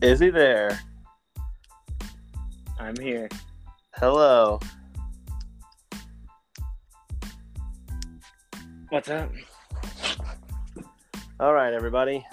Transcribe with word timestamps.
Is 0.00 0.20
he 0.20 0.30
there? 0.30 0.78
I'm 2.78 2.94
here. 3.00 3.28
Hello. 3.96 4.60
What's 8.90 9.08
up? 9.10 9.32
All 11.40 11.52
right, 11.52 11.72
everybody. 11.72 12.24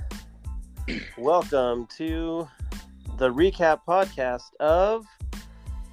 Welcome 1.18 1.88
to 1.97 2.47
the 3.18 3.33
recap 3.33 3.79
podcast 3.88 4.54
of 4.59 5.07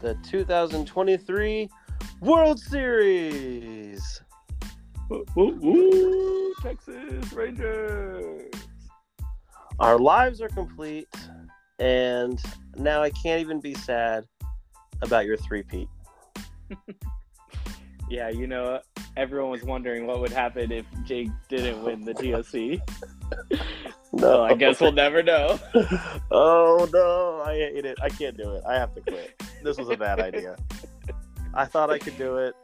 the 0.01 0.15
2023 0.25 1.71
World 2.21 2.61
Series. 2.61 4.23
Woo, 5.09 5.25
woo, 5.35 5.59
woo, 5.59 6.55
Texas 6.61 7.33
Rangers. 7.33 8.53
Our 9.79 9.99
lives 9.99 10.43
are 10.43 10.49
complete, 10.49 11.09
and 11.79 12.41
now 12.77 13.03
I 13.03 13.11
can't 13.11 13.41
even 13.41 13.61
be 13.61 13.75
sad 13.75 14.25
about 15.03 15.27
your 15.27 15.37
three-peat. 15.37 15.89
Yeah, 18.13 18.29
you 18.29 18.47
know, 18.47 18.79
everyone 19.17 19.51
was 19.51 19.63
wondering 19.63 20.07
what 20.07 20.21
would 20.21 20.33
happen 20.33 20.71
if 20.71 20.85
Jake 21.03 21.31
didn't 21.49 21.83
win 21.83 22.05
the 22.05 22.13
TOC. 22.13 22.87
No, 24.15 24.29
Well, 24.29 24.43
I 24.43 24.53
guess 24.53 24.79
we'll 24.79 24.93
never 24.93 25.23
know. 25.23 25.59
oh 26.31 26.87
no, 26.93 27.43
I 27.51 27.55
hate 27.55 27.87
it. 27.87 27.97
I 28.03 28.11
can't 28.11 28.37
do 28.37 28.53
it. 28.57 28.63
I 28.69 28.75
have 28.75 28.95
to 28.95 29.01
quit. 29.01 29.43
This 29.63 29.79
was 29.79 29.89
a 29.89 29.97
bad 29.97 30.21
idea. 30.21 30.57
I 31.55 31.65
thought 31.65 31.89
I 31.89 31.97
could 31.97 32.19
do 32.19 32.37
it. 32.37 32.55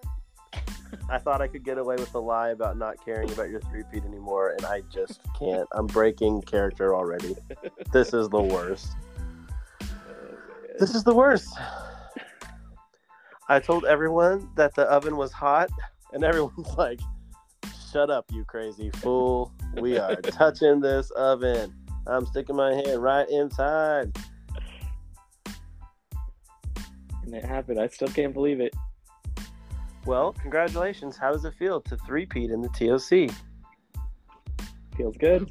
I 1.11 1.19
thought 1.19 1.41
I 1.41 1.48
could 1.48 1.65
get 1.65 1.79
away 1.79 1.97
with 1.97 2.12
the 2.12 2.21
lie 2.21 2.51
about 2.51 2.77
not 2.77 3.03
caring 3.03 3.30
about 3.30 3.48
your 3.48 3.61
three-peat 3.61 4.05
anymore, 4.05 4.51
and 4.51 4.67
I 4.67 4.83
just 4.93 5.21
can't. 5.39 5.67
I'm 5.73 5.87
breaking 5.87 6.43
character 6.43 6.95
already. 6.95 7.34
This 7.92 8.12
is 8.12 8.28
the 8.28 8.42
worst. 8.42 8.92
This 10.79 10.95
is 10.95 11.05
the 11.05 11.14
worst. 11.14 11.48
I 13.48 13.59
told 13.59 13.86
everyone 13.86 14.51
that 14.56 14.75
the 14.75 14.83
oven 14.83 15.17
was 15.17 15.33
hot, 15.33 15.70
and 16.12 16.23
everyone's 16.23 16.75
like, 16.77 17.01
"Shut 17.91 18.11
up, 18.11 18.27
you 18.31 18.45
crazy 18.45 18.91
fool! 18.91 19.53
We 19.81 19.98
are 19.98 20.17
touching 20.23 20.81
this 20.81 21.11
oven. 21.12 21.75
I'm 22.06 22.27
sticking 22.27 22.56
my 22.56 22.75
hand 22.75 23.03
right 23.03 23.29
inside." 23.31 24.14
And 27.23 27.34
it 27.34 27.45
happened. 27.45 27.81
I 27.81 27.86
still 27.89 28.09
can't 28.09 28.34
believe 28.34 28.61
it. 28.61 28.75
Well, 30.09 30.33
congratulations. 30.33 31.19
How 31.19 31.33
does 31.33 31.45
it 31.45 31.53
feel 31.59 31.83
to 31.83 31.95
three-peat 31.98 32.51
in 32.51 32.62
the 32.62 32.70
TOC? 32.70 33.28
Feels 34.97 35.19
good. 35.19 35.51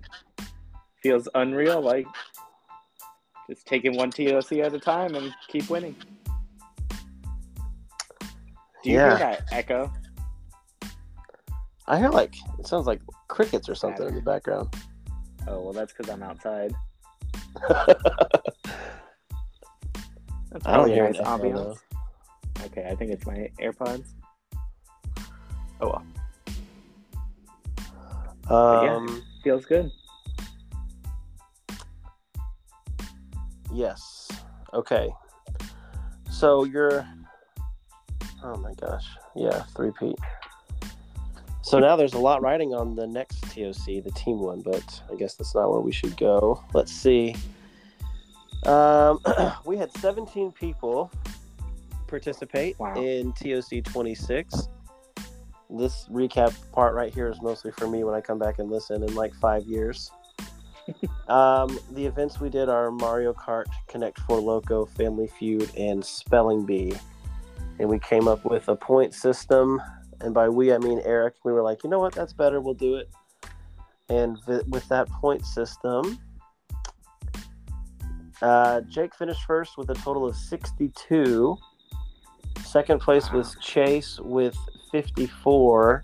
Feels 1.03 1.29
unreal. 1.35 1.79
Like 1.79 2.07
just 3.47 3.67
taking 3.67 3.95
one 3.95 4.09
TOC 4.09 4.53
at 4.53 4.73
a 4.73 4.79
time 4.79 5.13
and 5.13 5.31
keep 5.47 5.69
winning. 5.69 5.95
Do 8.83 8.89
you 8.89 8.95
Yeah. 8.95 9.09
hear 9.09 9.17
that 9.19 9.43
echo? 9.51 9.93
I 11.85 11.99
hear 11.99 12.09
like 12.09 12.33
it 12.57 12.65
sounds 12.65 12.87
like 12.87 13.01
crickets 13.27 13.69
or 13.69 13.75
something 13.75 14.07
in 14.07 14.15
the 14.15 14.21
background. 14.21 14.73
Oh 15.47 15.61
well, 15.61 15.71
that's 15.73 15.93
because 15.93 16.11
I'm 16.11 16.23
outside. 16.23 16.73
That's 20.49 20.65
I 20.65 20.77
don't 20.77 20.89
hear 20.89 21.05
an 21.05 21.13
ambiance. 21.13 21.77
Okay, 22.65 22.87
I 22.89 22.95
think 22.95 23.11
it's 23.11 23.27
my 23.27 23.51
AirPods. 23.61 24.13
Oh 25.79 26.01
well, 28.49 28.83
yeah. 28.83 28.95
Um, 28.95 29.23
feels 29.43 29.65
good. 29.65 29.91
Yes. 33.73 34.27
Okay. 34.73 35.09
So 36.31 36.63
you're. 36.63 37.07
Oh 38.43 38.55
my 38.57 38.73
gosh. 38.75 39.05
Yeah, 39.35 39.63
three 39.75 39.91
Pete. 39.99 40.17
So 41.61 41.79
now 41.79 41.95
there's 41.97 42.13
a 42.13 42.19
lot 42.19 42.41
riding 42.41 42.73
on 42.73 42.95
the 42.95 43.05
next 43.05 43.41
TOC, 43.53 44.01
the 44.03 44.11
team 44.15 44.39
one, 44.39 44.61
but 44.61 45.01
I 45.11 45.15
guess 45.15 45.35
that's 45.35 45.53
not 45.53 45.69
where 45.69 45.81
we 45.81 45.91
should 45.91 46.15
go. 46.15 46.63
Let's 46.73 46.93
see. 46.93 47.35
Um, 48.65 49.19
we 49.65 49.75
had 49.77 49.91
17 49.97 50.53
people 50.53 51.11
participate 52.07 52.79
Wow. 52.79 52.95
in 52.95 53.33
TOC 53.33 53.83
26. 53.83 54.69
This 55.69 56.07
recap 56.09 56.55
part 56.71 56.95
right 56.95 57.13
here 57.13 57.27
is 57.27 57.41
mostly 57.41 57.71
for 57.71 57.87
me 57.87 58.03
when 58.03 58.15
I 58.15 58.21
come 58.21 58.39
back 58.39 58.59
and 58.59 58.69
listen 58.69 59.03
in 59.03 59.15
like 59.15 59.33
five 59.35 59.63
years. 59.65 60.11
Um, 61.27 61.77
the 61.91 62.05
events 62.05 62.39
we 62.39 62.49
did 62.49 62.69
are 62.69 62.89
Mario 62.89 63.33
Kart, 63.33 63.65
Connect 63.89 64.17
Four 64.21 64.39
Loco, 64.39 64.85
Family 64.85 65.27
Feud, 65.27 65.69
and 65.75 66.03
Spelling 66.03 66.65
Bee. 66.65 66.93
And 67.79 67.89
we 67.89 67.99
came 67.99 68.29
up 68.29 68.45
with 68.45 68.69
a 68.69 68.75
point 68.77 69.13
system. 69.13 69.81
And 70.21 70.33
by 70.33 70.47
we, 70.47 70.71
I 70.71 70.77
mean 70.77 71.01
Eric. 71.03 71.35
We 71.43 71.51
were 71.51 71.61
like, 71.61 71.83
you 71.83 71.89
know 71.89 71.99
what? 71.99 72.13
That's 72.13 72.31
better. 72.31 72.61
We'll 72.61 72.73
do 72.73 72.95
it. 72.95 73.09
And 74.07 74.37
vi- 74.45 74.63
with 74.69 74.87
that 74.87 75.09
point 75.09 75.45
system, 75.45 76.17
uh, 78.41 78.81
Jake 78.81 79.13
finished 79.13 79.43
first 79.45 79.77
with 79.77 79.89
a 79.89 79.95
total 79.95 80.25
of 80.25 80.35
62. 80.35 81.57
Second 82.63 83.01
place 83.01 83.31
was 83.31 83.57
Chase 83.61 84.19
with 84.21 84.57
54. 84.91 86.03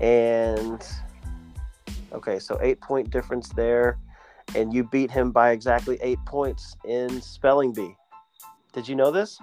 And 0.00 0.82
Okay, 2.12 2.38
so 2.38 2.58
eight 2.62 2.80
point 2.80 3.10
difference 3.10 3.48
there, 3.50 3.98
and 4.54 4.72
you 4.72 4.84
beat 4.84 5.10
him 5.10 5.32
by 5.32 5.50
exactly 5.50 5.98
eight 6.00 6.18
points 6.24 6.76
in 6.86 7.20
spelling 7.20 7.72
bee. 7.72 7.94
Did 8.72 8.88
you 8.88 8.94
know 8.94 9.10
this? 9.10 9.38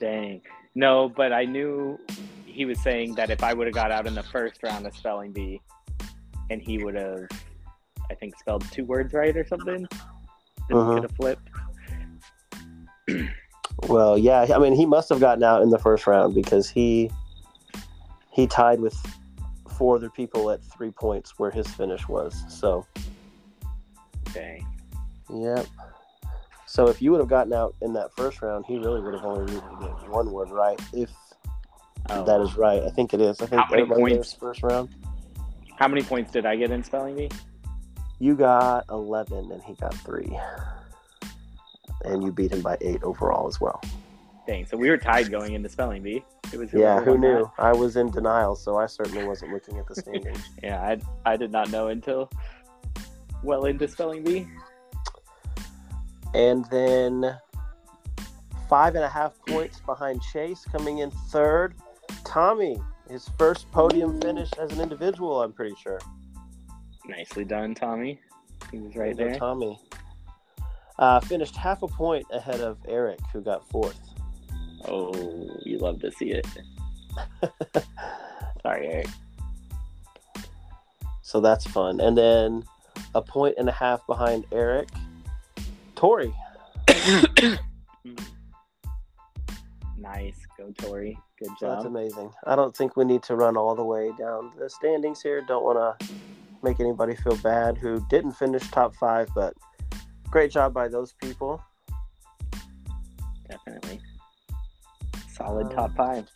Dang. 0.00 0.40
No, 0.74 1.08
but 1.08 1.32
I 1.32 1.44
knew 1.44 1.98
he 2.46 2.64
was 2.64 2.80
saying 2.80 3.14
that 3.14 3.30
if 3.30 3.44
I 3.44 3.52
would 3.52 3.66
have 3.66 3.74
got 3.74 3.92
out 3.92 4.06
in 4.06 4.14
the 4.14 4.22
first 4.22 4.62
round 4.62 4.86
of 4.86 4.96
spelling 4.96 5.32
bee, 5.32 5.60
and 6.50 6.60
he 6.60 6.82
would 6.82 6.96
have, 6.96 7.28
I 8.10 8.14
think, 8.14 8.36
spelled 8.38 8.64
two 8.72 8.84
words 8.84 9.12
right 9.12 9.36
or 9.36 9.46
something, 9.46 9.86
then 10.68 10.76
Uh-huh. 10.78 10.94
could 10.94 11.02
have 11.04 11.12
flipped. 11.12 11.48
Well, 13.88 14.16
yeah. 14.16 14.46
I 14.54 14.58
mean, 14.58 14.72
he 14.72 14.86
must 14.86 15.08
have 15.10 15.20
gotten 15.20 15.44
out 15.44 15.62
in 15.62 15.70
the 15.70 15.78
first 15.78 16.06
round 16.06 16.34
because 16.34 16.68
he 16.70 17.10
he 18.34 18.46
tied 18.46 18.80
with 18.80 18.94
four 19.78 19.96
other 19.96 20.10
people 20.10 20.50
at 20.50 20.62
three 20.64 20.90
points 20.90 21.38
where 21.38 21.50
his 21.50 21.66
finish 21.68 22.06
was. 22.08 22.44
So, 22.48 22.86
Dang. 24.32 24.66
yep. 25.32 25.66
So 26.66 26.88
if 26.88 27.00
you 27.00 27.12
would 27.12 27.20
have 27.20 27.28
gotten 27.28 27.52
out 27.52 27.74
in 27.82 27.92
that 27.92 28.12
first 28.16 28.42
round, 28.42 28.64
he 28.66 28.76
really 28.78 29.00
would 29.00 29.14
have 29.14 29.24
only 29.24 29.44
needed 29.46 29.62
to 29.62 29.76
get 29.80 30.10
one 30.10 30.30
word 30.32 30.50
right. 30.50 30.80
If 30.92 31.10
Oh. 32.10 32.22
that 32.24 32.40
is 32.40 32.56
right, 32.56 32.82
I 32.82 32.90
think 32.90 33.14
it 33.14 33.20
is. 33.20 33.40
I 33.40 33.46
think 33.46 33.62
How 33.62 33.70
many 33.70 33.86
points? 33.86 34.34
first 34.34 34.62
round. 34.62 34.90
How 35.76 35.88
many 35.88 36.02
points 36.02 36.30
did 36.32 36.44
I 36.44 36.54
get 36.56 36.70
in 36.70 36.84
spelling 36.84 37.16
bee? 37.16 37.30
You 38.18 38.34
got 38.34 38.84
11 38.90 39.50
and 39.50 39.62
he 39.62 39.74
got 39.74 39.94
three. 39.94 40.38
And 42.04 42.22
you 42.22 42.30
beat 42.30 42.52
him 42.52 42.60
by 42.60 42.76
eight 42.82 43.02
overall 43.02 43.48
as 43.48 43.60
well. 43.60 43.80
So 44.66 44.76
we 44.76 44.90
were 44.90 44.98
tied 44.98 45.30
going 45.30 45.54
into 45.54 45.68
spelling 45.70 46.02
bee. 46.02 46.22
It 46.52 46.58
was 46.58 46.72
Yeah, 46.72 47.00
who 47.00 47.12
won 47.12 47.20
that. 47.22 47.26
knew? 47.26 47.50
I 47.58 47.72
was 47.72 47.96
in 47.96 48.10
denial, 48.10 48.54
so 48.54 48.76
I 48.76 48.86
certainly 48.86 49.24
wasn't 49.24 49.52
looking 49.52 49.78
at 49.78 49.86
the 49.86 49.94
standings. 49.94 50.50
Yeah, 50.62 50.80
I 50.82 50.98
I 51.32 51.36
did 51.36 51.50
not 51.50 51.70
know 51.70 51.88
until 51.88 52.30
well 53.42 53.64
into 53.64 53.88
spelling 53.88 54.22
bee. 54.22 54.46
and 56.34 56.64
then 56.66 57.38
five 58.68 58.94
and 58.96 59.04
a 59.04 59.08
half 59.08 59.32
points 59.46 59.80
behind 59.80 60.20
Chase, 60.22 60.64
coming 60.70 60.98
in 60.98 61.10
third. 61.10 61.74
Tommy, 62.24 62.76
his 63.08 63.28
first 63.38 63.70
podium 63.72 64.20
finish 64.20 64.50
as 64.58 64.72
an 64.72 64.80
individual, 64.80 65.42
I'm 65.42 65.52
pretty 65.52 65.74
sure. 65.82 66.00
Nicely 67.06 67.44
done, 67.44 67.74
Tommy. 67.74 68.20
He 68.70 68.78
was 68.80 68.96
right 68.96 69.16
there. 69.16 69.38
Tommy. 69.38 69.78
Uh, 70.98 71.20
finished 71.20 71.56
half 71.56 71.82
a 71.82 71.88
point 71.88 72.26
ahead 72.32 72.60
of 72.60 72.78
Eric, 72.88 73.18
who 73.32 73.40
got 73.42 73.68
fourth. 73.68 73.98
Oh, 74.86 75.58
you 75.64 75.78
love 75.78 76.00
to 76.00 76.10
see 76.12 76.30
it. 76.32 76.46
Sorry, 78.62 78.86
Eric. 78.88 79.06
So 81.22 81.40
that's 81.40 81.66
fun. 81.66 82.00
And 82.00 82.16
then 82.16 82.64
a 83.14 83.22
point 83.22 83.56
and 83.58 83.68
a 83.68 83.72
half 83.72 84.06
behind 84.06 84.46
Eric, 84.52 84.88
Tori. 85.94 86.32
Nice. 90.04 90.36
Go, 90.58 90.70
Tori. 90.76 91.18
Good 91.38 91.48
So 91.58 91.70
that's 91.70 91.86
amazing. 91.86 92.30
I 92.46 92.54
don't 92.54 92.76
think 92.76 92.94
we 92.94 93.06
need 93.06 93.22
to 93.24 93.36
run 93.36 93.56
all 93.56 93.74
the 93.74 93.84
way 93.84 94.12
down 94.18 94.52
the 94.58 94.68
standings 94.68 95.22
here. 95.22 95.40
Don't 95.40 95.64
want 95.64 95.98
to 95.98 96.06
make 96.62 96.78
anybody 96.78 97.16
feel 97.16 97.36
bad 97.36 97.78
who 97.78 98.04
didn't 98.10 98.32
finish 98.32 98.70
top 98.70 98.94
five, 98.96 99.28
but 99.34 99.54
great 100.30 100.50
job 100.50 100.74
by 100.74 100.88
those 100.88 101.14
people. 101.14 101.62
Solid 105.44 105.66
Um, 105.66 105.72
top 105.72 105.94
five. 105.94 106.30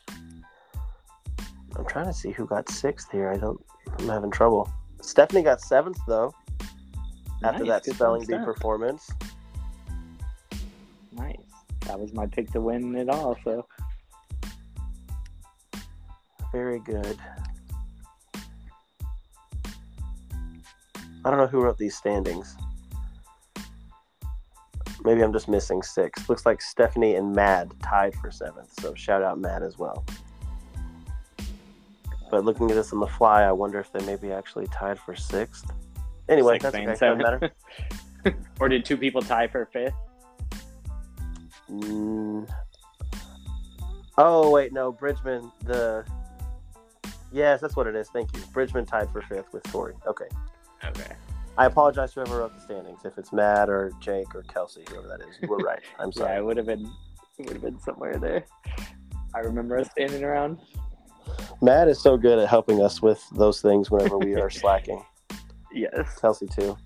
I'm 1.77 1.87
trying 1.87 2.07
to 2.07 2.13
see 2.13 2.31
who 2.31 2.47
got 2.47 2.69
sixth 2.69 3.11
here. 3.11 3.31
I 3.31 3.39
don't. 3.39 3.59
I'm 3.99 4.09
having 4.09 4.31
trouble. 4.31 4.71
Stephanie 5.01 5.43
got 5.43 5.63
seventh 5.63 5.99
though. 6.07 6.35
After 7.43 7.65
Nice, 7.65 7.69
that 7.69 7.85
good 7.85 7.95
spelling 7.95 8.27
bee 8.27 8.37
performance. 8.45 9.09
Nice. 11.13 11.37
that 11.87 11.99
was 11.99 12.13
my 12.13 12.27
pick 12.27 12.51
to 12.53 12.61
win 12.61 12.95
it 12.97 13.09
all. 13.09 13.39
So 13.45 13.65
Very 16.53 16.81
good. 16.81 17.19
I 21.25 21.31
don't 21.31 21.39
know 21.39 21.47
who 21.47 21.61
wrote 21.63 21.79
these 21.79 21.97
standings. 21.97 22.57
Maybe 25.09 25.23
I'm 25.23 25.33
just 25.33 25.49
missing 25.49 25.83
six. 25.83 26.29
Looks 26.29 26.45
like 26.45 26.61
Stephanie 26.61 27.15
and 27.15 27.33
Mad 27.35 27.73
tied 27.83 28.15
for 28.17 28.31
seventh. 28.31 28.71
So 28.79 28.93
shout 28.93 29.23
out 29.23 29.41
Mad 29.41 29.63
as 29.63 29.79
well. 29.79 30.05
But 32.31 32.45
looking 32.45 32.71
at 32.71 32.75
this 32.75 32.93
on 32.93 33.01
the 33.01 33.07
fly, 33.07 33.45
I 33.45 33.53
wonder 33.53 33.81
if 33.81 33.91
they 33.91 34.05
maybe 34.05 34.31
actually 34.33 34.67
tied 34.67 34.99
for 34.99 35.17
sixth. 35.17 35.73
Anyway, 36.29 36.57
Sixth 36.57 36.73
that's 36.73 36.75
okay. 36.75 36.85
Doesn't 36.85 37.23
matter. 37.23 37.51
or 38.61 38.69
did 38.69 38.85
two 38.85 38.99
people 38.99 39.23
tie 39.23 39.49
for 39.49 39.65
fifth? 39.73 39.95
Mm. 41.71 42.47
Oh 44.19 44.51
wait, 44.51 44.75
no, 44.75 44.93
Bridgman. 44.93 45.51
The 45.65 46.05
yes, 47.33 47.63
that's 47.63 47.77
what 47.77 47.87
it 47.87 47.97
is. 47.97 48.11
Thank 48.11 48.37
you. 48.37 48.43
Bridgman 48.53 48.85
tied 48.85 49.09
for 49.11 49.23
fifth 49.23 49.55
with 49.55 49.63
Tori. 49.63 49.95
Okay. 50.07 50.29
Okay. 50.85 51.17
I 51.59 51.67
apologize 51.67 52.13
to 52.15 52.21
whoever 52.21 52.39
wrote 52.39 52.55
the 52.55 52.61
standings. 52.61 53.01
If 53.05 53.19
it's 53.19 53.33
Matt 53.33 53.69
or 53.69 53.93
Jake 54.01 54.33
or 54.35 54.43
Kelsey, 54.45 54.85
whoever 54.89 55.09
that 55.09 55.21
is, 55.29 55.37
you 55.43 55.49
were 55.49 55.57
right. 55.59 55.81
I'm 55.99 56.11
Yeah, 56.15 56.23
sorry. 56.23 56.37
it 56.39 56.45
would 56.45 56.57
have 56.57 56.67
been 56.67 56.89
would 57.39 57.51
have 57.53 57.63
been 57.63 57.79
somewhere 57.81 58.17
there. 58.19 58.45
I 59.35 59.41
remember 59.41 59.77
us 59.79 59.91
standing 59.91 60.25
around. 60.25 60.59
Matt 61.61 61.89
is 61.89 62.01
so 62.01 62.17
good 62.17 62.39
at 62.39 62.49
helping 62.49 62.83
us 62.83 63.03
with 63.03 63.23
those 63.35 63.61
things 63.61 63.91
whenever 63.91 64.19
we 64.19 64.35
are 64.37 64.51
slacking. 64.63 65.05
Yes. 65.73 66.19
Kelsey 66.21 66.47
too. 66.47 66.77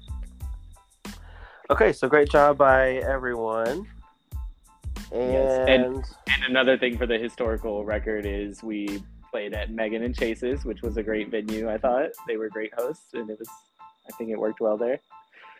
Okay, 1.70 1.92
so 1.92 2.08
great 2.08 2.28
job 2.30 2.58
by 2.58 2.94
everyone. 2.96 3.86
And, 5.12 5.32
Yes, 5.32 5.68
and- 5.68 5.94
And 6.34 6.44
another 6.48 6.76
thing 6.78 6.96
for 6.98 7.06
the 7.06 7.18
historical 7.18 7.84
record 7.84 8.26
is 8.26 8.62
we 8.62 9.02
played 9.30 9.54
at 9.54 9.70
Megan 9.70 10.02
and 10.02 10.14
Chase's, 10.16 10.64
which 10.64 10.82
was 10.82 10.96
a 10.96 11.02
great 11.02 11.30
venue. 11.30 11.70
I 11.70 11.78
thought 11.78 12.10
they 12.26 12.36
were 12.36 12.48
great 12.48 12.72
hosts, 12.76 13.14
and 13.14 13.28
it 13.30 13.38
was. 13.38 13.48
I 14.08 14.12
think 14.16 14.30
it 14.30 14.38
worked 14.38 14.60
well 14.60 14.76
there. 14.76 14.98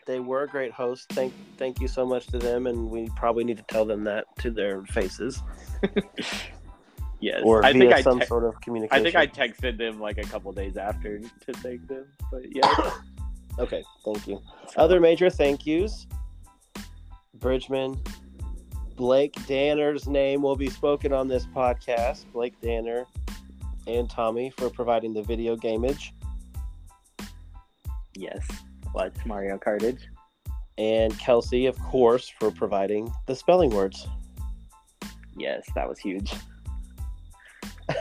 they 0.06 0.20
were 0.20 0.46
great 0.46 0.72
hosts. 0.72 1.06
Thank 1.10 1.32
thank 1.58 1.80
you 1.80 1.88
so 1.88 2.04
much 2.06 2.26
to 2.28 2.38
them, 2.38 2.66
and 2.66 2.90
we 2.90 3.08
probably 3.16 3.44
need 3.44 3.56
to 3.58 3.62
tell 3.64 3.84
them 3.84 4.04
that 4.04 4.24
to 4.38 4.50
their 4.50 4.82
faces 4.86 5.40
Yes. 7.20 7.42
or 7.44 7.64
I 7.64 7.72
via 7.72 7.80
think 7.82 7.92
I 7.92 8.02
some 8.02 8.18
te- 8.18 8.26
sort 8.26 8.42
of 8.42 8.60
communication. 8.60 9.06
I 9.06 9.10
think 9.10 9.14
I 9.14 9.26
texted 9.28 9.78
them 9.78 10.00
like 10.00 10.18
a 10.18 10.24
couple 10.24 10.50
days 10.52 10.76
after 10.76 11.20
to 11.20 11.52
thank 11.54 11.86
them. 11.88 12.06
But 12.30 12.54
yeah. 12.54 12.90
Okay, 13.58 13.84
thank 14.02 14.26
you. 14.26 14.40
Other 14.78 14.98
major 14.98 15.28
thank 15.28 15.66
yous. 15.66 16.06
Bridgman. 17.34 18.00
Blake 18.96 19.34
Danner's 19.46 20.08
name 20.08 20.40
will 20.40 20.56
be 20.56 20.70
spoken 20.70 21.12
on 21.12 21.28
this 21.28 21.44
podcast. 21.44 22.24
Blake 22.32 22.58
Danner 22.62 23.04
and 23.86 24.08
Tommy 24.08 24.48
for 24.56 24.70
providing 24.70 25.12
the 25.12 25.22
video 25.22 25.54
gameage. 25.54 26.12
Yes. 28.14 28.46
Clutch 28.90 29.14
Mario 29.26 29.58
Cartage. 29.58 30.08
And 30.78 31.18
Kelsey, 31.18 31.66
of 31.66 31.78
course, 31.78 32.32
for 32.40 32.50
providing 32.50 33.12
the 33.26 33.36
spelling 33.36 33.70
words. 33.70 34.06
Yes, 35.36 35.66
that 35.74 35.88
was 35.88 35.98
huge. 35.98 36.32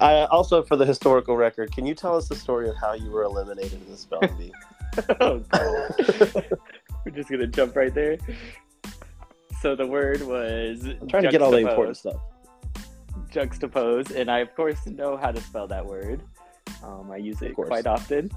I, 0.00 0.26
also, 0.30 0.62
for 0.62 0.76
the 0.76 0.86
historical 0.86 1.36
record, 1.36 1.72
can 1.72 1.86
you 1.86 1.94
tell 1.94 2.16
us 2.16 2.28
the 2.28 2.36
story 2.36 2.68
of 2.68 2.76
how 2.76 2.94
you 2.94 3.10
were 3.10 3.24
eliminated 3.24 3.74
in 3.74 3.90
the 3.90 3.96
spelling 3.96 4.36
bee? 4.36 4.52
oh, 5.20 5.42
We're 7.04 7.12
just 7.12 7.30
gonna 7.30 7.46
jump 7.46 7.76
right 7.76 7.94
there. 7.94 8.18
So 9.60 9.74
the 9.74 9.86
word 9.86 10.22
was 10.22 10.84
I'm 10.84 11.08
trying 11.08 11.24
to 11.24 11.30
get 11.30 11.42
all 11.42 11.50
the 11.50 11.58
important 11.58 11.96
stuff. 11.96 12.20
juxtapose, 13.30 14.14
and 14.14 14.30
I 14.30 14.40
of 14.40 14.54
course 14.54 14.86
know 14.86 15.16
how 15.16 15.32
to 15.32 15.40
spell 15.40 15.66
that 15.68 15.84
word. 15.84 16.22
Um, 16.82 17.10
I 17.10 17.16
use 17.16 17.40
it 17.42 17.54
quite 17.54 17.86
often. 17.86 18.30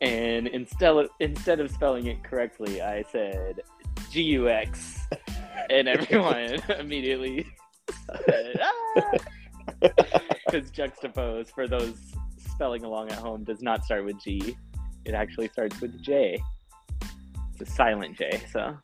And 0.00 0.46
instead 0.46 0.94
of, 0.96 1.08
instead 1.20 1.60
of 1.60 1.70
spelling 1.70 2.06
it 2.06 2.22
correctly, 2.22 2.80
I 2.80 3.02
said 3.10 3.60
G 4.10 4.22
U 4.22 4.48
X, 4.48 5.00
and 5.70 5.88
everyone 5.88 6.56
immediately 6.78 7.46
said 8.26 8.60
ah! 8.60 9.12
because 9.80 10.70
juxtapose 10.70 11.50
for 11.50 11.66
those 11.66 11.96
spelling 12.38 12.84
along 12.84 13.10
at 13.10 13.18
home 13.18 13.44
does 13.44 13.60
not 13.62 13.84
start 13.84 14.04
with 14.04 14.20
G. 14.22 14.56
It 15.04 15.14
actually 15.14 15.48
starts 15.48 15.80
with 15.80 16.00
J. 16.02 16.40
It's 17.52 17.70
a 17.70 17.74
silent 17.74 18.16
J. 18.16 18.40
So 18.52 18.76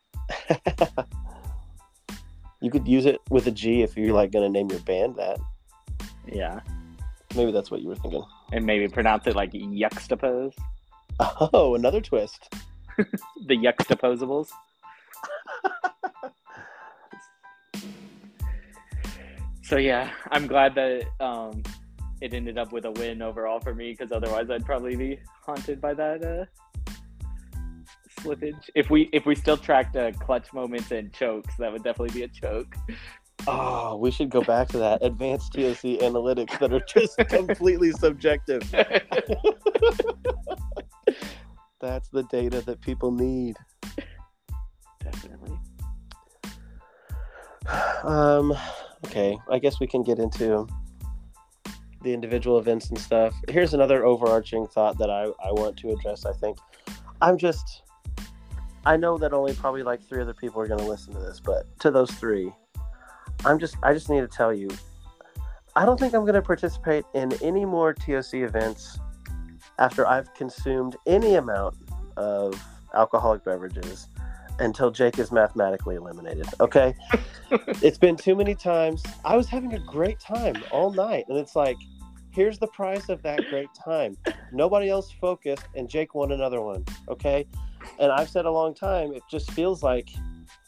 you 2.61 2.71
could 2.71 2.89
use 2.89 3.07
it 3.07 3.21
with 3.31 3.47
a 3.47 3.51
G 3.51 3.83
if 3.83 3.97
you're 3.97 4.15
like 4.15 4.33
going 4.33 4.45
to 4.45 4.51
name 4.51 4.71
your 4.71 4.81
band 4.81 5.17
that. 5.17 5.39
yeah, 6.27 6.61
Maybe 7.37 7.53
that's 7.53 7.71
what 7.71 7.83
you 7.83 7.89
were 7.89 7.97
thinking. 7.97 8.25
and 8.53 8.65
maybe 8.65 8.89
pronounce 8.89 9.27
it 9.27 9.37
like 9.37 9.53
yuxtapose. 9.53 10.55
Oh, 11.21 11.75
another 11.75 12.01
twist. 12.01 12.53
The 13.47 13.57
yuxtaposables. 13.57 14.49
so 19.63 19.77
yeah, 19.77 20.13
I'm 20.31 20.47
glad 20.47 20.77
that 20.77 21.03
um, 21.19 21.63
it 22.21 22.33
ended 22.33 22.57
up 22.57 22.73
with 22.73 22.85
a 22.85 22.93
win 22.93 23.21
overall 23.21 23.59
for 23.59 23.75
me 23.75 23.91
because 23.91 24.13
otherwise 24.13 24.49
I'd 24.49 24.65
probably 24.65 24.95
be 24.95 25.19
haunted 25.45 25.81
by 25.81 25.93
that 25.95 26.25
uh, 26.25 26.45
slippage. 28.21 28.71
If 28.75 28.91
we 28.91 29.11
if 29.13 29.27
we 29.27 29.35
still 29.35 29.57
tracked 29.57 29.97
uh, 29.97 30.13
clutch 30.13 30.53
moments 30.53 30.93
and 30.93 31.13
chokes, 31.13 31.55
that 31.59 31.73
would 31.73 31.83
definitely 31.83 32.19
be 32.19 32.23
a 32.23 32.29
choke. 32.29 32.77
Oh, 33.47 33.97
we 33.97 34.11
should 34.11 34.31
go 34.31 34.41
back 34.41 34.69
to 34.69 34.79
that 34.79 35.05
advanced 35.05 35.53
TOC 35.53 36.01
analytics 36.01 36.59
that 36.61 36.73
are 36.73 36.81
just 36.81 37.19
completely 37.29 37.93
subjective. 37.93 38.63
That's 41.85 42.09
the 42.09 42.23
data 42.23 42.63
that 42.63 42.81
people 42.81 43.13
need. 43.13 43.57
definitely. 45.01 45.59
Um, 48.05 48.55
okay, 49.07 49.39
I 49.51 49.59
guess 49.59 49.81
we 49.81 49.87
can 49.87 50.03
get 50.03 50.19
into 50.19 50.67
the 52.03 52.13
individual 52.13 52.59
events 52.59 52.91
and 52.91 52.99
stuff. 52.99 53.35
Here's 53.49 53.73
another 53.73 54.05
overarching 54.05 54.67
thought 54.67 54.99
that 54.99 55.09
I, 55.09 55.25
I 55.43 55.53
want 55.53 55.79
to 55.79 55.91
address. 55.91 56.27
I 56.27 56.35
think 56.35 56.59
I'm 57.23 57.39
just, 57.39 57.83
I 58.85 58.99
know 58.99 59.17
that 59.17 59.33
only 59.33 59.55
probably 59.55 59.83
like 59.83 60.07
three 60.07 60.21
other 60.21 60.35
people 60.35 60.61
are 60.61 60.67
going 60.67 60.81
to 60.81 60.87
listen 60.87 61.15
to 61.15 61.21
this, 61.21 61.41
but 61.41 61.65
to 61.81 61.91
those 61.91 62.11
three, 62.11 62.53
I'm 63.47 63.59
just, 63.59 63.77
I 63.83 63.95
just 63.95 64.11
need 64.11 64.21
to 64.21 64.29
tell 64.29 64.53
you, 64.53 64.69
I 65.75 65.87
don't 65.87 65.99
think 65.99 66.13
I'm 66.13 66.23
going 66.23 66.35
to 66.35 66.43
participate 66.43 67.07
in 67.15 67.33
any 67.43 67.65
more 67.65 67.95
TOC 67.95 68.35
events 68.35 68.99
after 69.79 70.07
I've 70.07 70.33
consumed 70.35 70.97
any 71.07 71.35
amount 71.35 71.77
of 72.17 72.61
alcoholic 72.95 73.45
beverages 73.45 74.09
until 74.59 74.91
Jake 74.91 75.19
is 75.19 75.33
mathematically 75.33 75.97
eliminated. 75.97 76.47
Okay. 76.61 76.95
it's 77.51 77.99
been 77.99 78.17
too 78.17 78.37
many 78.37 78.55
times. 78.55 79.03
I 79.25 79.37
was 79.37 79.49
having 79.49 79.75
a 79.75 79.79
great 79.81 80.21
time 80.21 80.63
all 80.71 80.93
night, 80.93 81.25
and 81.29 81.39
it's 81.39 81.57
like, 81.57 81.77
here's 82.31 82.59
the 82.59 82.69
price 82.69 83.09
of 83.09 83.23
that 83.23 83.41
great 83.51 83.71
time. 83.75 84.17
Nobody 84.53 84.89
else 84.91 85.11
focused, 85.21 85.67
and 85.75 85.89
Jake 85.89 86.15
won 86.15 86.33
another 86.33 86.61
one. 86.61 86.85
Okay. 87.09 87.47
And 87.99 88.11
I've 88.11 88.29
said 88.29 88.47
a 88.47 88.51
long 88.51 88.75
time, 88.75 89.13
it 89.13 89.23
just 89.31 89.51
feels 89.53 89.83
like 89.83 90.11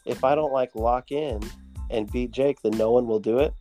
if 0.05 0.23
I 0.23 0.35
don't 0.35 0.53
like 0.53 0.75
lock 0.75 1.11
in 1.11 1.41
and 1.89 2.11
beat 2.11 2.31
Jake, 2.31 2.61
then 2.61 2.77
no 2.77 2.91
one 2.91 3.07
will 3.07 3.19
do 3.19 3.39
it. 3.39 3.53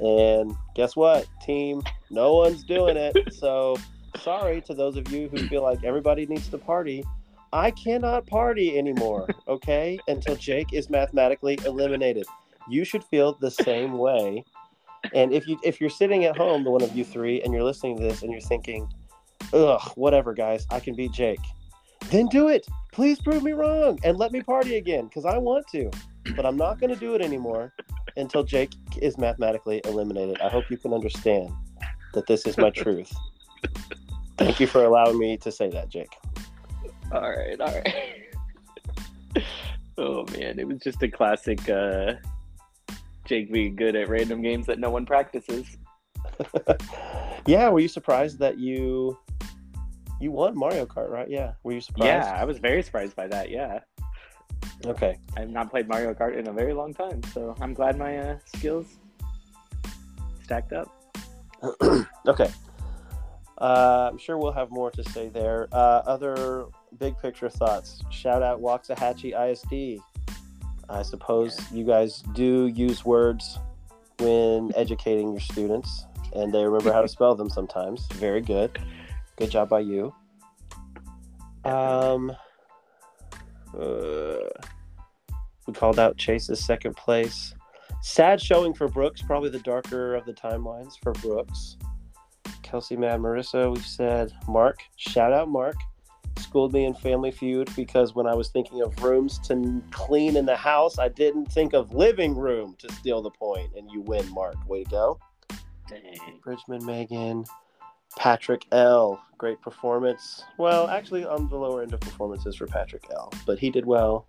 And 0.00 0.54
guess 0.74 0.96
what, 0.96 1.26
team? 1.42 1.82
No 2.10 2.34
one's 2.34 2.64
doing 2.64 2.96
it. 2.96 3.16
So 3.38 3.76
sorry 4.20 4.60
to 4.62 4.74
those 4.74 4.96
of 4.96 5.12
you 5.12 5.28
who 5.28 5.46
feel 5.46 5.62
like 5.62 5.84
everybody 5.84 6.26
needs 6.26 6.48
to 6.48 6.58
party. 6.58 7.04
I 7.52 7.70
cannot 7.70 8.26
party 8.26 8.78
anymore, 8.78 9.28
okay? 9.48 9.98
Until 10.08 10.36
Jake 10.36 10.72
is 10.72 10.90
mathematically 10.90 11.58
eliminated. 11.64 12.26
You 12.68 12.84
should 12.84 13.04
feel 13.04 13.34
the 13.34 13.50
same 13.50 13.96
way. 13.98 14.44
And 15.14 15.32
if 15.32 15.46
you 15.46 15.58
if 15.62 15.80
you're 15.80 15.90
sitting 15.90 16.24
at 16.24 16.36
home, 16.36 16.64
the 16.64 16.70
one 16.70 16.82
of 16.82 16.94
you 16.96 17.04
three, 17.04 17.40
and 17.42 17.52
you're 17.52 17.62
listening 17.62 17.96
to 17.98 18.02
this 18.02 18.22
and 18.22 18.32
you're 18.32 18.40
thinking, 18.40 18.92
ugh, 19.52 19.80
whatever, 19.94 20.34
guys, 20.34 20.66
I 20.70 20.80
can 20.80 20.94
beat 20.94 21.12
Jake. 21.12 21.40
Then 22.10 22.26
do 22.26 22.48
it. 22.48 22.66
Please 22.92 23.20
prove 23.20 23.42
me 23.42 23.52
wrong 23.52 23.98
and 24.02 24.18
let 24.18 24.32
me 24.32 24.40
party 24.40 24.76
again 24.76 25.06
because 25.06 25.24
I 25.24 25.38
want 25.38 25.66
to. 25.68 25.90
But 26.36 26.46
I'm 26.46 26.56
not 26.56 26.78
going 26.78 26.92
to 26.92 26.98
do 26.98 27.14
it 27.14 27.22
anymore 27.22 27.72
until 28.16 28.42
Jake 28.42 28.72
is 29.00 29.18
mathematically 29.18 29.80
eliminated. 29.84 30.40
I 30.40 30.48
hope 30.48 30.70
you 30.70 30.76
can 30.76 30.92
understand 30.92 31.50
that 32.14 32.26
this 32.26 32.46
is 32.46 32.58
my 32.58 32.70
truth. 32.70 33.12
Thank 34.36 34.60
you 34.60 34.66
for 34.66 34.84
allowing 34.84 35.18
me 35.18 35.36
to 35.38 35.50
say 35.50 35.68
that, 35.70 35.88
Jake. 35.88 36.12
All 37.12 37.30
right, 37.30 37.60
all 37.60 37.74
right. 37.74 37.94
oh 39.98 40.24
man, 40.32 40.58
it 40.58 40.66
was 40.66 40.78
just 40.78 41.02
a 41.02 41.08
classic 41.08 41.68
uh 41.68 42.14
Jake 43.24 43.52
being 43.52 43.76
good 43.76 43.94
at 43.94 44.08
random 44.08 44.42
games 44.42 44.66
that 44.66 44.78
no 44.78 44.90
one 44.90 45.04
practices. 45.06 45.66
yeah, 47.46 47.68
were 47.68 47.80
you 47.80 47.88
surprised 47.88 48.38
that 48.38 48.58
you 48.58 49.18
you 50.20 50.32
won 50.32 50.58
Mario 50.58 50.84
Kart, 50.86 51.10
right? 51.10 51.28
Yeah. 51.30 51.52
Were 51.62 51.72
you 51.72 51.80
surprised? 51.80 52.26
Yeah, 52.26 52.36
I 52.36 52.44
was 52.44 52.58
very 52.58 52.82
surprised 52.82 53.14
by 53.14 53.28
that. 53.28 53.50
Yeah. 53.50 53.80
Okay. 54.84 55.16
I 55.36 55.40
have 55.40 55.50
not 55.50 55.70
played 55.70 55.88
Mario 55.88 56.14
Kart 56.14 56.36
in 56.36 56.48
a 56.48 56.52
very 56.52 56.72
long 56.72 56.94
time, 56.94 57.22
so 57.32 57.54
I'm 57.60 57.74
glad 57.74 57.98
my 57.98 58.18
uh, 58.18 58.38
skills 58.44 58.86
stacked 60.42 60.72
up. 60.72 60.88
okay. 62.26 62.50
Uh, 63.58 64.08
I'm 64.10 64.18
sure 64.18 64.38
we'll 64.38 64.52
have 64.52 64.70
more 64.70 64.90
to 64.92 65.04
say 65.10 65.28
there. 65.28 65.68
Uh, 65.72 66.02
other 66.06 66.66
big 66.98 67.18
picture 67.18 67.48
thoughts. 67.48 68.02
Shout 68.10 68.42
out 68.42 68.60
Waxahachie 68.60 69.34
ISD. 69.34 70.02
I 70.88 71.02
suppose 71.02 71.60
you 71.70 71.84
guys 71.84 72.22
do 72.34 72.66
use 72.68 73.04
words 73.04 73.58
when 74.18 74.72
educating 74.74 75.30
your 75.32 75.40
students, 75.40 76.06
and 76.34 76.52
they 76.52 76.64
remember 76.64 76.92
how 76.92 77.02
to 77.02 77.08
spell 77.08 77.34
them 77.34 77.50
sometimes. 77.50 78.06
Very 78.14 78.40
good. 78.40 78.78
Good 79.36 79.50
job 79.50 79.68
by 79.68 79.80
you. 79.80 80.14
Um, 81.64 82.34
uh, 83.78 84.48
we 85.66 85.74
called 85.74 85.98
out 85.98 86.16
Chase's 86.16 86.64
second 86.64 86.96
place. 86.96 87.54
Sad 88.00 88.40
showing 88.40 88.72
for 88.72 88.88
Brooks, 88.88 89.20
probably 89.22 89.50
the 89.50 89.58
darker 89.60 90.14
of 90.14 90.24
the 90.24 90.32
timelines 90.32 90.94
for 91.02 91.12
Brooks. 91.12 91.76
Kelsey 92.62 92.96
Mad 92.96 93.20
Marissa, 93.20 93.74
we 93.74 93.80
said 93.80 94.32
Mark. 94.46 94.78
Shout 94.96 95.32
out 95.32 95.48
Mark. 95.48 95.76
Schooled 96.36 96.72
me 96.72 96.84
in 96.84 96.94
Family 96.94 97.30
Feud 97.30 97.68
because 97.76 98.14
when 98.14 98.26
I 98.26 98.34
was 98.34 98.48
thinking 98.48 98.80
of 98.82 99.02
rooms 99.02 99.38
to 99.48 99.82
clean 99.90 100.36
in 100.36 100.46
the 100.46 100.56
house, 100.56 100.98
I 100.98 101.08
didn't 101.08 101.46
think 101.52 101.72
of 101.74 101.92
living 101.94 102.34
room 102.36 102.74
to 102.78 102.92
steal 102.94 103.20
the 103.22 103.30
point. 103.30 103.70
And 103.76 103.90
you 103.90 104.00
win, 104.02 104.28
Mark. 104.32 104.54
Way 104.68 104.84
to 104.84 104.90
go. 104.90 105.18
Dang. 105.88 106.38
Bridgman 106.42 106.84
Megan. 106.86 107.44
Patrick 108.16 108.64
L. 108.72 109.22
Great 109.36 109.60
performance. 109.62 110.42
Well, 110.58 110.88
actually, 110.88 111.24
on 111.24 111.48
the 111.48 111.56
lower 111.56 111.82
end 111.82 111.92
of 111.92 112.00
performances 112.00 112.56
for 112.56 112.66
Patrick 112.66 113.04
L. 113.12 113.32
But 113.46 113.58
he 113.58 113.70
did 113.70 113.84
well. 113.86 114.26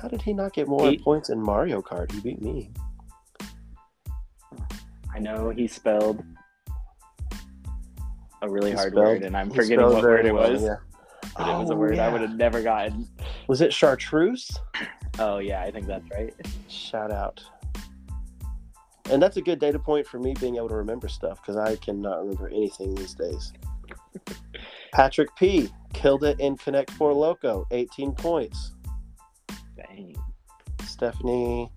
How 0.00 0.08
did 0.08 0.22
he 0.22 0.32
not 0.32 0.52
get 0.52 0.68
more 0.68 0.88
He- 0.90 0.98
points 0.98 1.30
in 1.30 1.40
Mario 1.40 1.80
Kart? 1.82 2.12
He 2.12 2.20
beat 2.20 2.40
me. 2.42 2.70
I 5.12 5.18
know 5.20 5.50
he 5.50 5.66
spelled 5.68 6.24
a 8.42 8.48
really 8.48 8.70
He 8.70 8.76
hard 8.76 8.92
spelled- 8.92 9.06
word, 9.06 9.22
and 9.22 9.36
I'm 9.36 9.50
forgetting 9.50 9.84
what 9.84 10.02
word 10.02 10.26
it 10.26 10.34
well, 10.34 10.50
was. 10.52 10.62
yeah. 10.62 10.76
But 11.36 11.48
it 11.48 11.58
was 11.58 11.70
a 11.70 11.74
Oh, 11.74 11.76
word 11.76 11.98
I 11.98 12.08
would 12.08 12.20
have 12.20 12.36
never 12.36 12.62
gotten. 12.62 13.08
Was 13.48 13.60
it 13.60 13.72
chartreuse? 13.72 14.56
Oh 15.18 15.38
yeah, 15.38 15.62
I 15.62 15.70
think 15.70 15.86
that's 15.86 16.08
right. 16.10 16.34
Shout 16.68 17.10
out. 17.10 17.42
And 19.10 19.22
that's 19.22 19.36
a 19.36 19.42
good 19.42 19.58
data 19.58 19.78
point 19.78 20.06
for 20.06 20.18
me 20.18 20.34
being 20.40 20.56
able 20.56 20.68
to 20.70 20.76
remember 20.76 21.08
stuff 21.08 21.40
because 21.42 21.56
I 21.56 21.76
cannot 21.76 22.20
remember 22.20 22.48
anything 22.48 22.94
these 22.94 23.14
days. 23.14 23.52
Patrick 24.92 25.34
P. 25.36 25.70
killed 25.92 26.24
it 26.24 26.40
in 26.40 26.56
Connect 26.56 26.90
Four 26.92 27.12
Loco, 27.12 27.66
18 27.70 28.12
points. 28.12 28.72
Dang. 29.76 30.16
Stephanie 30.84 31.70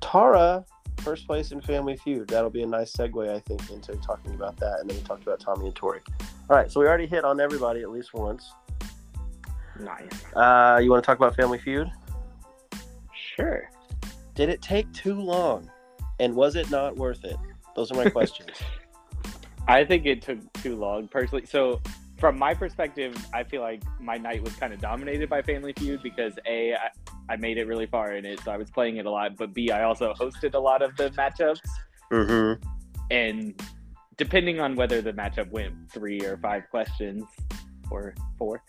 Tara, 0.00 0.64
first 1.00 1.26
place 1.26 1.52
in 1.52 1.60
Family 1.62 1.96
Feud. 1.96 2.28
That'll 2.28 2.50
be 2.50 2.62
a 2.62 2.66
nice 2.66 2.92
segue, 2.92 3.28
I 3.34 3.40
think, 3.40 3.70
into 3.70 3.96
talking 3.96 4.34
about 4.34 4.56
that. 4.58 4.80
And 4.80 4.90
then 4.90 4.96
we 4.96 5.02
talked 5.02 5.22
about 5.22 5.40
Tommy 5.40 5.66
and 5.66 5.74
Tori. 5.74 6.00
All 6.50 6.56
right, 6.56 6.70
so 6.70 6.80
we 6.80 6.86
already 6.86 7.06
hit 7.06 7.24
on 7.24 7.40
everybody 7.40 7.80
at 7.80 7.90
least 7.90 8.12
once. 8.12 8.52
Nice. 9.80 10.34
Uh, 10.34 10.80
you 10.82 10.90
want 10.90 11.02
to 11.02 11.06
talk 11.06 11.16
about 11.16 11.34
Family 11.36 11.58
Feud? 11.58 11.90
Sure. 13.14 13.70
Did 14.34 14.48
it 14.48 14.62
take 14.62 14.90
too 14.92 15.14
long? 15.14 15.70
And 16.20 16.34
was 16.34 16.56
it 16.56 16.70
not 16.70 16.96
worth 16.96 17.24
it? 17.24 17.36
Those 17.74 17.90
are 17.90 17.94
my 17.94 18.10
questions. 18.10 18.50
I 19.68 19.84
think 19.84 20.06
it 20.06 20.22
took 20.22 20.38
too 20.54 20.76
long 20.76 21.08
personally. 21.08 21.46
So, 21.46 21.80
from 22.18 22.38
my 22.38 22.54
perspective, 22.54 23.16
I 23.34 23.42
feel 23.42 23.62
like 23.62 23.82
my 24.00 24.16
night 24.16 24.42
was 24.42 24.54
kind 24.54 24.72
of 24.72 24.80
dominated 24.80 25.28
by 25.28 25.42
Family 25.42 25.72
Feud 25.76 26.02
because 26.02 26.34
a 26.46 26.74
I, 26.74 26.90
I 27.30 27.36
made 27.36 27.58
it 27.58 27.66
really 27.66 27.86
far 27.86 28.12
in 28.12 28.24
it, 28.24 28.40
so 28.40 28.52
I 28.52 28.56
was 28.56 28.70
playing 28.70 28.96
it 28.96 29.06
a 29.06 29.10
lot. 29.10 29.36
But 29.36 29.52
b 29.52 29.70
I 29.70 29.82
also 29.82 30.14
hosted 30.14 30.54
a 30.54 30.58
lot 30.58 30.82
of 30.82 30.96
the 30.96 31.10
matchups, 31.10 31.60
mm-hmm. 32.12 32.62
and 33.10 33.60
depending 34.16 34.60
on 34.60 34.76
whether 34.76 35.02
the 35.02 35.12
matchup 35.12 35.50
went 35.50 35.74
three 35.90 36.20
or 36.20 36.36
five 36.36 36.70
questions 36.70 37.24
or 37.90 38.14
four, 38.38 38.62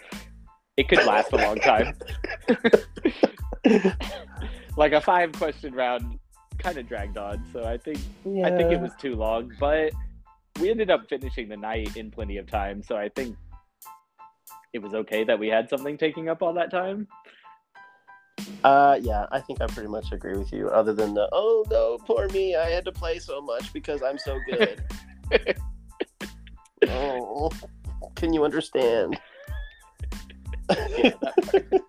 it 0.78 0.90
could 0.90 1.06
last 1.06 1.32
a 1.32 1.38
long 1.38 1.60
time. 1.60 1.96
like 4.78 4.94
a 4.94 5.02
five 5.02 5.32
question 5.34 5.74
round 5.74 6.20
kind 6.58 6.78
of 6.78 6.88
dragged 6.88 7.18
on, 7.18 7.44
so 7.52 7.64
I 7.64 7.78
think 7.78 8.00
Yeah. 8.26 8.48
I 8.48 8.52
think 8.52 8.72
it 8.72 8.80
was 8.80 8.92
too 9.00 9.16
long, 9.16 9.52
but 9.60 9.92
we 10.60 10.70
ended 10.70 10.90
up 10.90 11.08
finishing 11.10 11.50
the 11.50 11.58
night 11.58 11.96
in 11.98 12.12
plenty 12.12 12.38
of 12.38 12.50
time, 12.50 12.84
so 12.84 12.96
I 12.96 13.10
think 13.10 13.36
it 14.74 14.82
was 14.82 14.94
okay 14.94 15.24
that 15.24 15.38
we 15.38 15.48
had 15.48 15.70
something 15.70 15.98
taking 15.98 16.30
up 16.30 16.42
all 16.42 16.54
that 16.54 16.72
time. 16.72 17.08
Uh, 18.64 18.98
yeah, 19.02 19.26
I 19.32 19.40
think 19.40 19.62
I 19.62 19.68
pretty 19.68 19.90
much 19.90 20.12
agree 20.12 20.38
with 20.38 20.52
you. 20.52 20.70
Other 20.70 20.94
than 20.94 21.14
the 21.14 21.28
oh 21.32 21.66
no, 21.70 21.98
poor 22.06 22.28
me, 22.30 22.56
I 22.56 22.70
had 22.70 22.86
to 22.86 22.92
play 22.92 23.20
so 23.20 23.42
much 23.42 23.72
because 23.74 24.02
I'm 24.02 24.18
so 24.18 24.40
good. 24.50 24.84
oh, 26.88 27.52
can 28.16 28.34
you 28.34 28.44
understand? 28.44 29.20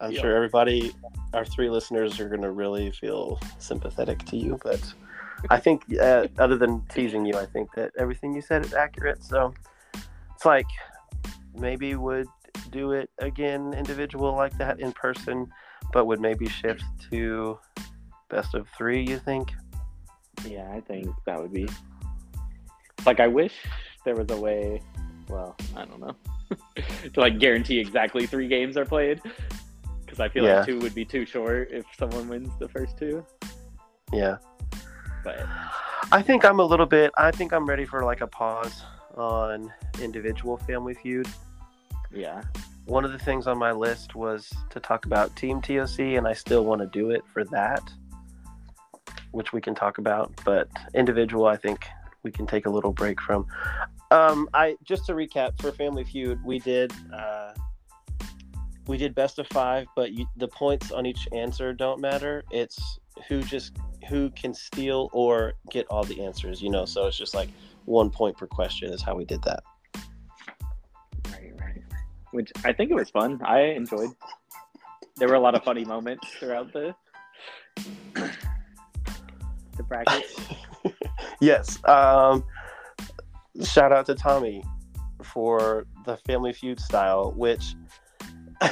Yeah, 0.00 0.06
I'm 0.06 0.14
sure 0.14 0.34
everybody, 0.34 0.92
our 1.34 1.44
three 1.44 1.68
listeners, 1.68 2.18
are 2.20 2.28
going 2.28 2.40
to 2.40 2.52
really 2.52 2.90
feel 2.90 3.38
sympathetic 3.58 4.24
to 4.26 4.36
you. 4.38 4.58
But 4.62 4.80
I 5.50 5.58
think, 5.58 5.84
uh, 6.00 6.28
other 6.38 6.56
than 6.56 6.80
teasing 6.88 7.26
you, 7.26 7.34
I 7.36 7.44
think 7.44 7.68
that 7.74 7.92
everything 7.98 8.34
you 8.34 8.40
said 8.40 8.64
is 8.64 8.72
accurate. 8.72 9.22
So 9.22 9.52
it's 10.34 10.46
like 10.46 10.66
maybe 11.54 11.96
would 11.96 12.28
do 12.70 12.92
it 12.92 13.10
again, 13.18 13.74
individual 13.74 14.34
like 14.34 14.56
that 14.56 14.80
in 14.80 14.92
person, 14.92 15.50
but 15.92 16.06
would 16.06 16.20
maybe 16.20 16.48
shift 16.48 16.84
to 17.10 17.58
best 18.30 18.54
of 18.54 18.66
three. 18.78 19.02
You 19.06 19.18
think? 19.18 19.52
Yeah, 20.46 20.70
I 20.72 20.80
think 20.80 21.08
that 21.26 21.38
would 21.38 21.52
be 21.52 21.68
like 23.04 23.20
I 23.20 23.28
wish 23.28 23.54
there 24.04 24.16
was 24.16 24.30
a 24.30 24.40
way. 24.40 24.80
Well, 25.30 25.56
I 25.76 25.84
don't 25.84 26.00
know 26.00 26.16
to 27.12 27.20
like 27.20 27.38
guarantee 27.38 27.78
exactly 27.78 28.26
three 28.26 28.48
games 28.48 28.76
are 28.76 28.84
played 28.84 29.20
because 30.04 30.18
I 30.20 30.28
feel 30.28 30.44
Yeah. 30.44 30.56
like 30.58 30.66
two 30.66 30.78
would 30.80 30.94
be 30.94 31.04
too 31.04 31.24
short 31.24 31.70
if 31.70 31.84
someone 31.96 32.28
wins 32.28 32.50
the 32.58 32.68
first 32.68 32.98
two. 32.98 33.24
Yeah. 34.12 34.38
But 35.22 35.46
I 36.10 36.22
think 36.22 36.44
I'm 36.44 36.58
a 36.60 36.64
little 36.64 36.86
bit. 36.86 37.12
I 37.16 37.30
think 37.30 37.52
I'm 37.52 37.66
ready 37.66 37.84
for 37.84 38.04
like 38.04 38.20
a 38.22 38.26
pause 38.26 38.82
on 39.16 39.72
individual 40.02 40.56
Family 40.56 40.94
Feud. 40.94 41.28
yeah, 42.12 42.42
One 42.86 43.04
of 43.04 43.12
the 43.12 43.18
things 43.18 43.46
on 43.46 43.58
my 43.58 43.70
list 43.70 44.14
was 44.16 44.50
to 44.70 44.80
talk 44.80 45.04
about 45.06 45.36
Team 45.36 45.60
TOC, 45.60 46.00
and 46.16 46.26
I 46.26 46.32
still 46.32 46.64
want 46.64 46.80
to 46.80 46.86
do 46.88 47.10
it 47.10 47.22
for 47.32 47.44
that, 47.44 47.82
which 49.30 49.52
we 49.52 49.60
can 49.60 49.74
talk 49.74 49.98
about. 49.98 50.32
But 50.44 50.68
individual, 50.94 51.46
I 51.46 51.56
think 51.56 51.86
we 52.24 52.32
can 52.32 52.46
take 52.46 52.66
a 52.66 52.70
little 52.70 52.92
break 52.92 53.20
from. 53.20 53.46
Um, 54.10 54.48
I 54.54 54.76
just 54.82 55.06
to 55.06 55.12
recap 55.12 55.60
for 55.60 55.70
Family 55.70 56.04
Feud, 56.04 56.42
we 56.44 56.58
did 56.58 56.92
uh, 57.14 57.52
we 58.86 58.96
did 58.96 59.14
best 59.14 59.38
of 59.38 59.46
five, 59.48 59.86
but 59.94 60.12
you, 60.12 60.26
the 60.36 60.48
points 60.48 60.90
on 60.90 61.06
each 61.06 61.28
answer 61.32 61.72
don't 61.72 62.00
matter. 62.00 62.42
It's 62.50 62.98
who 63.28 63.40
just 63.42 63.76
who 64.08 64.30
can 64.30 64.52
steal 64.52 65.10
or 65.12 65.52
get 65.70 65.86
all 65.88 66.02
the 66.02 66.24
answers. 66.24 66.60
You 66.60 66.70
know, 66.70 66.84
so 66.84 67.06
it's 67.06 67.16
just 67.16 67.34
like 67.34 67.48
one 67.84 68.10
point 68.10 68.36
per 68.36 68.48
question 68.48 68.92
is 68.92 69.00
how 69.00 69.14
we 69.14 69.24
did 69.24 69.42
that. 69.42 69.62
right, 71.28 71.52
right. 71.60 71.82
Which 72.32 72.50
I 72.64 72.72
think 72.72 72.90
it 72.90 72.94
was 72.94 73.10
fun. 73.10 73.40
I 73.44 73.60
enjoyed. 73.60 74.10
There 75.16 75.28
were 75.28 75.34
a 75.34 75.40
lot 75.40 75.54
of 75.54 75.62
funny 75.62 75.84
moments 75.84 76.26
throughout 76.40 76.72
the 76.72 76.94
the 79.76 79.82
bracket. 79.84 80.24
yes. 81.40 81.78
Um, 81.84 82.44
shout 83.64 83.92
out 83.92 84.06
to 84.06 84.14
Tommy 84.14 84.62
for 85.22 85.86
the 86.06 86.16
Family 86.18 86.52
Feud 86.52 86.80
style, 86.80 87.32
which 87.36 87.74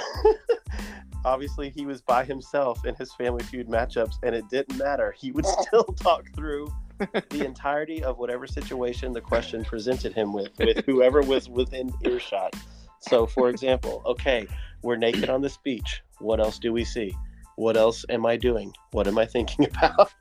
obviously 1.25 1.71
he 1.71 1.87
was 1.87 2.01
by 2.01 2.25
himself 2.25 2.85
in 2.85 2.95
his 2.95 3.13
Family 3.15 3.45
Feud 3.45 3.69
matchups, 3.69 4.15
and 4.23 4.35
it 4.35 4.49
didn't 4.49 4.79
matter. 4.79 5.15
He 5.17 5.31
would 5.33 5.47
still 5.61 5.85
talk 5.85 6.25
through 6.35 6.73
the 6.99 7.45
entirety 7.45 8.03
of 8.03 8.19
whatever 8.19 8.47
situation 8.47 9.13
the 9.13 9.21
question 9.21 9.65
presented 9.65 10.13
him 10.13 10.33
with, 10.33 10.51
with 10.59 10.85
whoever 10.85 11.23
was 11.23 11.49
within 11.49 11.93
earshot. 12.05 12.55
So, 13.01 13.27
for 13.27 13.49
example, 13.49 14.03
okay, 14.05 14.49
we're 14.83 14.97
naked 14.97 15.31
on 15.31 15.41
this 15.41 15.57
beach. 15.59 16.03
What 16.19 16.41
else 16.41 16.59
do 16.59 16.73
we 16.73 16.85
see? 16.85 17.15
What 17.57 17.77
else 17.77 18.05
am 18.09 18.27
I 18.27 18.37
doing? 18.37 18.73
What 18.91 19.07
am 19.07 19.19
I 19.19 19.27
thinking 19.27 19.67
about? 19.77 20.13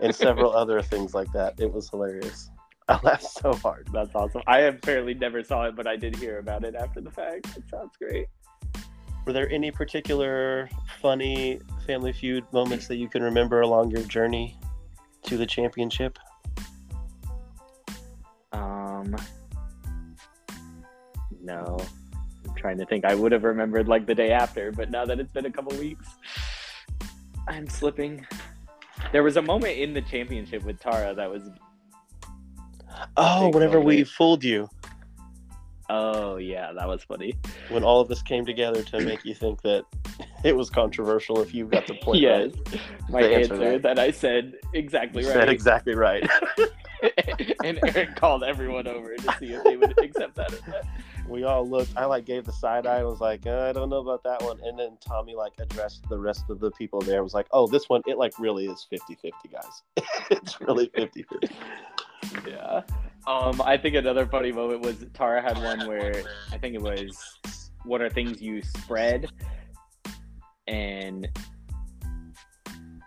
and 0.00 0.14
several 0.14 0.52
other 0.54 0.80
things 0.82 1.14
like 1.14 1.30
that. 1.32 1.54
It 1.58 1.72
was 1.72 1.90
hilarious. 1.90 2.50
I 2.88 3.00
laughed 3.02 3.24
so 3.24 3.54
hard. 3.54 3.88
That's 3.92 4.14
awesome. 4.14 4.42
I 4.46 4.60
apparently 4.60 5.14
never 5.14 5.42
saw 5.42 5.64
it, 5.64 5.74
but 5.74 5.86
I 5.86 5.96
did 5.96 6.16
hear 6.16 6.38
about 6.38 6.64
it 6.64 6.74
after 6.74 7.00
the 7.00 7.10
fact. 7.10 7.56
It 7.56 7.64
sounds 7.70 7.96
great. 7.96 8.26
Were 9.24 9.32
there 9.32 9.50
any 9.50 9.70
particular 9.70 10.68
funny 11.00 11.60
Family 11.86 12.12
Feud 12.12 12.44
moments 12.52 12.86
that 12.88 12.96
you 12.96 13.08
can 13.08 13.22
remember 13.22 13.62
along 13.62 13.90
your 13.90 14.02
journey 14.02 14.58
to 15.22 15.38
the 15.38 15.46
championship? 15.46 16.18
Um, 18.52 19.16
no, 21.42 21.78
I'm 22.46 22.54
trying 22.54 22.76
to 22.78 22.84
think. 22.84 23.06
I 23.06 23.14
would 23.14 23.32
have 23.32 23.44
remembered 23.44 23.88
like 23.88 24.04
the 24.06 24.14
day 24.14 24.30
after, 24.30 24.72
but 24.72 24.90
now 24.90 25.06
that 25.06 25.18
it's 25.18 25.32
been 25.32 25.46
a 25.46 25.50
couple 25.50 25.74
weeks, 25.78 26.06
I'm 27.48 27.66
slipping. 27.66 28.26
There 29.10 29.22
was 29.22 29.38
a 29.38 29.42
moment 29.42 29.78
in 29.78 29.94
the 29.94 30.02
championship 30.02 30.64
with 30.64 30.80
Tara 30.80 31.14
that 31.14 31.30
was. 31.30 31.48
Oh, 33.16 33.46
Big 33.46 33.54
whenever 33.54 33.80
we 33.80 34.04
fooled 34.04 34.42
you, 34.44 34.68
Oh 35.90 36.36
yeah, 36.36 36.72
that 36.72 36.88
was 36.88 37.02
funny. 37.04 37.34
when 37.68 37.84
all 37.84 38.00
of 38.00 38.10
us 38.10 38.22
came 38.22 38.46
together 38.46 38.82
to 38.84 39.00
make 39.00 39.24
you 39.24 39.34
think 39.34 39.60
that 39.62 39.84
it 40.44 40.56
was 40.56 40.70
controversial 40.70 41.40
if 41.40 41.52
you 41.54 41.66
got 41.66 41.86
the 41.86 41.94
point 41.96 42.20
yes, 42.20 42.52
right. 42.70 42.80
my 43.10 43.22
The 43.22 43.28
answer 43.34 43.52
answer 43.54 43.56
there. 43.58 43.78
that 43.80 43.98
I 43.98 44.10
said 44.10 44.54
exactly 44.72 45.22
You 45.22 45.28
right. 45.28 45.34
said 45.34 45.48
exactly 45.50 45.94
right. 45.94 46.26
and 47.64 47.78
Eric 47.84 48.16
called 48.16 48.42
everyone 48.44 48.86
over 48.86 49.14
to 49.14 49.36
see 49.38 49.52
if 49.52 49.62
they 49.64 49.76
would 49.76 49.98
accept 50.02 50.36
that. 50.36 50.54
We 51.28 51.44
all 51.44 51.68
looked. 51.68 51.96
I 51.96 52.04
like 52.06 52.24
gave 52.24 52.44
the 52.44 52.52
side 52.52 52.86
eye. 52.86 52.98
and 52.98 53.06
Was 53.06 53.20
like, 53.20 53.46
uh, 53.46 53.66
I 53.68 53.72
don't 53.72 53.88
know 53.90 53.98
about 54.00 54.22
that 54.24 54.42
one. 54.42 54.58
And 54.64 54.78
then 54.78 54.96
Tommy 55.06 55.34
like 55.34 55.52
addressed 55.58 56.08
the 56.08 56.18
rest 56.18 56.44
of 56.50 56.60
the 56.60 56.70
people 56.72 57.00
there. 57.00 57.22
Was 57.22 57.34
like, 57.34 57.46
oh, 57.50 57.66
this 57.66 57.88
one, 57.88 58.02
it 58.06 58.16
like 58.18 58.38
really 58.38 58.66
is 58.66 58.86
50-50, 58.92 59.32
guys. 59.52 59.82
it's 60.30 60.60
really 60.60 60.88
50-50. 60.88 61.50
Yeah. 62.46 62.82
Um, 63.26 63.62
I 63.62 63.76
think 63.76 63.94
another 63.94 64.26
funny 64.26 64.52
moment 64.52 64.82
was 64.82 65.04
Tara 65.14 65.40
had 65.40 65.56
one 65.58 65.86
where 65.88 66.22
I 66.52 66.58
think 66.58 66.74
it 66.74 66.82
was 66.82 67.40
what 67.84 68.02
are 68.02 68.10
things 68.10 68.40
you 68.42 68.62
spread, 68.62 69.26
and 70.66 71.28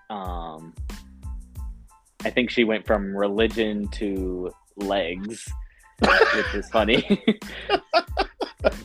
um, 0.09 0.73
I 2.25 2.29
think 2.29 2.49
she 2.49 2.63
went 2.63 2.85
from 2.85 3.15
religion 3.15 3.87
to 3.89 4.51
legs, 4.75 5.47
which 5.99 6.53
was 6.53 6.69
funny. 6.69 7.23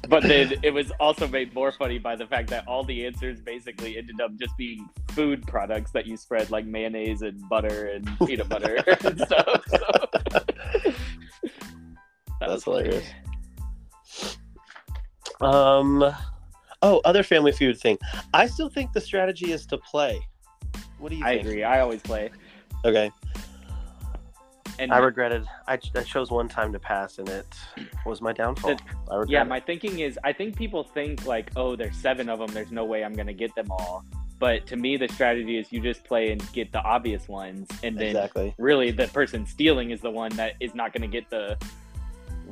but 0.08 0.22
then 0.22 0.54
it 0.62 0.72
was 0.72 0.92
also 1.00 1.26
made 1.26 1.54
more 1.54 1.72
funny 1.72 1.98
by 1.98 2.14
the 2.14 2.26
fact 2.26 2.50
that 2.50 2.66
all 2.66 2.84
the 2.84 3.06
answers 3.06 3.40
basically 3.40 3.96
ended 3.96 4.20
up 4.20 4.36
just 4.36 4.56
being 4.56 4.88
food 5.12 5.46
products 5.46 5.90
that 5.92 6.06
you 6.06 6.16
spread, 6.16 6.50
like 6.50 6.66
mayonnaise 6.66 7.22
and 7.22 7.48
butter 7.48 7.86
and 7.86 8.08
peanut 8.26 8.48
butter 8.48 8.82
and 9.04 9.20
stuff. 9.20 9.62
So. 9.68 10.31
That 12.42 12.48
That's 12.48 12.64
hilarious. 12.64 13.06
Um, 15.40 16.02
oh, 16.82 17.00
other 17.04 17.22
Family 17.22 17.52
Feud 17.52 17.78
thing. 17.78 17.98
I 18.34 18.48
still 18.48 18.68
think 18.68 18.92
the 18.92 19.00
strategy 19.00 19.52
is 19.52 19.64
to 19.66 19.78
play. 19.78 20.20
What 20.98 21.10
do 21.10 21.16
you 21.16 21.24
I 21.24 21.34
think? 21.34 21.46
agree. 21.46 21.62
I 21.62 21.80
always 21.80 22.02
play. 22.02 22.30
Okay. 22.84 23.12
And 24.80 24.92
I 24.92 24.98
regretted. 24.98 25.44
I, 25.68 25.78
I 25.94 26.02
chose 26.02 26.32
one 26.32 26.48
time 26.48 26.72
to 26.72 26.80
pass, 26.80 27.18
and 27.18 27.28
it 27.28 27.46
was 28.04 28.20
my 28.20 28.32
downfall. 28.32 28.76
I 29.08 29.22
yeah, 29.28 29.44
my 29.44 29.60
thinking 29.60 30.00
is 30.00 30.18
I 30.24 30.32
think 30.32 30.56
people 30.56 30.82
think 30.82 31.24
like, 31.24 31.52
oh, 31.54 31.76
there's 31.76 31.96
seven 31.96 32.28
of 32.28 32.40
them. 32.40 32.48
There's 32.48 32.72
no 32.72 32.84
way 32.84 33.04
I'm 33.04 33.12
gonna 33.12 33.32
get 33.32 33.54
them 33.54 33.70
all. 33.70 34.04
But 34.40 34.66
to 34.66 34.76
me, 34.76 34.96
the 34.96 35.06
strategy 35.06 35.58
is 35.58 35.70
you 35.70 35.80
just 35.80 36.02
play 36.02 36.32
and 36.32 36.52
get 36.52 36.72
the 36.72 36.82
obvious 36.82 37.28
ones, 37.28 37.68
and 37.84 37.96
then 37.96 38.08
exactly. 38.08 38.52
really 38.58 38.90
the 38.90 39.06
person 39.06 39.46
stealing 39.46 39.90
is 39.90 40.00
the 40.00 40.10
one 40.10 40.32
that 40.32 40.54
is 40.58 40.74
not 40.74 40.92
going 40.92 41.02
to 41.02 41.06
get 41.06 41.30
the 41.30 41.56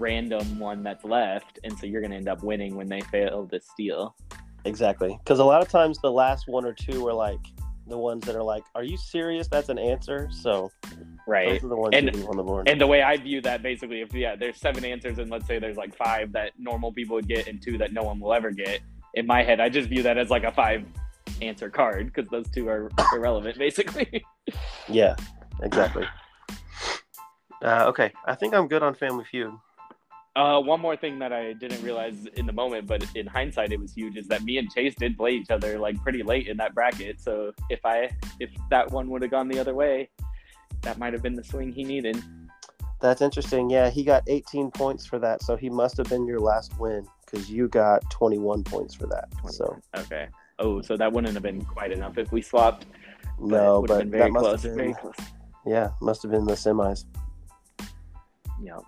random 0.01 0.59
one 0.59 0.83
that's 0.83 1.05
left 1.05 1.59
and 1.65 1.79
so 1.79 1.87
you're 1.87 2.01
going 2.01 2.11
to 2.11 2.17
end 2.17 2.29
up 2.29 2.43
winning 2.43 2.75
when 2.75 2.89
they 2.89 3.01
fail 3.03 3.47
to 3.47 3.61
steal 3.61 4.17
Exactly. 4.67 5.19
Because 5.25 5.39
a 5.39 5.45
lot 5.45 5.63
of 5.63 5.69
times 5.69 5.99
the 6.03 6.11
last 6.13 6.47
one 6.47 6.67
or 6.67 6.75
two 6.75 7.09
are 7.09 7.15
like 7.15 7.41
the 7.87 7.97
ones 7.97 8.27
that 8.27 8.37
are 8.37 8.43
like, 8.43 8.63
"Are 8.75 8.85
you 8.85 8.99
serious? 8.99 9.49
That's 9.49 9.71
an 9.71 9.79
answer." 9.79 10.29
So 10.31 10.71
right 11.27 11.53
those 11.61 11.65
are 11.65 11.69
the 11.69 11.77
ones 11.77 11.95
And- 11.97 12.11
on 12.29 12.37
the 12.37 12.43
board. 12.43 12.69
and 12.69 12.79
the 12.81 12.87
way 12.87 13.03
i 13.03 13.17
view 13.17 13.41
that 13.43 13.63
basically 13.63 14.01
if 14.03 14.13
yeah 14.13 14.37
there's 14.37 14.59
seven 14.59 14.85
answers 14.85 15.19
and 15.19 15.31
let's 15.31 15.47
say 15.47 15.59
there's 15.59 15.77
like 15.79 15.95
five 15.97 16.33
that 16.33 16.53
normal 16.59 16.93
people 16.93 17.15
would 17.15 17.29
get 17.29 17.47
and 17.47 17.63
two 17.63 17.79
that 17.79 17.93
no 17.93 18.03
one 18.03 18.19
will 18.21 18.35
ever 18.35 18.51
get 18.51 18.81
in 19.15 19.27
my 19.27 19.43
head 19.43 19.61
i 19.61 19.69
just 19.69 19.89
view 19.89 20.03
that 20.03 20.19
as 20.19 20.29
like 20.31 20.45
a 20.45 20.53
five 20.53 20.85
answer 21.41 21.69
card 21.71 22.07
because 22.13 22.29
those 22.31 22.49
two 22.51 22.69
are 22.69 22.91
irrelevant 23.15 23.57
basically 23.59 24.25
yeah, 24.89 25.15
exactly. 25.63 26.05
Uh, 27.63 27.85
okay, 27.89 28.11
I 28.27 28.35
think 28.35 28.55
I'm 28.55 28.67
good 28.69 28.83
on 28.83 28.95
Family 28.95 29.25
Feud. 29.31 29.53
Uh, 30.41 30.59
one 30.59 30.81
more 30.81 30.97
thing 30.97 31.19
that 31.19 31.35
I 31.35 31.53
didn't 31.53 31.83
realize 31.83 32.25
in 32.37 32.47
the 32.47 32.53
moment, 32.53 32.87
but 32.87 33.05
in 33.15 33.27
hindsight, 33.27 33.73
it 33.73 33.79
was 33.79 33.93
huge, 33.93 34.17
is 34.17 34.27
that 34.29 34.43
me 34.43 34.57
and 34.57 34.73
Chase 34.73 34.95
did 34.95 35.15
play 35.19 35.33
each 35.33 35.51
other 35.51 35.79
like 35.79 36.03
pretty 36.03 36.23
late 36.23 36.47
in 36.47 36.57
that 36.57 36.75
bracket. 36.75 37.21
So 37.21 37.53
if 37.69 37.81
I 37.85 38.09
if 38.39 38.49
that 38.71 38.91
one 38.91 39.11
would 39.11 39.21
have 39.21 39.31
gone 39.31 39.49
the 39.49 39.59
other 39.59 39.75
way, 39.75 40.09
that 40.81 40.97
might 40.97 41.13
have 41.13 41.21
been 41.23 41.35
the 41.35 41.45
swing 41.45 41.71
he 41.73 41.85
needed. 41.85 42.23
That's 43.03 43.21
interesting. 43.21 43.69
Yeah, 43.69 43.91
he 43.91 44.03
got 44.03 44.23
18 44.29 44.71
points 44.71 45.05
for 45.05 45.19
that, 45.19 45.43
so 45.43 45.57
he 45.57 45.69
must 45.69 45.99
have 45.99 46.09
been 46.09 46.27
your 46.27 46.41
last 46.41 46.73
win 46.81 47.07
because 47.27 47.51
you 47.51 47.69
got 47.69 48.11
21 48.11 48.65
points 48.65 48.95
for 48.95 49.07
that. 49.09 49.29
So 49.51 49.79
okay. 49.95 50.29
Oh, 50.59 50.81
so 50.81 50.97
that 50.97 51.13
wouldn't 51.13 51.35
have 51.35 51.43
been 51.43 51.63
quite 51.67 51.93
enough 51.93 52.17
if 52.17 52.33
we 52.33 52.41
swapped. 52.41 52.87
But 53.39 53.47
no, 53.47 53.85
it 53.85 53.89
but 53.89 53.99
been 53.99 54.11
very 54.11 54.23
that 54.25 54.33
must 54.33 54.45
close. 54.47 54.63
have 54.63 54.75
Very 54.75 54.87
been 54.87 54.95
close. 54.95 55.17
yeah, 55.67 55.91
must 56.01 56.23
have 56.23 56.33
been 56.33 56.47
the 56.47 56.55
semis. 56.55 57.05
Yep. 58.63 58.81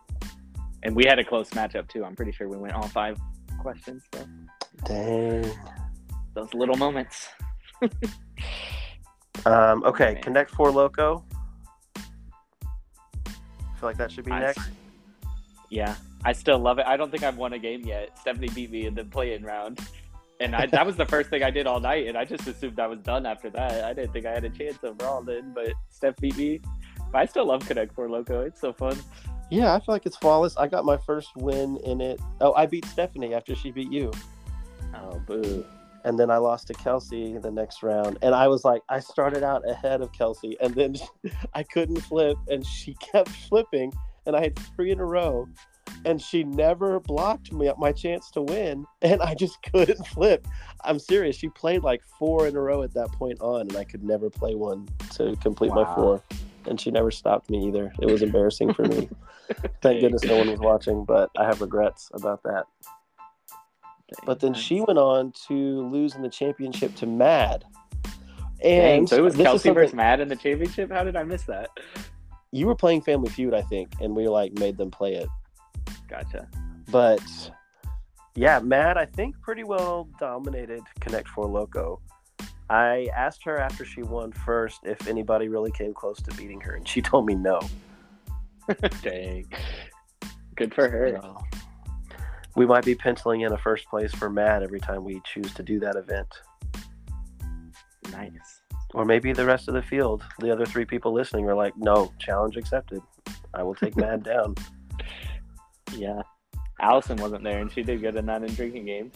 And 0.82 0.96
we 0.96 1.04
had 1.04 1.18
a 1.18 1.24
close 1.24 1.50
matchup 1.50 1.88
too. 1.88 2.04
I'm 2.04 2.16
pretty 2.16 2.32
sure 2.32 2.48
we 2.48 2.56
went 2.56 2.74
all 2.74 2.88
five 2.88 3.18
questions. 3.58 4.02
So 4.14 4.24
Dang. 4.84 5.50
those 6.34 6.52
little 6.54 6.76
moments. 6.76 7.28
Um, 9.44 9.82
okay, 9.84 10.14
Man. 10.14 10.22
Connect 10.22 10.50
Four 10.50 10.70
Loco. 10.70 11.24
I 11.96 12.00
feel 13.80 13.88
like 13.88 13.96
that 13.96 14.12
should 14.12 14.24
be 14.24 14.30
I- 14.32 14.40
next. 14.40 14.70
Yeah, 15.70 15.96
I 16.24 16.32
still 16.32 16.58
love 16.58 16.78
it. 16.78 16.86
I 16.86 16.96
don't 16.96 17.10
think 17.10 17.22
I've 17.22 17.38
won 17.38 17.54
a 17.54 17.58
game 17.58 17.80
yet. 17.84 18.18
Stephanie 18.18 18.50
beat 18.54 18.70
me 18.70 18.86
in 18.86 18.94
the 18.94 19.04
play-in 19.04 19.42
round, 19.42 19.80
and 20.38 20.54
I, 20.54 20.66
that 20.66 20.84
was 20.84 20.96
the 20.96 21.06
first 21.06 21.30
thing 21.30 21.42
I 21.42 21.50
did 21.50 21.66
all 21.66 21.80
night. 21.80 22.06
And 22.06 22.16
I 22.16 22.26
just 22.26 22.46
assumed 22.46 22.78
I 22.78 22.86
was 22.86 23.00
done 23.00 23.24
after 23.24 23.48
that. 23.50 23.84
I 23.84 23.94
didn't 23.94 24.12
think 24.12 24.26
I 24.26 24.32
had 24.32 24.44
a 24.44 24.50
chance 24.50 24.78
overall 24.84 25.22
then, 25.22 25.52
but 25.54 25.72
Steph 25.88 26.16
beat 26.18 26.36
me. 26.36 26.60
But 27.10 27.22
I 27.22 27.24
still 27.24 27.46
love 27.46 27.66
Connect 27.66 27.94
Four 27.94 28.10
Loco. 28.10 28.42
It's 28.42 28.60
so 28.60 28.72
fun. 28.72 28.98
Yeah, 29.52 29.74
I 29.74 29.80
feel 29.80 29.94
like 29.94 30.06
it's 30.06 30.16
flawless. 30.16 30.56
I 30.56 30.66
got 30.66 30.86
my 30.86 30.96
first 30.96 31.36
win 31.36 31.76
in 31.84 32.00
it. 32.00 32.18
Oh, 32.40 32.54
I 32.54 32.64
beat 32.64 32.86
Stephanie 32.86 33.34
after 33.34 33.54
she 33.54 33.70
beat 33.70 33.92
you. 33.92 34.10
Oh 34.94 35.12
um, 35.12 35.24
boo! 35.26 35.66
and 36.04 36.18
then 36.18 36.30
I 36.30 36.38
lost 36.38 36.68
to 36.68 36.74
Kelsey 36.74 37.36
the 37.36 37.50
next 37.50 37.82
round. 37.82 38.18
And 38.22 38.34
I 38.34 38.48
was 38.48 38.64
like, 38.64 38.80
I 38.88 38.98
started 39.00 39.42
out 39.42 39.68
ahead 39.68 40.00
of 40.00 40.10
Kelsey, 40.12 40.56
and 40.60 40.74
then 40.74 40.96
I 41.54 41.64
couldn't 41.64 42.00
flip, 42.00 42.38
and 42.48 42.66
she 42.66 42.94
kept 43.12 43.28
flipping, 43.28 43.92
and 44.26 44.34
I 44.34 44.40
had 44.40 44.58
three 44.74 44.90
in 44.90 45.00
a 45.00 45.04
row, 45.04 45.46
and 46.06 46.20
she 46.20 46.44
never 46.44 47.00
blocked 47.00 47.52
me 47.52 47.68
up 47.68 47.78
my 47.78 47.92
chance 47.92 48.30
to 48.30 48.40
win, 48.40 48.86
and 49.02 49.20
I 49.20 49.34
just 49.34 49.62
couldn't 49.70 50.06
flip. 50.06 50.46
I'm 50.82 50.98
serious. 50.98 51.36
She 51.36 51.50
played 51.50 51.82
like 51.82 52.02
four 52.18 52.46
in 52.46 52.56
a 52.56 52.60
row 52.60 52.82
at 52.82 52.94
that 52.94 53.12
point 53.12 53.40
on, 53.40 53.62
and 53.62 53.76
I 53.76 53.84
could 53.84 54.02
never 54.02 54.30
play 54.30 54.54
one 54.54 54.88
to 55.16 55.36
complete 55.42 55.74
my 55.74 55.84
four. 55.94 56.22
And 56.66 56.80
she 56.80 56.90
never 56.90 57.10
stopped 57.10 57.50
me 57.50 57.66
either. 57.68 57.92
It 58.00 58.06
was 58.06 58.22
embarrassing 58.22 58.74
for 58.74 58.84
me. 58.84 59.08
Thank 59.82 60.00
goodness 60.00 60.24
no 60.24 60.38
one 60.38 60.50
was 60.50 60.60
watching, 60.60 61.04
but 61.04 61.30
I 61.36 61.44
have 61.44 61.60
regrets 61.60 62.10
about 62.14 62.42
that. 62.44 62.64
But 64.24 64.40
then 64.40 64.54
she 64.54 64.80
went 64.80 64.98
on 64.98 65.32
to 65.48 65.88
lose 65.88 66.14
in 66.14 66.22
the 66.22 66.28
championship 66.28 66.94
to 66.96 67.06
Mad. 67.06 67.64
Dang, 68.62 68.98
And 68.98 69.08
so 69.08 69.16
it 69.16 69.22
was 69.22 69.34
this 69.34 69.44
Kelsey 69.44 69.70
versus 69.70 69.94
Mad 69.94 70.20
in 70.20 70.28
the 70.28 70.36
championship. 70.36 70.90
How 70.90 71.02
did 71.02 71.16
I 71.16 71.24
miss 71.24 71.42
that? 71.44 71.70
You 72.52 72.66
were 72.66 72.74
playing 72.74 73.02
Family 73.02 73.30
Feud, 73.30 73.54
I 73.54 73.62
think, 73.62 73.92
and 74.00 74.14
we 74.14 74.28
like 74.28 74.52
made 74.58 74.76
them 74.76 74.90
play 74.90 75.14
it. 75.14 75.28
Gotcha. 76.08 76.46
But 76.90 77.22
yeah, 78.34 78.60
Mad, 78.60 78.98
I 78.98 79.06
think 79.06 79.40
pretty 79.40 79.64
well 79.64 80.08
dominated 80.20 80.82
Connect 81.00 81.28
Four 81.28 81.46
Loco. 81.46 82.00
I 82.72 83.10
asked 83.14 83.44
her 83.44 83.58
after 83.58 83.84
she 83.84 84.02
won 84.02 84.32
first 84.32 84.80
if 84.84 85.06
anybody 85.06 85.48
really 85.48 85.70
came 85.70 85.92
close 85.92 86.22
to 86.22 86.34
beating 86.36 86.58
her, 86.62 86.74
and 86.74 86.88
she 86.88 87.02
told 87.02 87.26
me 87.26 87.34
no. 87.34 87.60
Dang. 89.02 89.44
Good 90.56 90.74
for 90.74 90.88
her. 90.88 91.20
So, 91.20 91.38
we 92.56 92.64
might 92.64 92.86
be 92.86 92.94
penciling 92.94 93.42
in 93.42 93.52
a 93.52 93.58
first 93.58 93.86
place 93.88 94.10
for 94.14 94.30
Matt 94.30 94.62
every 94.62 94.80
time 94.80 95.04
we 95.04 95.20
choose 95.26 95.52
to 95.52 95.62
do 95.62 95.80
that 95.80 95.96
event. 95.96 96.28
Nice. 98.10 98.62
Or 98.94 99.04
maybe 99.04 99.34
the 99.34 99.44
rest 99.44 99.68
of 99.68 99.74
the 99.74 99.82
field, 99.82 100.24
the 100.38 100.50
other 100.50 100.64
three 100.64 100.86
people 100.86 101.12
listening, 101.12 101.46
are 101.50 101.54
like, 101.54 101.76
no, 101.76 102.10
challenge 102.18 102.56
accepted. 102.56 103.02
I 103.52 103.62
will 103.62 103.74
take 103.74 103.98
Matt 103.98 104.22
down. 104.22 104.54
Yeah. 105.94 106.22
Allison 106.80 107.18
wasn't 107.18 107.44
there, 107.44 107.60
and 107.60 107.70
she 107.70 107.82
did 107.82 108.00
good 108.00 108.16
in 108.16 108.24
that 108.26 108.42
in 108.42 108.54
drinking 108.54 108.86
games. 108.86 109.12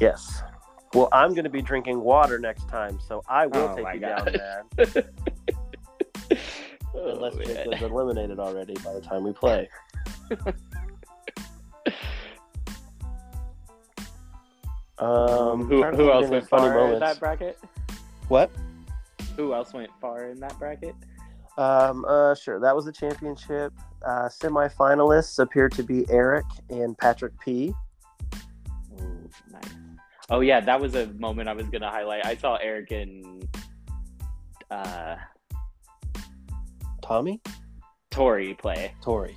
Yes. 0.00 0.42
Well, 0.94 1.08
I'm 1.12 1.30
going 1.34 1.44
to 1.44 1.50
be 1.50 1.62
drinking 1.62 2.00
water 2.00 2.38
next 2.38 2.68
time, 2.68 2.98
so 3.06 3.22
I 3.28 3.46
will 3.46 3.56
Oh 3.70 3.76
take 3.76 3.94
you 3.94 4.00
God. 4.00 4.32
down, 4.34 4.64
man. 4.94 5.04
Oh, 6.98 7.10
Unless 7.10 7.34
man. 7.34 7.46
Jacob's 7.48 7.82
eliminated 7.82 8.38
already 8.38 8.72
by 8.82 8.94
the 8.94 9.02
time 9.02 9.22
we 9.22 9.32
play. 9.32 9.68
Um, 14.98 15.66
who, 15.66 15.82
who 15.82 16.10
else 16.10 16.28
went 16.30 16.48
far 16.48 16.68
in 16.68 16.74
moments. 16.74 17.00
that 17.00 17.20
bracket? 17.20 17.58
What? 18.28 18.50
Who 19.36 19.52
else 19.52 19.72
went 19.72 19.90
far 20.00 20.24
in 20.24 20.40
that 20.40 20.58
bracket? 20.58 20.94
Um, 21.58 22.04
uh, 22.08 22.34
sure. 22.34 22.58
That 22.60 22.74
was 22.74 22.86
the 22.86 22.92
championship. 22.92 23.72
Uh, 24.04 24.28
semifinalists 24.28 25.38
appear 25.38 25.68
to 25.68 25.82
be 25.82 26.06
Eric 26.08 26.44
and 26.70 26.96
Patrick 26.96 27.38
P. 27.40 27.74
Oh 30.28 30.40
yeah, 30.40 30.60
that 30.60 30.80
was 30.80 30.94
a 30.96 31.06
moment 31.14 31.48
I 31.48 31.52
was 31.52 31.68
gonna 31.68 31.90
highlight. 31.90 32.26
I 32.26 32.36
saw 32.36 32.56
Eric 32.56 32.90
and 32.90 33.48
uh, 34.70 35.16
Tommy, 37.02 37.40
Tori 38.10 38.54
play. 38.54 38.92
Tori. 39.02 39.36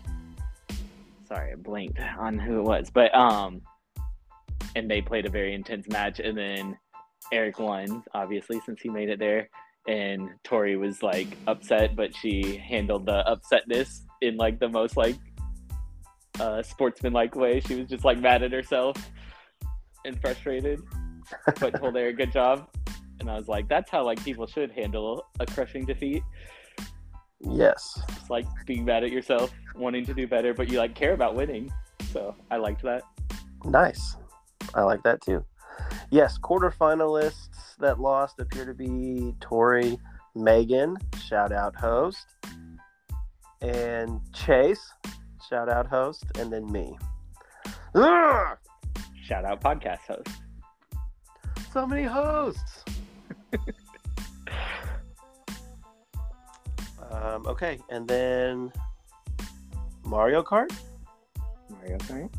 Sorry, 1.28 1.52
I 1.52 1.56
blinked 1.56 2.00
on 2.18 2.40
who 2.40 2.60
it 2.60 2.64
was, 2.64 2.90
but 2.90 3.14
um, 3.14 3.62
and 4.76 4.90
they 4.90 5.02
played 5.02 5.28
a 5.28 5.30
very 5.30 5.54
intense 5.54 5.88
match, 5.90 6.20
and 6.20 6.36
then 6.36 6.76
Eric 7.32 7.60
won, 7.60 8.04
obviously, 8.16 8.60
since 8.66 8.82
he 8.82 8.90
made 8.90 9.10
it 9.10 9.20
there. 9.20 9.50
And 9.88 10.30
Tori 10.44 10.76
was 10.76 11.04
like 11.04 11.28
upset, 11.46 11.96
but 11.96 12.16
she 12.16 12.58
handled 12.58 13.06
the 13.06 13.24
upsetness 13.28 14.02
in 14.22 14.38
like 14.38 14.60
the 14.60 14.70
most 14.70 14.98
like 14.98 15.16
uh, 16.40 16.64
sportsman-like 16.64 17.36
way. 17.36 17.60
She 17.60 17.76
was 17.76 17.88
just 17.88 18.04
like 18.04 18.20
mad 18.20 18.42
at 18.42 18.52
herself 18.52 18.96
and 20.06 20.20
frustrated, 20.22 20.82
but 21.60 21.80
told 21.80 21.96
Eric 21.98 22.18
good 22.18 22.32
job. 22.32 22.68
And 23.20 23.30
I 23.30 23.36
was 23.36 23.48
like, 23.48 23.68
that's 23.68 23.90
how 23.90 24.04
like 24.06 24.24
people 24.24 24.48
should 24.48 24.72
handle 24.72 25.26
a 25.40 25.46
crushing 25.46 25.86
defeat. 25.86 26.24
Yes. 27.42 28.02
Just 28.10 28.30
like 28.30 28.46
being 28.66 28.86
mad 28.86 29.04
at 29.04 29.12
yourself, 29.12 29.54
wanting 29.76 30.06
to 30.06 30.14
do 30.14 30.28
better, 30.28 30.54
but 30.54 30.70
you 30.70 30.78
like 30.78 30.96
care 30.96 31.14
about 31.14 31.36
winning. 31.36 31.72
So 32.12 32.36
I 32.50 32.58
liked 32.58 32.82
that. 32.84 33.04
Nice. 33.66 34.16
I 34.74 34.84
like 34.84 35.04
that 35.04 35.22
too. 35.22 35.44
Yes, 36.12 36.38
quarterfinalists 36.38 37.78
that 37.80 38.00
lost 38.00 38.40
appear 38.40 38.66
to 38.66 38.74
be 38.74 39.34
Tori, 39.40 39.98
Megan, 40.36 40.98
shout 41.26 41.52
out 41.52 41.76
host, 41.76 42.36
and 43.62 44.20
Chase, 44.34 44.92
shout 45.50 45.70
out 45.70 45.88
host, 45.88 46.24
and 46.38 46.52
then 46.52 46.70
me. 46.72 46.98
Ugh! 47.96 48.58
Shout 49.30 49.46
out 49.46 49.62
podcast 49.62 50.00
host. 50.08 50.28
So 51.72 51.86
many 51.86 52.02
hosts. 52.02 52.84
um, 57.12 57.46
okay, 57.46 57.78
and 57.92 58.08
then 58.08 58.74
Mario 60.04 60.42
Kart. 60.42 60.72
Mario 61.70 62.00
Kart. 62.00 62.34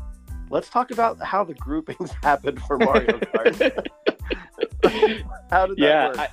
Let's 0.49 0.67
talk 0.67 0.91
about 0.91 1.17
how 1.23 1.45
the 1.45 1.53
groupings 1.53 2.11
happened 2.23 2.61
for 2.63 2.77
Mario 2.77 3.19
Kart. 3.19 3.87
how 5.49 5.67
did 5.67 5.77
that 5.77 5.81
yeah, 5.81 6.07
work? 6.09 6.19
I, 6.19 6.27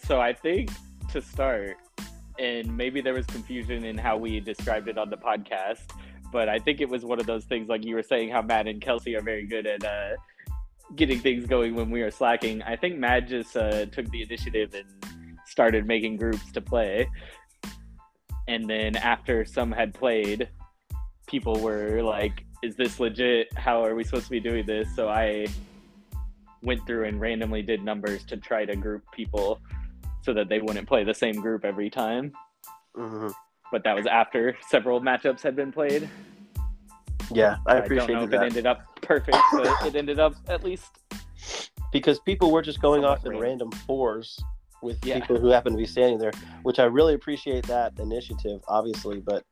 so 0.00 0.20
I 0.20 0.32
think 0.32 0.70
to 1.10 1.20
start, 1.20 1.76
and 2.38 2.76
maybe 2.76 3.00
there 3.00 3.14
was 3.14 3.26
confusion 3.26 3.84
in 3.84 3.98
how 3.98 4.16
we 4.16 4.38
described 4.38 4.86
it 4.86 4.96
on 4.96 5.10
the 5.10 5.16
podcast, 5.16 5.90
but 6.34 6.48
I 6.48 6.58
think 6.58 6.80
it 6.80 6.88
was 6.88 7.04
one 7.04 7.20
of 7.20 7.26
those 7.26 7.44
things 7.44 7.68
like 7.68 7.84
you 7.84 7.94
were 7.94 8.02
saying 8.02 8.30
how 8.30 8.42
Matt 8.42 8.66
and 8.66 8.80
Kelsey 8.82 9.14
are 9.14 9.22
very 9.22 9.46
good 9.46 9.68
at 9.68 9.84
uh, 9.84 10.16
getting 10.96 11.20
things 11.20 11.46
going 11.46 11.76
when 11.76 11.90
we 11.90 12.02
are 12.02 12.10
slacking. 12.10 12.60
I 12.62 12.74
think 12.74 12.98
Matt 12.98 13.28
just 13.28 13.56
uh, 13.56 13.86
took 13.86 14.10
the 14.10 14.22
initiative 14.22 14.74
and 14.74 14.84
started 15.46 15.86
making 15.86 16.16
groups 16.16 16.50
to 16.50 16.60
play. 16.60 17.08
And 18.48 18.68
then 18.68 18.96
after 18.96 19.44
some 19.44 19.70
had 19.70 19.94
played, 19.94 20.48
people 21.28 21.60
were 21.60 22.02
like, 22.02 22.44
is 22.64 22.74
this 22.74 22.98
legit? 22.98 23.56
How 23.56 23.84
are 23.84 23.94
we 23.94 24.02
supposed 24.02 24.24
to 24.24 24.30
be 24.32 24.40
doing 24.40 24.66
this? 24.66 24.88
So 24.96 25.08
I 25.08 25.46
went 26.64 26.84
through 26.84 27.04
and 27.04 27.20
randomly 27.20 27.62
did 27.62 27.84
numbers 27.84 28.24
to 28.24 28.38
try 28.38 28.64
to 28.64 28.74
group 28.74 29.04
people 29.12 29.60
so 30.22 30.34
that 30.34 30.48
they 30.48 30.58
wouldn't 30.58 30.88
play 30.88 31.04
the 31.04 31.14
same 31.14 31.40
group 31.40 31.64
every 31.64 31.90
time. 31.90 32.32
Mhm. 32.96 33.32
But 33.72 33.84
that 33.84 33.94
was 33.96 34.06
after 34.06 34.56
several 34.68 35.00
matchups 35.00 35.42
had 35.42 35.56
been 35.56 35.72
played. 35.72 36.08
Yeah, 37.32 37.56
I 37.66 37.80
don't 37.80 38.08
know 38.10 38.24
if 38.24 38.30
that 38.30 38.42
it 38.42 38.46
ended 38.46 38.66
up 38.66 39.00
perfect, 39.00 39.38
but 39.52 39.86
it 39.86 39.96
ended 39.96 40.20
up 40.20 40.34
at 40.48 40.62
least 40.62 40.98
because 41.92 42.18
people 42.20 42.50
were 42.50 42.62
just 42.62 42.80
going 42.80 43.02
Somewhat 43.02 43.18
off 43.18 43.24
in 43.26 43.32
random. 43.32 43.70
random 43.70 43.70
fours 43.86 44.38
with 44.82 45.04
Yeah. 45.04 45.18
people 45.18 45.38
who 45.38 45.48
happened 45.48 45.74
to 45.74 45.78
be 45.78 45.86
standing 45.86 46.18
there, 46.18 46.32
which 46.62 46.78
I 46.78 46.84
really 46.84 47.14
appreciate 47.14 47.66
that 47.66 47.98
initiative, 47.98 48.60
obviously. 48.68 49.20
But 49.20 49.44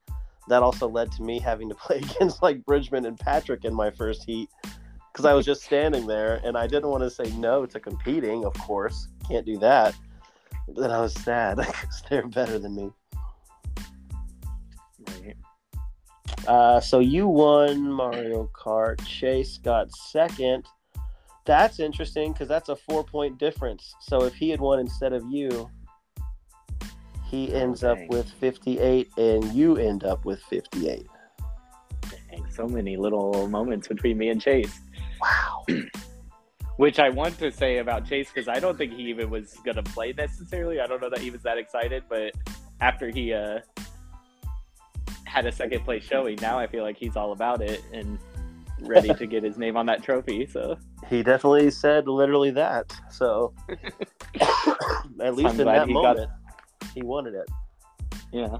that 0.48 0.62
also 0.62 0.88
led 0.88 1.10
to 1.12 1.22
me 1.22 1.38
having 1.38 1.68
to 1.70 1.74
play 1.86 1.98
against 1.98 2.42
like 2.42 2.64
Bridgman 2.66 3.06
and 3.06 3.18
Patrick 3.18 3.64
in 3.64 3.74
my 3.74 3.90
first 3.90 4.24
heat 4.24 4.50
because 5.12 5.24
I 5.24 5.32
was 5.34 5.46
just 5.46 5.62
standing 5.62 6.06
there 6.06 6.40
and 6.44 6.56
I 6.56 6.66
didn't 6.66 6.88
want 6.90 7.02
to 7.04 7.10
say 7.10 7.30
no 7.36 7.64
to 7.66 7.80
competing. 7.80 8.44
Of 8.44 8.54
course, 8.54 9.08
can't 9.28 9.46
do 9.46 9.56
that. 9.58 9.94
But 10.68 10.76
then 10.82 10.90
I 10.90 11.00
was 11.00 11.14
sad 11.14 11.56
because 11.58 12.02
they're 12.10 12.26
better 12.26 12.58
than 12.58 12.74
me. 12.74 12.90
Uh, 16.46 16.80
so 16.80 16.98
you 16.98 17.26
won 17.28 17.90
Mario 17.90 18.50
Kart. 18.52 19.04
Chase 19.06 19.58
got 19.58 19.94
second. 19.94 20.66
That's 21.44 21.80
interesting 21.80 22.32
because 22.32 22.48
that's 22.48 22.68
a 22.68 22.76
four 22.76 23.04
point 23.04 23.38
difference. 23.38 23.94
So 24.00 24.24
if 24.24 24.34
he 24.34 24.50
had 24.50 24.60
won 24.60 24.78
instead 24.78 25.12
of 25.12 25.24
you, 25.30 25.70
he 27.32 27.52
ends 27.54 27.82
up 27.82 27.98
with 28.08 28.30
58 28.30 29.08
and 29.16 29.44
you 29.54 29.76
end 29.76 30.04
up 30.04 30.24
with 30.24 30.42
58. 30.44 31.06
Dang, 32.30 32.50
so 32.50 32.66
many 32.66 32.96
little 32.96 33.48
moments 33.48 33.88
between 33.88 34.18
me 34.18 34.28
and 34.28 34.40
Chase. 34.40 34.80
Wow. 35.20 35.64
Which 36.76 36.98
I 36.98 37.08
want 37.08 37.38
to 37.38 37.50
say 37.50 37.78
about 37.78 38.06
Chase 38.06 38.28
because 38.32 38.48
I 38.48 38.58
don't 38.58 38.76
think 38.76 38.92
he 38.92 39.04
even 39.04 39.30
was 39.30 39.54
gonna 39.64 39.82
play 39.82 40.12
necessarily. 40.12 40.80
I 40.80 40.86
don't 40.86 41.00
know 41.00 41.10
that 41.10 41.20
he 41.20 41.30
was 41.30 41.42
that 41.42 41.58
excited, 41.58 42.04
but 42.08 42.32
after 42.80 43.08
he 43.08 43.32
uh, 43.32 43.60
had 45.32 45.46
a 45.46 45.52
second 45.52 45.82
place 45.84 46.04
showing, 46.04 46.38
now 46.42 46.58
I 46.58 46.66
feel 46.66 46.82
like 46.82 46.96
he's 46.98 47.16
all 47.16 47.32
about 47.32 47.62
it 47.62 47.82
and 47.92 48.18
ready 48.80 49.14
to 49.14 49.26
get 49.26 49.42
his 49.42 49.56
name 49.56 49.76
on 49.76 49.86
that 49.86 50.02
trophy. 50.02 50.46
So 50.46 50.76
He 51.08 51.22
definitely 51.22 51.70
said 51.70 52.06
literally 52.08 52.50
that. 52.50 52.92
So 53.10 53.54
at 55.20 55.34
least 55.34 55.54
I'm 55.54 55.60
in 55.60 55.66
that 55.66 55.86
he 55.88 55.94
got- 55.94 56.16
moment, 56.16 56.30
he 56.94 57.02
wanted 57.02 57.34
it. 57.34 57.48
yeah. 58.32 58.58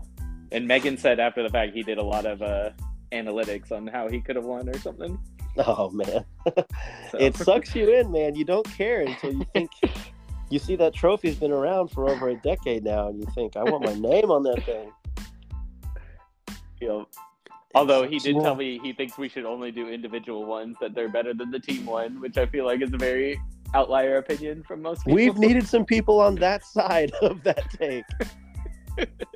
And 0.51 0.69
Megan 0.69 0.99
said 0.99 1.19
after 1.19 1.43
the 1.43 1.49
fact 1.49 1.75
he 1.75 1.83
did 1.83 1.97
a 1.99 2.03
lot 2.03 2.27
of 2.27 2.43
uh, 2.43 2.71
analytics 3.11 3.73
on 3.73 3.87
how 3.87 4.09
he 4.09 4.21
could 4.21 4.37
have 4.37 4.45
won 4.45 4.69
or 4.69 4.79
something. 4.79 5.19
Oh 5.59 5.91
man, 5.91 6.25
So. 7.11 7.19
it 7.19 7.37
sucks 7.37 7.75
you 7.75 7.93
in, 7.93 8.11
man. 8.11 8.35
You 8.35 8.45
don't 8.45 8.67
care 8.77 9.01
until 9.03 9.33
you 9.35 9.47
think 9.53 9.71
you 10.51 10.59
see 10.59 10.77
that 10.77 10.95
trophy's 10.95 11.37
been 11.37 11.53
around 11.53 11.89
for 11.89 12.09
over 12.09 12.29
a 12.31 12.37
decade 12.37 12.85
now, 12.85 13.09
and 13.09 13.19
you 13.19 13.27
think, 13.35 13.57
I 13.57 13.63
want 13.65 13.85
my 13.85 13.95
name 13.95 14.31
on 14.31 14.43
that 14.45 14.63
thing. 14.65 14.91
You 16.83 17.07
Although 17.75 18.07
he 18.07 18.19
did 18.19 18.37
tell 18.41 18.55
me 18.55 18.79
he 18.83 18.93
thinks 18.93 19.17
we 19.17 19.29
should 19.29 19.47
only 19.47 19.71
do 19.71 19.89
individual 19.89 20.45
ones, 20.45 20.77
that 20.81 20.95
they're 20.95 21.09
better 21.09 21.33
than 21.33 21.51
the 21.51 21.59
team 21.59 21.87
one, 21.87 22.21
which 22.21 22.37
I 22.37 22.45
feel 22.45 22.67
like 22.67 22.83
is 22.83 22.93
a 22.93 22.99
very 22.99 23.41
outlier 23.75 24.19
opinion 24.19 24.63
from 24.63 24.83
most 24.83 25.07
people. 25.07 25.15
We've 25.15 25.39
needed 25.39 25.67
some 25.67 25.87
people 25.87 26.21
on 26.21 26.35
that 26.37 26.67
side 26.67 27.13
of 27.23 27.43
that 27.45 27.71
take. 27.71 28.05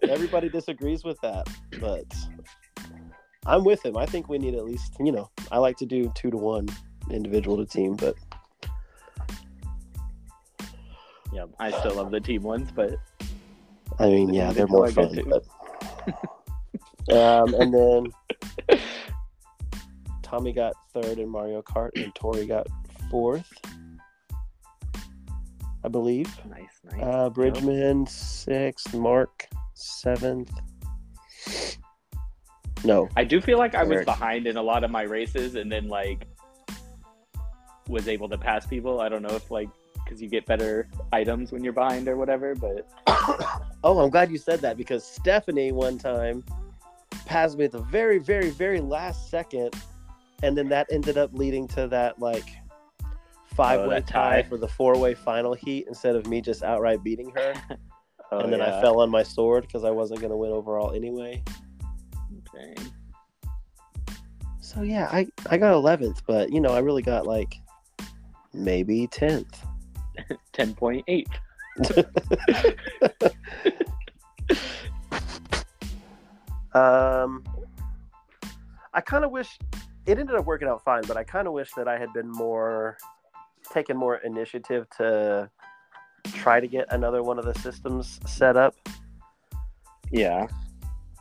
Everybody 0.03 0.51
disagrees 0.51 1.03
with 1.03 1.19
that, 1.23 1.49
but 1.81 2.05
I'm 3.47 3.65
with 3.65 3.83
him. 3.85 3.97
I 3.97 4.05
think 4.05 4.29
we 4.29 4.37
need 4.37 4.55
at 4.55 4.67
least, 4.67 4.97
you 5.01 5.13
know, 5.13 5.31
I 5.51 5.57
like 5.57 5.79
to 5.79 5.87
do 5.87 6.13
two 6.15 6.31
to 6.31 6.37
one 6.37 6.69
individual 7.11 7.57
to 7.57 7.65
team, 7.65 7.97
but 7.97 8.17
yeah, 11.33 11.47
I 11.59 11.71
still 11.71 11.95
love 11.95 12.11
the 12.11 12.21
team 12.21 12.43
ones, 12.43 12.71
but 12.71 12.97
I 13.99 14.09
mean, 14.09 14.35
yeah, 14.35 14.53
they're 14.53 14.67
more 14.67 14.91
fun. 14.91 15.19
But, 15.27 15.45
um, 17.13 17.55
and 17.55 17.73
then 17.73 18.79
Tommy 20.23 20.53
got 20.53 20.75
third 20.93 21.19
in 21.19 21.29
Mario 21.29 21.63
Kart, 21.63 21.91
and 21.97 22.15
Tori 22.15 22.47
got 22.47 22.67
fourth, 23.11 23.53
I 25.85 25.89
believe. 25.89 26.29
nice, 26.49 26.81
nice. 26.85 27.03
Uh, 27.03 27.31
Bridgman 27.31 28.07
sixth, 28.07 28.93
Mark 28.95 29.47
seventh. 29.75 30.51
No, 32.85 33.09
I 33.17 33.25
do 33.25 33.41
feel 33.41 33.59
like 33.59 33.75
I 33.75 33.83
was 33.83 33.97
Eric. 33.97 34.07
behind 34.07 34.47
in 34.47 34.57
a 34.57 34.63
lot 34.63 34.85
of 34.85 34.91
my 34.91 35.03
races, 35.03 35.55
and 35.55 35.71
then 35.71 35.89
like 35.89 36.27
was 37.89 38.09
able 38.09 38.29
to 38.29 38.39
pass 38.39 38.67
people. 38.67 39.01
I 39.01 39.09
don't 39.09 39.23
know 39.23 39.35
if 39.35 39.51
like 39.51 39.69
because 40.05 40.21
you 40.23 40.29
get 40.29 40.47
better 40.47 40.89
items 41.13 41.53
when 41.53 41.65
you're 41.65 41.73
behind 41.73 42.09
or 42.09 42.17
whatever, 42.17 42.55
but 42.55 42.89
oh, 43.85 44.01
I'm 44.01 44.11
glad 44.11 44.31
you 44.31 44.39
said 44.39 44.61
that 44.61 44.77
because 44.77 45.05
Stephanie 45.05 45.73
one 45.73 45.99
time 45.99 46.45
passed 47.27 47.59
me 47.59 47.65
at 47.67 47.73
the 47.73 47.83
very, 47.83 48.19
very, 48.19 48.51
very 48.51 48.81
last 48.81 49.29
second, 49.29 49.75
and 50.43 50.57
then 50.57 50.69
that 50.71 50.87
ended 50.91 51.19
up 51.19 51.31
leading 51.35 51.69
to 51.69 51.87
that 51.89 52.19
like 52.19 52.49
five-way 53.55 53.97
Oh, 53.97 54.01
tie. 54.01 54.43
tie. 54.43 54.49
for 54.49 54.57
the 54.57 54.69
four-way 54.69 55.15
final 55.15 55.53
heat 55.55 55.87
instead 55.89 56.17
of 56.17 56.27
me 56.27 56.41
just 56.41 56.63
outright 56.63 57.03
beating 57.03 57.31
her. 57.35 57.55
oh, 58.33 58.39
and 58.39 58.53
then 58.53 58.61
I 58.63 58.81
fell 58.81 59.01
on 59.01 59.11
my 59.11 59.23
sword 59.23 59.67
because 59.67 59.85
I 59.85 59.91
wasn't 59.91 60.21
going 60.21 60.31
to 60.31 60.37
win 60.37 60.53
overall 60.53 60.93
anyway. 60.93 61.43
Dang. 62.55 62.77
So 64.61 64.83
yeah, 64.83 65.09
I 65.13 65.27
I 65.51 65.59
got 65.59 65.75
11th, 65.75 66.23
but 66.27 66.51
you 66.53 66.61
know 66.61 66.71
I 66.71 66.79
really 66.81 67.03
got 67.03 67.27
like 67.27 67.55
maybe 68.53 69.07
10th. 69.09 69.55
ten 70.53 70.75
point 70.75 71.05
eight. 71.09 71.29
Um, 76.77 77.43
I 78.93 79.01
kind 79.01 79.25
of 79.25 79.31
wish 79.31 79.59
it 80.07 80.19
ended 80.19 80.37
up 80.37 80.45
working 80.45 80.69
out 80.69 80.85
fine, 80.85 81.03
but 81.07 81.17
I 81.17 81.25
kind 81.25 81.47
of 81.47 81.55
wish 81.55 81.71
that 81.77 81.89
I 81.89 81.99
had 81.99 82.13
been 82.13 82.31
more 82.31 82.99
taken 83.73 83.97
more 83.97 84.17
initiative 84.17 84.87
to 84.99 85.51
try 86.33 86.61
to 86.61 86.67
get 86.67 86.87
another 86.91 87.23
one 87.23 87.39
of 87.39 87.45
the 87.45 87.55
systems 87.61 88.21
set 88.27 88.57
up. 88.57 88.75
Yeah. 90.11 90.47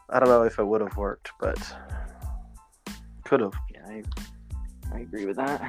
I 0.09 0.19
don't 0.19 0.29
know 0.29 0.43
if 0.43 0.59
it 0.59 0.63
would 0.63 0.81
have 0.81 0.95
worked, 0.97 1.31
but 1.39 1.57
could 3.23 3.39
have. 3.39 3.53
Yeah, 3.73 3.87
I, 3.87 4.03
I 4.93 4.99
agree 4.99 5.25
with 5.25 5.37
that. 5.37 5.59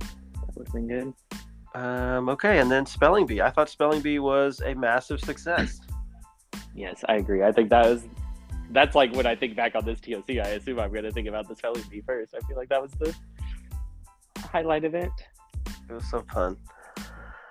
That 0.00 0.56
would 0.56 0.66
have 0.66 0.74
been 0.74 0.88
good. 0.88 1.14
Um, 1.74 2.28
okay, 2.30 2.58
and 2.58 2.70
then 2.70 2.86
Spelling 2.86 3.26
Bee. 3.26 3.42
I 3.42 3.50
thought 3.50 3.68
Spelling 3.68 4.00
Bee 4.00 4.18
was 4.18 4.62
a 4.64 4.74
massive 4.74 5.20
success. 5.20 5.80
Yes, 6.74 7.04
I 7.08 7.16
agree. 7.16 7.42
I 7.42 7.52
think 7.52 7.68
that 7.70 7.84
was 7.84 8.04
that's 8.70 8.94
like 8.94 9.12
when 9.14 9.26
I 9.26 9.34
think 9.34 9.56
back 9.56 9.74
on 9.74 9.84
this 9.84 10.00
TOC, 10.00 10.30
I 10.30 10.50
assume 10.50 10.78
I'm 10.78 10.92
gonna 10.92 11.10
think 11.12 11.28
about 11.28 11.48
the 11.48 11.56
spelling 11.56 11.82
bee 11.90 12.02
first. 12.02 12.34
I 12.34 12.46
feel 12.46 12.56
like 12.56 12.68
that 12.68 12.82
was 12.82 12.92
the 12.92 13.14
highlight 14.38 14.84
event. 14.84 15.12
It 15.88 15.92
was 15.92 16.08
so 16.10 16.24
fun. 16.32 16.56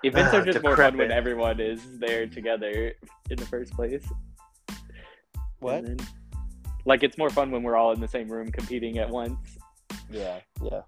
Events 0.04 0.32
are 0.34 0.44
just 0.50 0.62
more 0.62 0.76
fun 0.76 0.96
when 0.96 1.10
everyone 1.10 1.60
is 1.60 1.98
there 1.98 2.26
together 2.26 2.92
in 3.30 3.36
the 3.36 3.46
first 3.46 3.72
place. 3.72 4.06
What? 5.60 5.84
Then- 5.84 5.98
like 6.84 7.02
it's 7.02 7.18
more 7.18 7.28
fun 7.28 7.50
when 7.50 7.62
we're 7.62 7.76
all 7.76 7.92
in 7.92 8.00
the 8.00 8.08
same 8.08 8.28
room 8.28 8.50
competing 8.50 8.98
at 8.98 9.10
once. 9.10 9.36
Yeah, 10.10 10.40
yeah. 10.62 10.82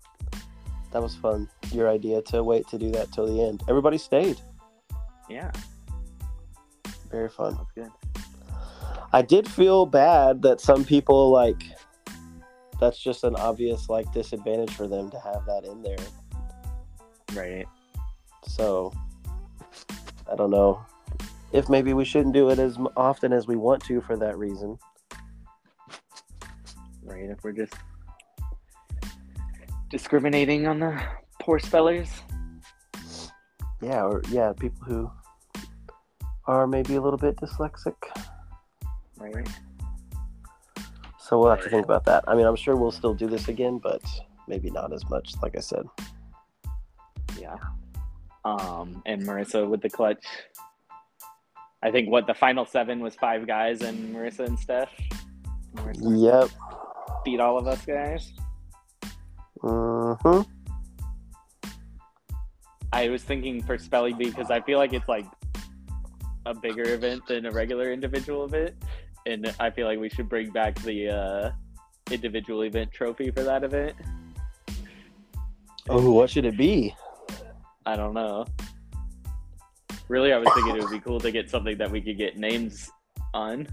That 0.92 1.02
was 1.02 1.14
fun. 1.14 1.48
Your 1.72 1.88
idea 1.90 2.22
to 2.22 2.42
wait 2.42 2.66
to 2.68 2.78
do 2.78 2.90
that 2.92 3.12
till 3.12 3.26
the 3.26 3.42
end. 3.42 3.62
Everybody 3.68 3.98
stayed. 3.98 4.40
Yeah, 5.28 5.52
Very 7.10 7.28
fun. 7.28 7.56
that's 7.56 7.72
good. 7.72 8.09
I 9.12 9.22
did 9.22 9.48
feel 9.48 9.86
bad 9.86 10.42
that 10.42 10.60
some 10.60 10.84
people 10.84 11.30
like 11.30 11.62
that's 12.78 12.98
just 12.98 13.24
an 13.24 13.36
obvious 13.36 13.88
like 13.88 14.10
disadvantage 14.12 14.72
for 14.72 14.86
them 14.86 15.10
to 15.10 15.20
have 15.20 15.44
that 15.46 15.64
in 15.64 15.82
there. 15.82 15.96
Right. 17.34 17.66
So 18.46 18.92
I 20.30 20.36
don't 20.36 20.50
know 20.50 20.84
if 21.52 21.68
maybe 21.68 21.92
we 21.92 22.04
shouldn't 22.04 22.34
do 22.34 22.50
it 22.50 22.58
as 22.58 22.78
often 22.96 23.32
as 23.32 23.46
we 23.46 23.56
want 23.56 23.84
to 23.84 24.00
for 24.00 24.16
that 24.16 24.38
reason. 24.38 24.78
Right. 27.02 27.28
If 27.28 27.42
we're 27.42 27.52
just 27.52 27.74
discriminating 29.90 30.66
on 30.66 30.78
the 30.78 31.02
poor 31.40 31.58
spellers. 31.58 32.08
Yeah, 33.82 34.04
or 34.04 34.22
yeah, 34.30 34.52
people 34.52 34.84
who 34.84 35.10
are 36.46 36.66
maybe 36.66 36.94
a 36.94 37.00
little 37.00 37.18
bit 37.18 37.36
dyslexic. 37.36 37.96
Right. 39.20 39.48
So 41.18 41.38
we'll 41.38 41.50
have 41.50 41.62
to 41.62 41.70
think 41.70 41.84
about 41.84 42.04
that. 42.06 42.24
I 42.26 42.34
mean, 42.34 42.46
I'm 42.46 42.56
sure 42.56 42.74
we'll 42.74 42.90
still 42.90 43.14
do 43.14 43.28
this 43.28 43.46
again, 43.48 43.78
but 43.78 44.02
maybe 44.48 44.70
not 44.70 44.92
as 44.92 45.08
much, 45.08 45.34
like 45.42 45.56
I 45.56 45.60
said. 45.60 45.84
Yeah. 47.38 47.56
Um, 48.44 49.02
and 49.06 49.22
Marissa 49.22 49.68
with 49.68 49.82
the 49.82 49.90
clutch. 49.90 50.24
I 51.82 51.90
think 51.90 52.10
what 52.10 52.26
the 52.26 52.34
final 52.34 52.64
seven 52.66 53.00
was 53.00 53.14
five 53.14 53.46
guys 53.46 53.82
and 53.82 54.14
Marissa 54.14 54.46
and 54.46 54.58
Steph. 54.58 54.90
Marissa 55.76 56.50
Yep. 56.50 56.50
beat 57.24 57.38
all 57.40 57.58
of 57.58 57.66
us 57.68 57.84
guys. 57.86 58.32
hmm 59.60 60.40
I 62.92 63.08
was 63.08 63.22
thinking 63.22 63.62
for 63.62 63.78
spelling 63.78 64.16
bee 64.18 64.30
because 64.30 64.50
I 64.50 64.60
feel 64.62 64.78
like 64.78 64.92
it's 64.92 65.08
like 65.08 65.26
a 66.46 66.54
bigger 66.54 66.92
event 66.92 67.22
than 67.28 67.46
a 67.46 67.50
regular 67.52 67.92
individual 67.92 68.44
event, 68.46 68.74
and 69.26 69.54
I 69.60 69.70
feel 69.70 69.86
like 69.86 69.98
we 69.98 70.08
should 70.08 70.28
bring 70.28 70.50
back 70.50 70.74
the 70.82 71.08
uh, 71.08 71.50
individual 72.10 72.62
event 72.62 72.90
trophy 72.92 73.30
for 73.30 73.42
that 73.42 73.64
event. 73.64 73.94
Oh, 75.88 76.10
what 76.12 76.30
should 76.30 76.44
it 76.44 76.56
be? 76.56 76.94
I 77.86 77.96
don't 77.96 78.14
know. 78.14 78.46
Really, 80.08 80.32
I 80.32 80.38
was 80.38 80.48
thinking 80.54 80.76
it 80.76 80.82
would 80.82 80.90
be 80.90 81.00
cool 81.00 81.20
to 81.20 81.30
get 81.30 81.48
something 81.50 81.78
that 81.78 81.90
we 81.90 82.00
could 82.00 82.18
get 82.18 82.36
names 82.36 82.90
on 83.32 83.66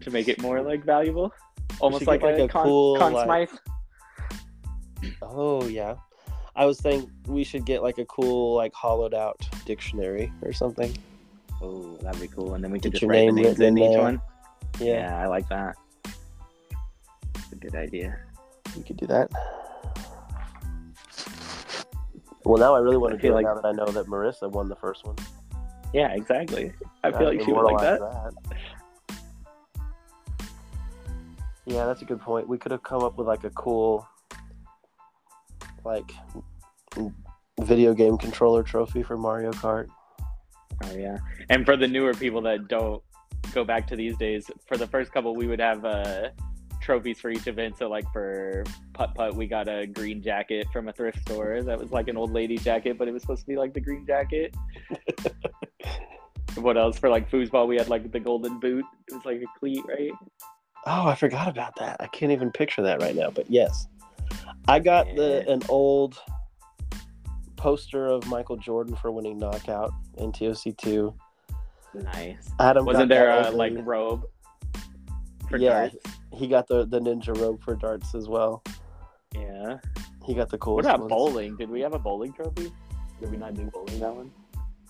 to 0.00 0.10
make 0.10 0.28
it 0.28 0.40
more 0.40 0.60
like 0.60 0.84
valuable, 0.84 1.32
almost 1.80 2.06
like, 2.06 2.22
like, 2.22 2.38
a, 2.38 2.44
a 2.44 2.48
con, 2.48 2.64
cool, 2.64 2.98
Conn 2.98 3.12
like- 3.12 3.48
Smythe. 3.50 5.12
Oh 5.22 5.64
yeah. 5.66 5.94
I 6.56 6.64
was 6.64 6.80
thinking 6.80 7.08
we 7.26 7.44
should 7.44 7.64
get 7.64 7.84
like 7.84 7.98
a 7.98 8.04
cool 8.06 8.56
like 8.56 8.74
hollowed 8.74 9.14
out 9.14 9.36
dictionary 9.64 10.32
or 10.42 10.52
something. 10.52 10.92
Oh, 11.62 11.96
that'd 12.02 12.20
be 12.20 12.26
cool, 12.28 12.54
and 12.54 12.62
then 12.64 12.70
we 12.72 12.78
could 12.78 12.92
Get 12.92 13.00
just 13.00 13.02
your 13.02 13.10
write 13.10 13.26
the 13.26 13.42
names 13.42 13.60
in 13.60 13.78
in 13.78 13.84
each 13.84 13.90
there. 13.92 14.02
one. 14.02 14.20
Yeah, 14.78 14.86
Yeah, 15.08 15.18
I 15.22 15.26
like 15.26 15.48
that. 15.48 15.76
It's 17.34 17.52
a 17.52 17.56
good 17.56 17.74
idea. 17.74 18.16
we 18.76 18.82
could 18.82 18.96
do 18.98 19.06
that. 19.06 19.30
Well, 22.44 22.58
now 22.58 22.74
I 22.74 22.78
really 22.78 22.96
want 22.96 23.12
I 23.12 23.16
to 23.16 23.22
feel 23.22 23.32
do 23.32 23.38
it 23.38 23.42
like- 23.42 23.46
now 23.46 23.60
that 23.60 23.66
I 23.68 23.72
know 23.72 23.86
that 23.86 24.06
Marissa 24.06 24.50
won 24.50 24.68
the 24.68 24.76
first 24.76 25.06
one. 25.06 25.16
Yeah, 25.92 26.12
exactly. 26.14 26.72
I 27.02 27.08
Uh, 27.08 27.18
feel 27.18 27.28
like 27.28 27.40
she 27.40 27.52
would 27.52 27.62
like 27.64 27.78
that. 27.80 28.00
that. 28.00 28.32
Yeah, 31.66 31.84
that's 31.86 32.00
a 32.02 32.04
good 32.04 32.20
point. 32.20 32.48
We 32.48 32.56
could 32.58 32.72
have 32.72 32.82
come 32.82 33.02
up 33.02 33.18
with 33.18 33.26
like 33.26 33.44
a 33.44 33.50
cool, 33.50 34.06
like, 35.84 36.10
video 37.60 37.92
game 37.94 38.16
controller 38.16 38.62
trophy 38.62 39.02
for 39.02 39.16
Mario 39.18 39.50
Kart. 39.52 39.88
Oh 40.84 40.92
yeah, 40.94 41.18
and 41.50 41.66
for 41.66 41.76
the 41.76 41.88
newer 41.88 42.14
people 42.14 42.40
that 42.42 42.68
don't 42.68 43.02
go 43.58 43.64
back 43.64 43.88
to 43.88 43.96
these 43.96 44.16
days, 44.16 44.48
for 44.66 44.76
the 44.76 44.86
first 44.86 45.12
couple, 45.12 45.34
we 45.34 45.48
would 45.48 45.58
have 45.58 45.84
uh, 45.84 46.28
trophies 46.80 47.18
for 47.18 47.30
each 47.30 47.48
event. 47.48 47.76
So 47.76 47.88
like 47.88 48.04
for 48.12 48.62
putt 48.92 49.14
putt, 49.16 49.34
we 49.34 49.48
got 49.48 49.68
a 49.68 49.86
green 49.86 50.22
jacket 50.22 50.68
from 50.72 50.88
a 50.88 50.92
thrift 50.92 51.20
store 51.22 51.62
that 51.62 51.76
was 51.78 51.90
like 51.90 52.06
an 52.06 52.16
old 52.16 52.32
lady 52.32 52.56
jacket, 52.56 52.96
but 52.96 53.08
it 53.08 53.12
was 53.12 53.22
supposed 53.22 53.40
to 53.40 53.46
be 53.46 53.56
like 53.56 53.74
the 53.74 53.80
green 53.80 54.06
jacket. 54.06 54.54
what 56.54 56.76
else 56.76 56.98
for 56.98 57.08
like 57.08 57.28
foosball? 57.28 57.66
We 57.66 57.76
had 57.76 57.88
like 57.88 58.12
the 58.12 58.20
golden 58.20 58.60
boot. 58.60 58.84
It 59.08 59.14
was 59.14 59.24
like 59.24 59.42
a 59.42 59.58
cleat, 59.58 59.82
right? 59.88 60.12
Oh, 60.86 61.06
I 61.08 61.16
forgot 61.16 61.48
about 61.48 61.74
that. 61.80 61.96
I 61.98 62.06
can't 62.06 62.30
even 62.30 62.52
picture 62.52 62.82
that 62.82 63.02
right 63.02 63.16
now. 63.16 63.30
But 63.30 63.50
yes, 63.50 63.88
I 64.68 64.78
got 64.78 65.06
the 65.16 65.48
an 65.48 65.62
old 65.68 66.16
poster 67.56 68.06
of 68.06 68.24
Michael 68.28 68.56
Jordan 68.56 68.94
for 68.94 69.10
winning 69.10 69.36
knockout 69.36 69.92
in 70.16 70.30
TOC 70.30 70.76
two. 70.76 71.12
Nice. 71.94 72.50
Adam 72.60 72.84
Wasn't 72.84 73.08
there 73.08 73.30
a 73.30 73.50
like 73.50 73.74
robe? 73.78 74.24
For 75.48 75.56
Yeah. 75.56 75.88
darts? 75.88 75.96
He 76.32 76.46
got 76.46 76.66
the 76.68 76.84
the 76.86 77.00
ninja 77.00 77.36
robe 77.38 77.62
for 77.62 77.74
darts 77.74 78.14
as 78.14 78.28
well. 78.28 78.62
Yeah. 79.34 79.78
He 80.24 80.34
got 80.34 80.50
the 80.50 80.58
What 80.58 80.84
about 80.84 81.00
ones. 81.00 81.10
bowling? 81.10 81.56
Did 81.56 81.70
we 81.70 81.80
have 81.80 81.94
a 81.94 81.98
bowling 81.98 82.32
trophy? 82.32 82.70
Did 83.20 83.30
we 83.30 83.36
not 83.38 83.54
do 83.54 83.64
bowling 83.72 83.98
that 84.00 84.14
one? 84.14 84.30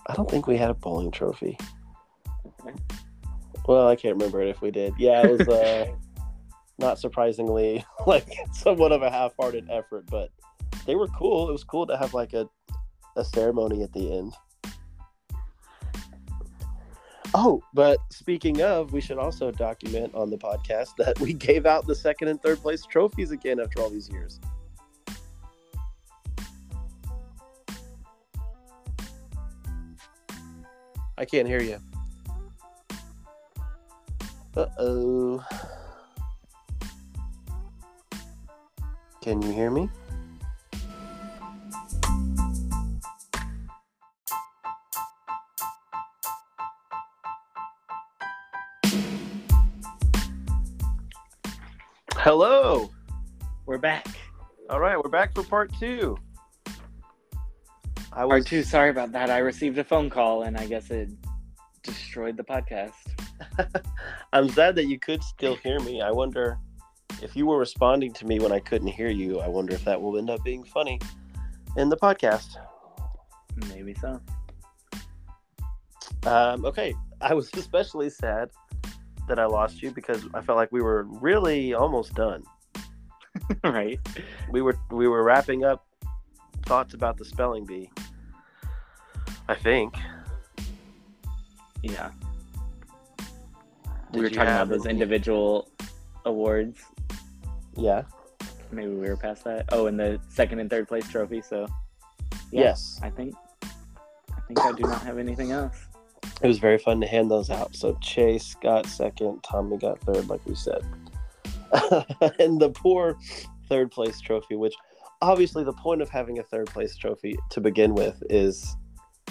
I 0.07 0.13
don't 0.13 0.29
think 0.29 0.47
we 0.47 0.57
had 0.57 0.69
a 0.69 0.73
bowling 0.73 1.11
trophy. 1.11 1.57
Okay. 2.61 2.75
Well, 3.67 3.87
I 3.87 3.95
can't 3.95 4.15
remember 4.15 4.41
it 4.41 4.49
if 4.49 4.61
we 4.61 4.71
did. 4.71 4.93
Yeah, 4.97 5.21
it 5.25 5.31
was 5.39 5.47
uh, 5.47 5.87
not 6.77 6.99
surprisingly 6.99 7.85
like 8.07 8.27
somewhat 8.51 8.91
of 8.91 9.01
a 9.01 9.09
half-hearted 9.09 9.67
effort, 9.69 10.05
but 10.09 10.29
they 10.85 10.95
were 10.95 11.07
cool. 11.07 11.47
It 11.49 11.51
was 11.53 11.63
cool 11.63 11.87
to 11.87 11.97
have 11.97 12.13
like 12.13 12.33
a 12.33 12.47
a 13.15 13.23
ceremony 13.25 13.81
at 13.83 13.91
the 13.93 14.13
end. 14.17 14.33
Oh, 17.41 17.63
but 17.73 17.99
speaking 18.09 18.61
of, 18.61 18.91
we 18.91 18.99
should 18.99 19.17
also 19.17 19.49
document 19.49 20.13
on 20.13 20.29
the 20.29 20.37
podcast 20.37 20.97
that 20.97 21.17
we 21.21 21.31
gave 21.31 21.65
out 21.65 21.87
the 21.87 21.95
second 21.95 22.27
and 22.27 22.43
third 22.43 22.61
place 22.61 22.85
trophies 22.85 23.31
again 23.31 23.61
after 23.61 23.81
all 23.81 23.89
these 23.89 24.09
years. 24.09 24.41
I 31.17 31.23
can't 31.23 31.47
hear 31.47 31.61
you. 31.61 31.79
Uh 34.57 34.65
oh. 34.77 35.45
Can 39.21 39.41
you 39.41 39.51
hear 39.53 39.71
me? 39.71 39.89
Hello. 52.23 52.91
We're 53.65 53.77
back. 53.77 54.05
All 54.69 54.81
right, 54.81 54.97
we're 55.01 55.09
back 55.09 55.33
for 55.33 55.41
part 55.41 55.71
two. 55.79 56.17
I 58.11 58.25
Part 58.25 58.27
was 58.27 58.45
two. 58.45 58.61
Sorry 58.61 58.89
about 58.89 59.13
that. 59.13 59.29
I 59.29 59.37
received 59.37 59.77
a 59.77 59.85
phone 59.85 60.09
call, 60.09 60.43
and 60.43 60.57
I 60.57 60.65
guess 60.65 60.91
it 60.91 61.07
destroyed 61.81 62.35
the 62.35 62.43
podcast. 62.43 62.91
I'm 64.33 64.49
sad 64.49 64.75
that 64.75 64.87
you 64.87 64.99
could 64.99 65.23
still 65.23 65.55
hear 65.55 65.79
me. 65.79 66.01
I 66.01 66.11
wonder 66.11 66.57
if 67.21 67.37
you 67.37 67.45
were 67.45 67.57
responding 67.57 68.11
to 68.15 68.25
me 68.25 68.39
when 68.39 68.51
I 68.51 68.59
couldn't 68.59 68.89
hear 68.89 69.09
you. 69.09 69.39
I 69.39 69.47
wonder 69.47 69.73
if 69.73 69.85
that 69.85 70.01
will 70.01 70.17
end 70.17 70.29
up 70.29 70.43
being 70.43 70.65
funny 70.65 70.99
in 71.77 71.87
the 71.87 71.95
podcast. 71.95 72.57
Maybe 73.69 73.93
so. 73.93 74.19
Um, 76.25 76.65
okay, 76.65 76.93
I 77.21 77.33
was 77.33 77.49
especially 77.53 78.09
sad 78.09 78.49
that 79.29 79.39
I 79.39 79.45
lost 79.45 79.81
you 79.81 79.91
because 79.91 80.25
I 80.33 80.41
felt 80.41 80.57
like 80.57 80.71
we 80.71 80.81
were 80.81 81.03
really 81.03 81.73
almost 81.73 82.13
done. 82.13 82.43
right. 83.63 83.99
We 84.51 84.61
were 84.61 84.77
we 84.91 85.07
were 85.07 85.23
wrapping 85.23 85.63
up 85.63 85.85
thoughts 86.65 86.93
about 86.93 87.17
the 87.17 87.25
spelling 87.25 87.65
bee. 87.65 87.89
I 89.47 89.55
think. 89.55 89.95
Yeah. 91.81 92.11
Did 94.11 94.17
we 94.17 94.21
were 94.21 94.29
talking 94.29 94.41
about 94.41 94.69
those 94.69 94.85
any- 94.85 94.95
individual 94.95 95.69
awards. 96.25 96.79
Yeah. 97.75 98.03
Maybe 98.71 98.89
we 98.89 99.07
were 99.07 99.17
past 99.17 99.43
that. 99.45 99.65
Oh, 99.71 99.87
and 99.87 99.99
the 99.99 100.19
second 100.29 100.59
and 100.59 100.69
third 100.69 100.87
place 100.87 101.07
trophy. 101.09 101.41
So 101.41 101.67
Yeah. 102.51 102.61
Yes. 102.61 102.99
I 103.01 103.09
think 103.09 103.33
I 103.61 104.41
think 104.47 104.59
I 104.59 104.71
do 104.71 104.83
not 104.83 105.01
have 105.03 105.17
anything 105.17 105.51
else. 105.51 105.77
It 106.41 106.47
was 106.47 106.59
very 106.59 106.77
fun 106.77 107.01
to 107.01 107.07
hand 107.07 107.29
those 107.29 107.49
out. 107.49 107.75
So 107.75 107.97
Chase 108.01 108.55
got 108.61 108.85
second, 108.85 109.43
Tommy 109.43 109.77
got 109.77 109.99
third, 110.01 110.29
like 110.29 110.45
we 110.45 110.55
said. 110.55 110.83
and 112.39 112.59
the 112.59 112.71
poor 112.73 113.17
third 113.67 113.91
place 113.91 114.19
trophy, 114.21 114.55
which 114.55 114.73
obviously 115.21 115.63
the 115.63 115.73
point 115.73 116.01
of 116.01 116.09
having 116.09 116.39
a 116.39 116.43
third 116.43 116.67
place 116.67 116.95
trophy 116.95 117.37
to 117.49 117.61
begin 117.61 117.93
with 117.93 118.23
is 118.29 118.77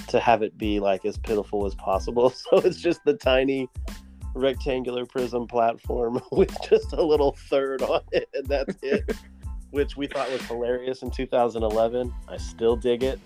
to 0.09 0.21
have 0.21 0.43
it 0.43 0.57
be 0.57 0.81
like 0.81 1.05
as 1.05 1.19
pitiful 1.19 1.67
as 1.67 1.75
possible. 1.75 2.31
So 2.51 2.59
it's 2.59 2.81
just 2.81 3.05
the 3.05 3.15
tiny 3.15 3.69
rectangular 4.35 5.07
prism 5.07 5.47
platform 5.47 6.21
with 6.33 6.55
just 6.69 6.93
a 6.93 7.03
little 7.03 7.37
third 7.49 7.83
on 7.83 8.03
it, 8.13 8.29
and 8.35 8.47
that's 8.47 8.77
it. 8.83 9.17
which 9.71 9.97
we 9.97 10.07
thought 10.07 10.31
was 10.31 10.43
hilarious 10.43 11.03
in 11.03 11.11
2011. 11.11 12.13
I 12.29 12.37
still 12.37 12.77
dig 12.77 13.03
it. 13.03 13.19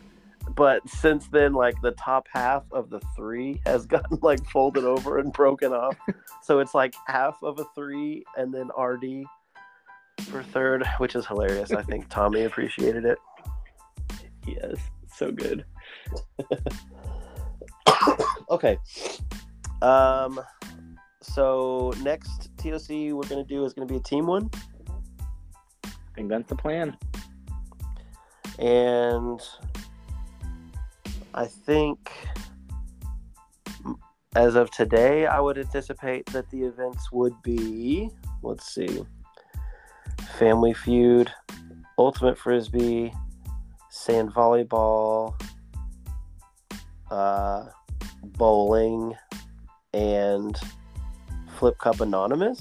But 0.50 0.86
since 0.88 1.28
then, 1.28 1.54
like 1.54 1.80
the 1.82 1.92
top 1.92 2.26
half 2.32 2.64
of 2.72 2.90
the 2.90 3.00
three 3.16 3.60
has 3.64 3.86
gotten 3.86 4.18
like 4.22 4.44
folded 4.50 4.84
over 4.84 5.18
and 5.18 5.32
broken 5.32 5.72
off. 5.72 5.96
so 6.42 6.58
it's 6.58 6.74
like 6.74 6.94
half 7.06 7.42
of 7.42 7.58
a 7.58 7.64
three 7.74 8.24
and 8.36 8.52
then 8.52 8.68
RD 8.78 9.24
for 10.22 10.42
third, 10.42 10.86
which 10.98 11.14
is 11.14 11.26
hilarious. 11.26 11.72
I 11.72 11.82
think 11.82 12.08
Tommy 12.08 12.42
appreciated 12.44 13.04
it. 13.04 13.18
Yes, 14.46 14.76
so 15.14 15.30
good. 15.30 15.64
okay. 18.50 18.78
Um 19.80 20.40
so 21.22 21.92
next 22.02 22.50
TOC 22.56 23.12
we're 23.12 23.28
gonna 23.28 23.44
do 23.44 23.64
is 23.64 23.72
gonna 23.72 23.86
be 23.86 23.96
a 23.96 24.00
team 24.00 24.26
one. 24.26 24.50
I 25.84 26.14
think 26.14 26.28
that's 26.28 26.48
the 26.48 26.56
plan. 26.56 26.96
and 28.58 29.40
I 31.34 31.46
think 31.46 32.10
as 34.34 34.54
of 34.54 34.70
today, 34.70 35.26
I 35.26 35.40
would 35.40 35.58
anticipate 35.58 36.26
that 36.26 36.50
the 36.50 36.62
events 36.62 37.10
would 37.12 37.34
be 37.42 38.10
let's 38.42 38.74
see, 38.74 39.04
Family 40.38 40.74
Feud, 40.74 41.30
Ultimate 41.98 42.36
Frisbee, 42.38 43.12
Sand 43.90 44.32
Volleyball, 44.34 45.40
uh, 47.10 47.66
Bowling, 48.24 49.14
and 49.94 50.56
Flip 51.58 51.78
Cup 51.78 52.00
Anonymous. 52.00 52.60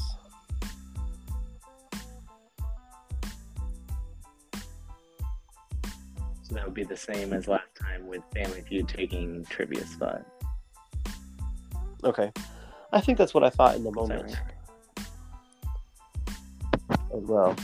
Would 6.72 6.76
be 6.76 6.84
the 6.86 6.96
same 6.96 7.34
as 7.34 7.50
last 7.50 7.76
time 7.76 8.08
with 8.08 8.22
Family 8.34 8.62
Feud 8.62 8.88
taking 8.88 9.44
trivia 9.50 9.86
spot. 9.86 10.26
Okay. 12.02 12.32
I 12.94 13.02
think 13.02 13.18
that's 13.18 13.34
what 13.34 13.44
I 13.44 13.50
thought 13.50 13.76
in 13.76 13.84
the 13.84 13.92
moment 13.92 14.38
as 17.14 17.24
well. 17.24 17.56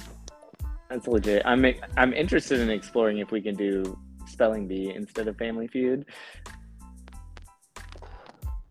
That's 0.89 1.07
legit. 1.07 1.41
I'm 1.45 1.65
I'm 1.95 2.13
interested 2.13 2.59
in 2.59 2.69
exploring 2.69 3.19
if 3.19 3.31
we 3.31 3.41
can 3.41 3.55
do 3.55 3.97
spelling 4.25 4.67
bee 4.67 4.93
instead 4.93 5.29
of 5.29 5.37
Family 5.37 5.67
Feud. 5.67 6.05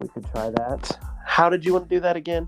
We 0.00 0.08
could 0.08 0.26
try 0.32 0.50
that. 0.50 0.98
How 1.24 1.48
did 1.48 1.64
you 1.64 1.72
want 1.72 1.88
to 1.88 1.94
do 1.94 2.00
that 2.00 2.16
again? 2.16 2.46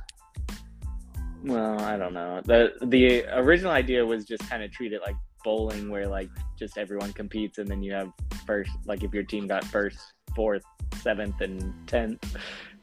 Well, 1.43 1.81
I 1.81 1.97
don't 1.97 2.13
know. 2.13 2.43
the 2.45 2.73
The 2.83 3.25
original 3.39 3.73
idea 3.73 4.05
was 4.05 4.27
just 4.27 4.47
kind 4.51 4.63
of 4.63 4.71
treat 4.73 4.93
it 4.93 5.01
like 5.01 5.17
bowling, 5.49 5.89
where 5.89 6.07
like 6.07 6.29
just 6.59 6.77
everyone 6.77 7.11
competes, 7.15 7.57
and 7.57 7.67
then 7.67 7.83
you 7.83 7.95
have 7.95 8.13
first, 8.45 8.71
like 8.85 9.03
if 9.03 9.15
your 9.15 9.23
team 9.23 9.47
got 9.47 9.65
first, 9.65 9.99
fourth, 10.37 10.63
seventh, 11.01 11.41
and 11.41 11.73
tenth, 11.89 12.37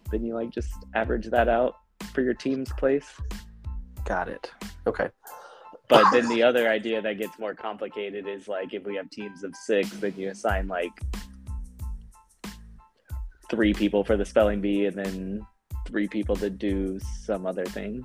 then 0.09 0.25
you 0.25 0.33
like 0.33 0.49
just 0.49 0.73
average 0.95 1.27
that 1.27 1.47
out 1.47 1.75
for 2.11 2.23
your 2.23 2.33
team's 2.33 2.73
place. 2.73 3.05
Got 4.03 4.29
it. 4.29 4.51
Okay. 4.87 5.09
But 5.87 6.09
then 6.11 6.27
the 6.27 6.41
other 6.41 6.67
idea 6.67 7.03
that 7.03 7.19
gets 7.19 7.37
more 7.37 7.53
complicated 7.53 8.27
is 8.27 8.47
like 8.47 8.73
if 8.73 8.83
we 8.83 8.95
have 8.95 9.11
teams 9.11 9.43
of 9.43 9.55
six, 9.55 9.91
then 9.91 10.15
you 10.17 10.29
assign 10.31 10.67
like 10.67 10.93
three 13.51 13.75
people 13.75 14.03
for 14.03 14.17
the 14.17 14.25
spelling 14.25 14.59
bee 14.59 14.87
and 14.87 14.97
then 14.97 15.45
three 15.85 16.07
people 16.07 16.35
to 16.37 16.49
do 16.49 16.99
some 17.23 17.45
other 17.45 17.65
thing. 17.65 18.03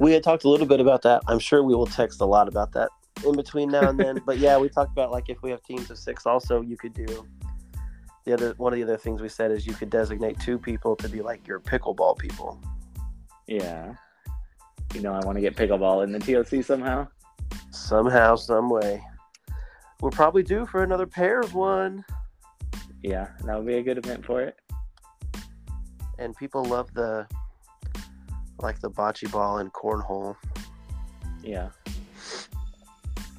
We 0.00 0.12
had 0.12 0.22
talked 0.22 0.44
a 0.44 0.48
little 0.48 0.66
bit 0.66 0.80
about 0.80 1.02
that. 1.02 1.22
I'm 1.28 1.38
sure 1.38 1.62
we 1.62 1.74
will 1.74 1.86
text 1.86 2.20
a 2.20 2.24
lot 2.24 2.48
about 2.48 2.72
that 2.72 2.90
in 3.24 3.36
between 3.36 3.70
now 3.70 3.88
and 3.88 3.98
then. 3.98 4.20
but 4.26 4.38
yeah, 4.38 4.58
we 4.58 4.68
talked 4.68 4.92
about 4.92 5.10
like 5.10 5.28
if 5.28 5.42
we 5.42 5.50
have 5.50 5.62
teams 5.62 5.90
of 5.90 5.98
six, 5.98 6.26
also 6.26 6.60
you 6.60 6.76
could 6.76 6.92
do 6.92 7.26
the 8.24 8.32
other 8.32 8.54
one 8.56 8.72
of 8.72 8.78
the 8.78 8.82
other 8.82 8.96
things 8.96 9.20
we 9.20 9.28
said 9.28 9.50
is 9.50 9.66
you 9.66 9.74
could 9.74 9.90
designate 9.90 10.38
two 10.40 10.58
people 10.58 10.96
to 10.96 11.08
be 11.08 11.20
like 11.20 11.46
your 11.46 11.60
pickleball 11.60 12.18
people. 12.18 12.60
Yeah. 13.46 13.94
You 14.94 15.00
know, 15.00 15.12
I 15.12 15.24
want 15.24 15.36
to 15.36 15.42
get 15.42 15.56
pickleball 15.56 16.04
in 16.04 16.12
the 16.12 16.18
TOC 16.18 16.64
somehow. 16.64 17.08
Somehow, 17.70 18.36
some 18.36 18.70
way. 18.70 19.02
We're 20.00 20.10
probably 20.10 20.42
due 20.42 20.66
for 20.66 20.82
another 20.82 21.06
pairs 21.06 21.52
one. 21.52 22.04
Yeah, 23.02 23.28
that 23.44 23.56
would 23.56 23.66
be 23.66 23.76
a 23.76 23.82
good 23.82 23.98
event 23.98 24.24
for 24.24 24.40
it. 24.42 24.56
And 26.18 26.34
people 26.36 26.64
love 26.64 26.92
the 26.94 27.26
like 28.60 28.80
the 28.80 28.90
bocce 28.90 29.30
ball 29.30 29.58
and 29.58 29.72
cornhole. 29.72 30.36
Yeah. 31.42 31.70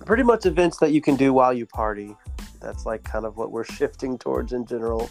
pretty 0.06 0.24
much 0.24 0.46
events 0.46 0.78
that 0.78 0.92
you 0.92 1.02
can 1.02 1.16
do 1.16 1.34
while 1.34 1.54
you 1.54 1.66
party. 1.66 2.16
That's 2.62 2.86
like 2.86 3.04
kind 3.04 3.26
of 3.26 3.38
what 3.38 3.52
we're 3.52 3.64
shifting 3.66 4.18
towards 4.18 4.54
in 4.54 4.66
general, 4.66 5.10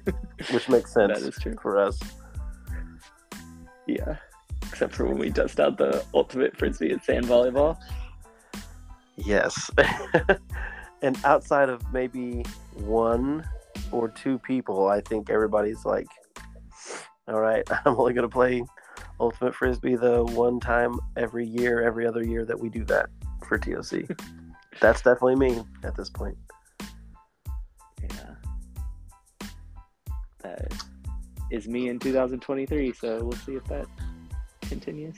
which 0.50 0.68
makes 0.68 0.92
sense 0.92 1.20
That 1.20 1.28
is 1.28 1.36
true. 1.36 1.56
for 1.60 1.78
us. 1.78 1.98
Yeah. 3.86 4.16
Except 4.62 4.94
for 4.94 5.06
when 5.06 5.18
we 5.18 5.30
dust 5.30 5.60
out 5.60 5.78
the 5.78 6.04
ultimate 6.14 6.56
frisbee 6.56 6.90
and 6.92 7.02
sand 7.02 7.26
volleyball. 7.26 7.78
Yes. 9.16 9.70
and 11.02 11.18
outside 11.24 11.68
of 11.68 11.92
maybe 11.92 12.44
one 12.74 13.46
or 13.92 14.08
two 14.08 14.38
people, 14.40 14.88
I 14.88 15.00
think 15.00 15.30
everybody's 15.30 15.84
like, 15.84 16.08
all 17.28 17.40
right, 17.40 17.64
I'm 17.84 17.96
only 17.98 18.12
going 18.12 18.28
to 18.28 18.32
play 18.32 18.62
Ultimate 19.20 19.54
Frisbee 19.54 19.96
the 19.96 20.24
one 20.24 20.60
time 20.60 20.98
every 21.16 21.46
year, 21.46 21.82
every 21.82 22.06
other 22.06 22.24
year 22.24 22.44
that 22.44 22.58
we 22.58 22.68
do 22.68 22.84
that 22.84 23.08
for 23.46 23.58
TOC. 23.58 24.02
That's 24.80 25.00
definitely 25.00 25.36
me 25.36 25.64
at 25.84 25.96
this 25.96 26.10
point. 26.10 26.36
Yeah. 28.02 28.34
That 30.42 30.72
is 31.50 31.66
me 31.66 31.88
in 31.88 31.98
2023, 31.98 32.92
so 32.92 33.22
we'll 33.22 33.32
see 33.32 33.54
if 33.54 33.64
that 33.64 33.86
continues. 34.62 35.16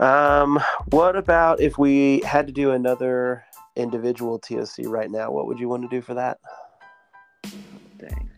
Um, 0.00 0.60
what 0.90 1.16
about 1.16 1.60
if 1.60 1.78
we 1.78 2.20
had 2.20 2.46
to 2.48 2.52
do 2.52 2.72
another 2.72 3.44
individual 3.76 4.38
TOC 4.38 4.86
right 4.86 5.10
now? 5.10 5.30
What 5.30 5.46
would 5.46 5.60
you 5.60 5.68
want 5.68 5.82
to 5.82 5.88
do 5.88 6.02
for 6.02 6.14
that? 6.14 6.38
Dang. 7.98 8.30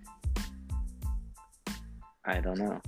I 2.27 2.41
don't 2.41 2.59
know. 2.59 2.81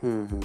Hmm. 0.00 0.40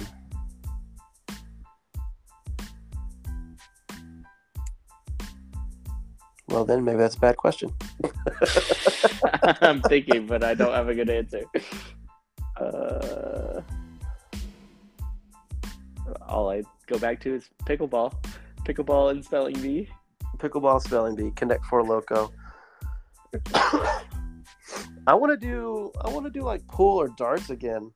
Well, 6.48 6.64
then 6.64 6.84
maybe 6.84 6.98
that's 6.98 7.16
a 7.16 7.20
bad 7.20 7.36
question. 7.36 7.72
I'm 9.60 9.82
thinking, 9.88 10.26
but 10.26 10.44
I 10.44 10.54
don't 10.54 10.72
have 10.72 10.88
a 10.88 10.94
good 10.94 11.10
answer. 11.10 11.42
Uh, 12.56 13.60
all 16.26 16.50
I 16.50 16.62
go 16.86 16.98
back 16.98 17.20
to 17.22 17.34
is 17.34 17.48
pickleball, 17.64 18.14
pickleball 18.64 19.10
and 19.10 19.24
spelling 19.24 19.60
bee. 19.60 19.88
Pickleball 20.38 20.80
spelling 20.82 21.16
bee, 21.16 21.30
Connect 21.34 21.64
Four 21.66 21.82
Loco. 21.82 22.32
I 25.06 25.14
want 25.14 25.38
to 25.38 25.46
do. 25.46 25.92
I 26.04 26.10
want 26.10 26.24
to 26.26 26.30
do 26.30 26.42
like 26.42 26.66
pool 26.66 27.00
or 27.00 27.08
darts 27.08 27.50
again. 27.50 27.92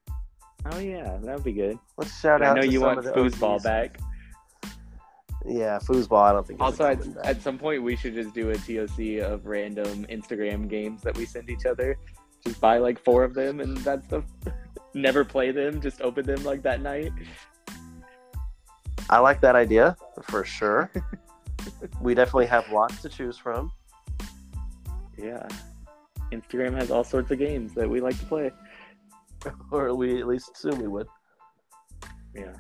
Oh 0.73 0.79
yeah, 0.79 1.19
that 1.23 1.35
would 1.37 1.45
be 1.45 1.53
good. 1.53 1.79
Let's 1.97 2.19
shout 2.21 2.43
out. 2.43 2.57
I 2.57 2.61
know 2.61 2.67
you 2.67 2.81
some 2.81 2.97
want 2.97 3.05
foosball 3.07 3.55
OGs. 3.55 3.65
back. 3.65 4.01
Yeah, 5.47 5.79
foosball. 5.79 6.23
I 6.23 6.33
don't 6.33 6.47
think. 6.47 6.61
Also, 6.61 6.85
at, 6.85 7.05
at 7.25 7.43
some 7.43 7.59
point, 7.59 7.83
we 7.83 7.97
should 7.97 8.15
just 8.15 8.35
do 8.35 8.51
a 8.51 8.57
TOC 8.57 9.25
of 9.25 9.47
random 9.47 10.05
Instagram 10.07 10.69
games 10.69 11.03
that 11.03 11.17
we 11.17 11.25
send 11.25 11.49
each 11.49 11.65
other. 11.65 11.97
Just 12.47 12.61
buy 12.61 12.79
like 12.79 13.03
four 13.03 13.25
of 13.25 13.35
them, 13.35 13.61
and 13.61 13.77
that's 13.79 14.07
the. 14.09 14.23
Never 14.95 15.25
play 15.25 15.53
them. 15.53 15.81
Just 15.81 16.03
open 16.03 16.27
them 16.27 16.43
like 16.43 16.63
that 16.63 16.83
night. 16.83 17.13
I 19.09 19.19
like 19.19 19.41
that 19.41 19.55
idea 19.55 19.97
for 20.23 20.45
sure. 20.45 20.91
we 22.01 22.15
definitely 22.15 22.47
have 22.47 22.71
lots 22.73 23.01
to 23.03 23.09
choose 23.09 23.39
from. 23.39 23.73
Yeah. 25.17 25.47
Instagram 26.33 26.75
has 26.75 26.91
all 26.91 27.05
sorts 27.05 27.31
of 27.31 27.39
games 27.39 27.75
that 27.75 27.89
we 27.89 28.01
like 28.01 28.19
to 28.19 28.27
play. 28.27 28.51
or 29.71 29.95
we 29.95 30.21
at 30.21 30.27
least 30.27 30.51
assume 30.55 30.81
we 30.81 30.89
would. 30.89 31.07
Yeah. 32.35 32.53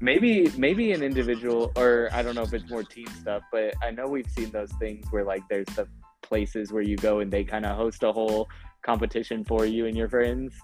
Maybe 0.00 0.50
maybe 0.56 0.92
an 0.92 1.02
individual 1.02 1.70
or 1.76 2.08
I 2.12 2.22
don't 2.22 2.34
know 2.34 2.42
if 2.42 2.52
it's 2.52 2.68
more 2.68 2.82
team 2.82 3.06
stuff, 3.20 3.42
but 3.52 3.74
I 3.82 3.92
know 3.92 4.08
we've 4.08 4.28
seen 4.28 4.50
those 4.50 4.72
things 4.72 5.06
where 5.10 5.24
like 5.24 5.42
there's 5.48 5.66
the 5.76 5.86
places 6.22 6.72
where 6.72 6.82
you 6.82 6.96
go 6.96 7.20
and 7.20 7.30
they 7.30 7.44
kind 7.44 7.64
of 7.64 7.76
host 7.76 8.02
a 8.02 8.12
whole 8.12 8.48
competition 8.82 9.44
for 9.44 9.64
you 9.64 9.86
and 9.86 9.96
your 9.96 10.08
friends. 10.08 10.54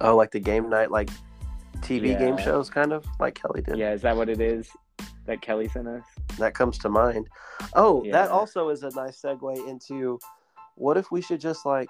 Oh, 0.00 0.16
like 0.16 0.32
the 0.32 0.40
game 0.40 0.68
night, 0.68 0.90
like 0.90 1.08
TV 1.82 2.18
game 2.18 2.36
shows, 2.36 2.68
kind 2.68 2.92
of 2.92 3.06
like 3.20 3.40
Kelly 3.40 3.62
did. 3.62 3.78
Yeah, 3.78 3.92
is 3.92 4.02
that 4.02 4.16
what 4.16 4.28
it 4.28 4.40
is 4.40 4.68
that 5.30 5.40
Kelly 5.42 5.68
sent 5.68 5.86
us? 5.86 6.02
That 6.38 6.54
comes 6.54 6.76
to 6.78 6.88
mind. 6.88 7.28
Oh, 7.74 8.02
Yeah. 8.04 8.12
that 8.12 8.30
also 8.30 8.68
is 8.68 8.82
a 8.82 8.90
nice 8.90 9.22
segue 9.22 9.68
into 9.68 10.18
what 10.74 10.96
if 10.96 11.10
we 11.12 11.20
should 11.22 11.40
just 11.40 11.64
like 11.64 11.88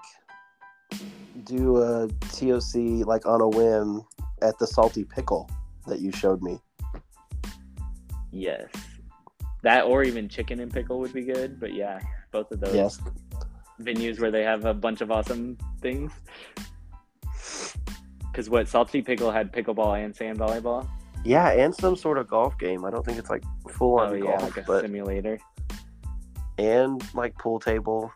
do 1.45 1.78
a 1.82 2.09
TOC 2.32 3.07
like 3.07 3.24
on 3.26 3.41
a 3.41 3.49
whim 3.49 4.03
at 4.43 4.59
the 4.59 4.66
Salty 4.66 5.05
Pickle 5.05 5.49
that 5.86 6.01
you 6.01 6.12
showed 6.12 6.43
me. 6.43 6.61
Yes. 8.30 8.68
That 9.62 9.84
or 9.86 10.03
even 10.05 10.28
Chicken 10.28 10.61
N 10.61 10.70
Pickle 10.70 10.99
would 11.01 11.12
be 11.12 11.22
good, 11.22 11.59
but 11.59 11.72
yeah, 11.72 11.99
both 12.32 12.51
of 12.53 12.61
those 12.61 12.74
Yes. 12.74 13.01
venues 13.80 14.20
where 14.20 14.30
they 14.30 14.43
have 14.43 14.66
a 14.66 14.74
bunch 14.74 15.01
of 15.01 15.11
awesome 15.11 15.57
things. 15.80 16.12
Because 18.30 18.51
what 18.51 18.68
Salty 18.68 19.01
Pickle 19.03 19.30
had 19.30 19.51
pickleball 19.53 20.05
and 20.05 20.14
sand 20.14 20.38
volleyball. 20.38 20.86
Yeah, 21.25 21.51
and 21.51 21.75
some 21.75 21.97
sort 21.97 22.18
of 22.18 22.29
golf 22.29 22.59
game. 22.59 22.85
I 22.85 22.91
don't 22.91 23.05
think 23.05 23.18
it's 23.18 23.31
like 23.31 23.43
full 23.68 24.01
on 24.01 24.11
Oh 24.11 24.14
yeah, 24.14 24.25
golf, 24.39 24.43
like 24.43 24.57
a 24.57 24.62
but 24.62 24.83
simulator. 24.83 25.39
and 26.59 27.03
like 27.14 27.37
pool 27.39 27.61
table. 27.61 28.12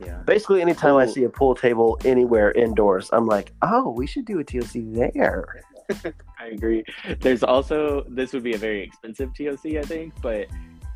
Yeah. 0.00 0.18
Basically, 0.26 0.62
anytime 0.62 0.94
I 0.96 1.06
see 1.06 1.24
a 1.24 1.28
pool 1.28 1.54
table 1.54 1.98
anywhere 2.04 2.52
indoors, 2.52 3.10
I'm 3.12 3.26
like, 3.26 3.52
oh, 3.62 3.90
we 3.90 4.06
should 4.06 4.24
do 4.26 4.38
a 4.38 4.44
TOC 4.44 4.92
there. 4.92 5.64
I 6.38 6.46
agree. 6.52 6.84
There's 7.20 7.42
also 7.42 8.04
this 8.08 8.32
would 8.32 8.42
be 8.44 8.54
a 8.54 8.58
very 8.58 8.82
expensive 8.82 9.34
TOC, 9.34 9.76
I 9.76 9.82
think, 9.82 10.14
but 10.22 10.46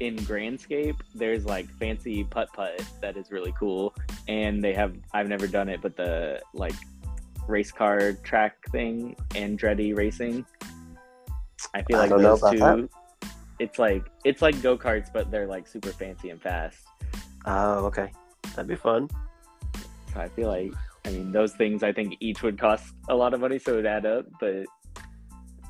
in 0.01 0.16
Grandscape, 0.18 1.01
there's 1.14 1.45
like 1.45 1.68
fancy 1.79 2.25
putt 2.25 2.53
putt 2.53 2.81
that 3.01 3.16
is 3.16 3.31
really 3.31 3.53
cool, 3.59 3.95
and 4.29 4.62
they 4.62 4.73
have 4.73 4.95
I've 5.12 5.29
never 5.29 5.47
done 5.47 5.68
it, 5.68 5.81
but 5.83 5.97
the 5.97 6.41
like 6.55 6.75
race 7.49 7.72
car 7.72 8.12
track 8.24 8.57
thing, 8.70 9.16
Andretti 9.30 9.97
Racing. 9.97 10.45
I 11.74 11.82
feel 11.82 11.99
I 11.99 12.07
like 12.07 12.11
those 12.11 12.40
two. 12.51 12.88
It's 13.59 13.78
like 13.78 14.05
it's 14.24 14.43
like 14.43 14.61
go 14.62 14.76
karts, 14.76 15.12
but 15.12 15.30
they're 15.30 15.47
like 15.47 15.68
super 15.68 15.90
fancy 15.90 16.30
and 16.30 16.40
fast. 16.40 16.78
Oh, 17.47 17.84
okay. 17.86 18.11
That'd 18.55 18.66
be 18.66 18.76
fun. 18.76 19.09
So 20.12 20.20
I 20.20 20.28
feel 20.28 20.49
like 20.49 20.72
I 21.05 21.11
mean 21.11 21.32
those 21.32 21.53
things 21.53 21.82
I 21.82 21.93
think 21.93 22.16
each 22.20 22.43
would 22.43 22.59
cost 22.59 22.95
a 23.09 23.14
lot 23.14 23.34
of 23.34 23.40
money, 23.40 23.59
so 23.59 23.72
it'd 23.72 23.86
add 23.86 24.07
up, 24.07 24.26
but 24.40 24.49
it'd 24.51 24.66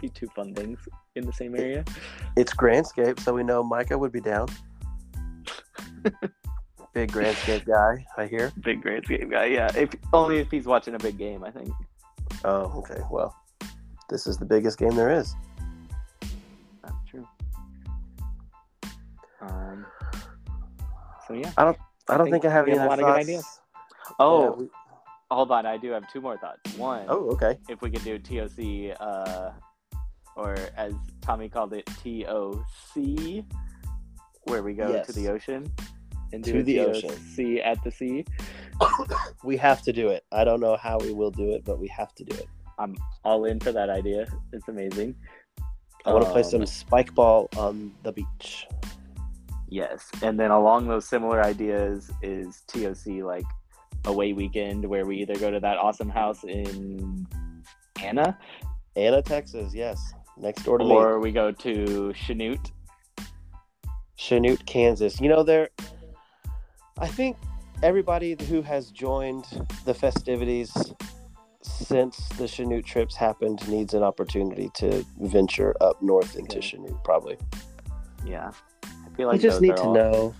be 0.00 0.08
two 0.08 0.28
fun 0.28 0.54
things 0.54 0.78
in 1.16 1.26
the 1.26 1.32
same 1.32 1.54
area. 1.54 1.84
It's 2.36 2.54
Grandscape, 2.54 3.20
so 3.20 3.34
we 3.34 3.42
know 3.42 3.62
Micah 3.62 3.98
would 3.98 4.12
be 4.12 4.20
down. 4.20 4.48
Big 6.94 7.10
Grandscape 7.10 7.64
guy, 7.66 8.04
I 8.18 8.26
hear. 8.26 8.52
Big 8.60 8.82
Grandscape 8.84 9.30
guy, 9.30 9.46
yeah. 9.46 9.70
If 9.74 9.90
only 10.12 10.38
if 10.38 10.50
he's 10.50 10.66
watching 10.66 10.94
a 10.94 10.98
big 10.98 11.16
game, 11.16 11.42
I 11.42 11.50
think. 11.50 11.70
Oh, 12.44 12.64
okay. 12.78 13.00
Well, 13.10 13.34
this 14.10 14.26
is 14.26 14.36
the 14.36 14.44
biggest 14.44 14.78
game 14.78 14.94
there 14.94 15.10
is. 15.10 15.34
That's 16.82 16.94
true. 17.10 17.26
Um. 19.40 19.86
So 21.26 21.34
yeah. 21.34 21.50
I 21.56 21.64
don't 21.64 21.78
I 22.08 22.16
don't 22.18 22.28
I 22.28 22.30
think 22.30 22.42
think 22.42 22.44
I 22.52 22.54
have 22.54 22.68
any 22.68 22.78
other 22.78 22.88
thoughts. 22.88 23.00
good 23.00 23.08
ideas. 23.20 23.60
Oh, 24.18 24.42
Yeah, 24.44 24.50
we- 24.50 24.70
hold 25.30 25.50
on. 25.50 25.64
I 25.66 25.76
do 25.78 25.90
have 25.92 26.04
two 26.12 26.20
more 26.20 26.36
thoughts. 26.36 26.74
One, 26.76 27.06
oh, 27.08 27.30
okay. 27.30 27.56
if 27.68 27.80
we 27.80 27.90
could 27.90 28.04
do 28.04 28.18
TOC, 28.18 28.94
uh, 29.00 29.50
or 30.36 30.56
as 30.76 30.92
Tommy 31.22 31.48
called 31.48 31.72
it, 31.72 31.86
TOC, 31.86 33.44
where 34.44 34.62
we 34.62 34.74
go 34.74 34.90
Yes. 34.90 35.06
to 35.06 35.12
the 35.12 35.28
ocean 35.28 35.72
do 36.40 36.52
To 36.52 36.62
the 36.62 36.80
ocean, 36.80 37.10
ocean. 37.10 37.58
at 37.58 37.82
the 37.84 37.90
sea. 37.90 38.24
We 39.44 39.56
have 39.58 39.82
to 39.82 39.92
do 39.92 40.08
it. 40.08 40.24
I 40.32 40.44
don't 40.44 40.60
know 40.60 40.76
how 40.76 40.98
we 40.98 41.12
will 41.12 41.30
do 41.30 41.50
it, 41.50 41.64
but 41.64 41.78
we 41.78 41.88
have 41.88 42.14
to 42.14 42.24
do 42.24 42.36
it. 42.36 42.46
I'm 42.78 42.96
all 43.24 43.44
in 43.44 43.60
for 43.60 43.72
that 43.72 43.90
idea. 43.90 44.26
It's 44.52 44.68
amazing. 44.68 45.14
I 46.06 46.12
want 46.12 46.24
to 46.24 46.30
play 46.30 46.42
Um, 46.42 46.48
some 46.50 46.66
spike 46.66 47.14
ball 47.14 47.48
on 47.56 47.92
the 48.02 48.12
beach. 48.12 48.66
Yes, 49.68 50.10
and 50.22 50.38
then 50.38 50.50
along 50.50 50.88
those 50.88 51.08
similar 51.08 51.42
ideas 51.42 52.10
is 52.22 52.62
TOC 52.66 53.22
like 53.24 53.44
away 54.04 54.32
weekend 54.32 54.84
where 54.84 55.06
we 55.06 55.16
either 55.18 55.36
go 55.36 55.50
to 55.50 55.60
that 55.60 55.78
awesome 55.78 56.08
house 56.08 56.42
in 56.44 57.26
Anna 58.02 58.36
Anna, 58.96 59.22
Texas, 59.22 59.74
yes. 59.74 60.12
Next 60.36 60.64
door 60.64 60.78
to 60.78 60.84
me. 60.84 60.90
or 60.90 61.20
we 61.20 61.30
go 61.32 61.52
to 61.52 62.12
Chanute. 62.14 62.70
Chanute, 64.18 64.64
Kansas. 64.66 65.20
You 65.20 65.28
know, 65.28 65.42
there. 65.42 65.68
I 66.98 67.08
think 67.08 67.36
everybody 67.82 68.36
who 68.48 68.62
has 68.62 68.90
joined 68.90 69.46
the 69.84 69.94
festivities 69.94 70.72
since 71.62 72.28
the 72.30 72.44
Chanute 72.44 72.84
trips 72.84 73.16
happened 73.16 73.66
needs 73.68 73.94
an 73.94 74.02
opportunity 74.02 74.70
to 74.74 75.04
venture 75.20 75.74
up 75.80 76.00
north 76.02 76.36
into 76.36 76.58
Okay. 76.58 76.76
Chanute, 76.76 77.02
probably. 77.04 77.36
Yeah, 78.24 78.52
I 78.84 79.16
feel 79.16 79.28
like 79.28 79.40
They 79.40 79.48
just 79.48 79.60
need 79.60 79.76
to 79.76 79.82
all- 79.82 79.94
know. 79.94 80.34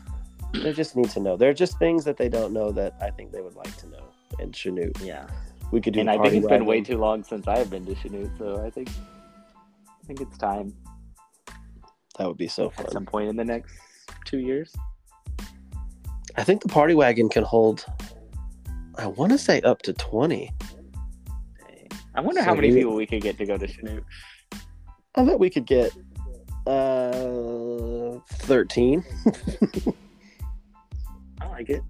They 0.53 0.73
just 0.73 0.97
need 0.97 1.09
to 1.11 1.21
know. 1.21 1.37
There 1.37 1.49
are 1.49 1.55
just 1.55 1.79
things 1.79 2.05
that 2.05 2.17
they 2.19 2.29
don't 2.29 2.53
know 2.53 2.71
that 2.73 2.95
I 3.01 3.11
think 3.11 3.33
they 3.33 3.41
would 3.41 3.55
like 3.57 3.75
to 3.79 3.89
know 3.89 4.05
in 4.39 4.53
Chanute. 4.53 5.03
Yeah, 5.05 5.27
We 5.73 5.81
could 5.81 5.95
do. 5.95 6.01
and 6.01 6.11
I 6.11 6.19
think 6.23 6.35
it's 6.35 6.47
been 6.47 6.67
way 6.67 6.81
too 6.83 6.99
long 6.99 7.25
since 7.25 7.49
I 7.49 7.57
have 7.59 7.71
been 7.71 7.87
to 7.87 7.95
Chanute, 7.95 8.37
so 8.39 8.63
I 8.65 8.71
think 8.71 8.89
I 9.89 10.05
think 10.07 10.21
it's 10.21 10.37
time 10.37 10.75
That 12.19 12.29
would 12.29 12.37
be 12.37 12.49
so 12.49 12.67
at 12.67 12.75
fun. 12.75 12.89
some 12.91 13.07
point 13.07 13.29
in 13.31 13.37
the 13.37 13.45
next 13.45 13.73
two 14.27 14.39
years. 14.39 14.75
I 16.37 16.45
think 16.45 16.63
the 16.63 16.69
party 16.69 16.95
wagon 16.95 17.29
can 17.29 17.43
hold. 17.45 17.85
I 18.97 19.07
want 19.07 19.33
to 19.33 19.39
say 19.39 19.61
up 19.63 19.83
to 19.83 19.93
twenty. 19.93 20.51
I 22.15 22.21
wonder 22.21 22.41
So 22.41 22.45
how 22.45 22.55
many 22.55 22.71
we- 22.71 22.77
people 22.77 22.95
we 22.95 23.07
could 23.07 23.23
get 23.23 23.39
to 23.39 23.47
go 23.47 23.57
to 23.57 23.67
Chanute. 23.67 24.05
I 25.15 25.25
bet 25.25 25.39
we 25.39 25.51
could 25.51 25.67
get 25.67 25.93
uh 26.67 28.19
13 28.45 29.05
I 31.41 31.49
like 31.49 31.69
it. 31.71 31.83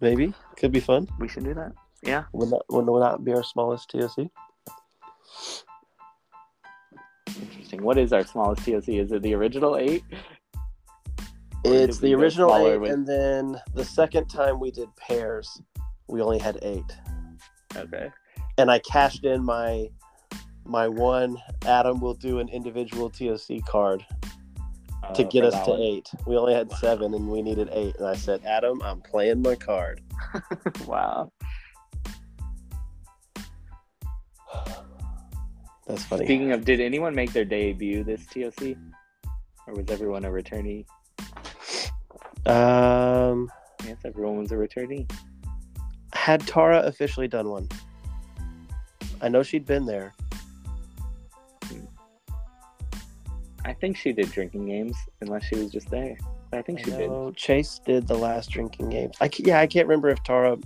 maybe 0.00 0.34
could 0.56 0.72
be 0.72 0.80
fun 0.80 1.08
We 1.18 1.26
should 1.28 1.44
do 1.44 1.54
that. 1.54 1.72
Yeah. 2.02 2.24
would 2.32 2.50
that 2.50 2.62
would 2.68 2.84
not 2.86 3.24
be 3.24 3.32
our 3.32 3.42
smallest 3.42 3.90
toc 3.90 4.18
Interesting. 7.40 7.82
What 7.82 7.96
is 7.98 8.12
our 8.12 8.24
smallest 8.26 8.64
TOC? 8.66 8.88
Is 8.90 9.10
it 9.12 9.22
the 9.22 9.34
original 9.34 9.76
eight? 9.76 10.04
Or 11.64 11.72
it's 11.74 11.98
the 11.98 12.14
original 12.14 12.54
eight 12.56 12.78
with- 12.78 12.90
and 12.92 13.06
then 13.06 13.60
the 13.74 13.84
second 13.84 14.28
time 14.28 14.58
we 14.60 14.70
did 14.70 14.88
pairs 14.96 15.60
we 16.08 16.20
only 16.20 16.38
had 16.38 16.58
eight 16.62 16.84
Okay. 17.76 18.10
and 18.58 18.70
i 18.70 18.78
cashed 18.80 19.24
in 19.24 19.44
my 19.44 19.88
my 20.64 20.86
one 20.88 21.36
adam 21.64 22.00
will 22.00 22.14
do 22.14 22.38
an 22.40 22.48
individual 22.48 23.08
toc 23.10 23.64
card 23.66 24.04
to 25.14 25.24
Uh, 25.24 25.28
get 25.28 25.44
us 25.44 25.54
to 25.64 25.70
one. 25.70 25.80
eight 25.80 26.08
we 26.26 26.36
only 26.36 26.54
had 26.54 26.68
Wow. 26.68 26.76
seven 26.76 27.14
and 27.14 27.28
we 27.28 27.42
needed 27.42 27.68
eight 27.72 27.96
and 27.96 28.06
i 28.06 28.14
said 28.14 28.44
adam 28.44 28.80
i'm 28.82 29.00
playing 29.00 29.40
my 29.42 29.54
card 29.54 30.00
wow. 30.86 31.30
that's 35.86 36.04
funny 36.04 36.24
Speaking 36.26 36.52
of, 36.52 36.64
did 36.64 36.80
anyone 36.80 37.14
make 37.14 37.32
their 37.32 37.44
debut 37.44 38.04
this 38.04 38.24
TOC, 38.26 38.76
or 39.66 39.74
was 39.74 39.90
everyone 39.90 40.24
a 40.24 40.28
returnee? 40.30 40.84
Um 42.46 43.50
Yes, 43.84 43.98
everyone 44.04 44.38
was 44.38 44.52
a 44.52 44.56
returnee. 44.56 45.10
had 46.12 46.46
Tara 46.46 46.80
officially 46.80 47.28
done 47.28 47.48
one? 47.48 47.68
I 49.20 49.28
know 49.28 49.42
she'd 49.42 49.66
been 49.66 49.86
there. 49.86 50.14
I 53.64 53.72
think 53.72 53.96
she 53.96 54.12
did 54.12 54.30
drinking 54.32 54.66
games, 54.66 54.96
unless 55.20 55.44
she 55.44 55.54
was 55.56 55.70
just 55.70 55.88
there. 55.90 56.16
But 56.50 56.58
I 56.58 56.62
think 56.62 56.80
I 56.80 56.82
she 56.82 56.90
did. 56.90 57.36
Chase 57.36 57.80
did 57.84 58.08
the 58.08 58.16
last 58.16 58.50
drinking 58.50 58.90
games. 58.90 59.16
I 59.20 59.30
yeah, 59.38 59.60
I 59.60 59.66
can't 59.66 59.86
remember 59.86 60.08
if 60.08 60.22
Tara 60.24 60.58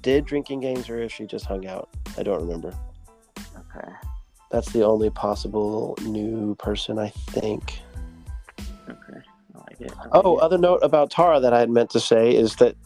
did 0.00 0.24
drinking 0.24 0.60
games 0.60 0.88
or 0.88 1.00
if 1.00 1.12
she 1.12 1.26
just 1.26 1.44
hung 1.44 1.66
out. 1.66 1.90
I 2.18 2.22
don't 2.22 2.40
remember. 2.40 2.74
Okay. 3.38 3.88
That's 4.50 4.70
the 4.72 4.84
only 4.84 5.10
possible 5.10 5.96
new 6.02 6.54
person 6.56 6.98
I 6.98 7.08
think. 7.08 7.80
Oh, 10.12 10.36
other 10.36 10.58
note 10.58 10.80
about 10.82 11.10
Tara 11.10 11.40
that 11.40 11.52
I 11.52 11.60
had 11.60 11.70
meant 11.70 11.90
to 11.90 12.00
say 12.00 12.34
is 12.34 12.56
that 12.56 12.76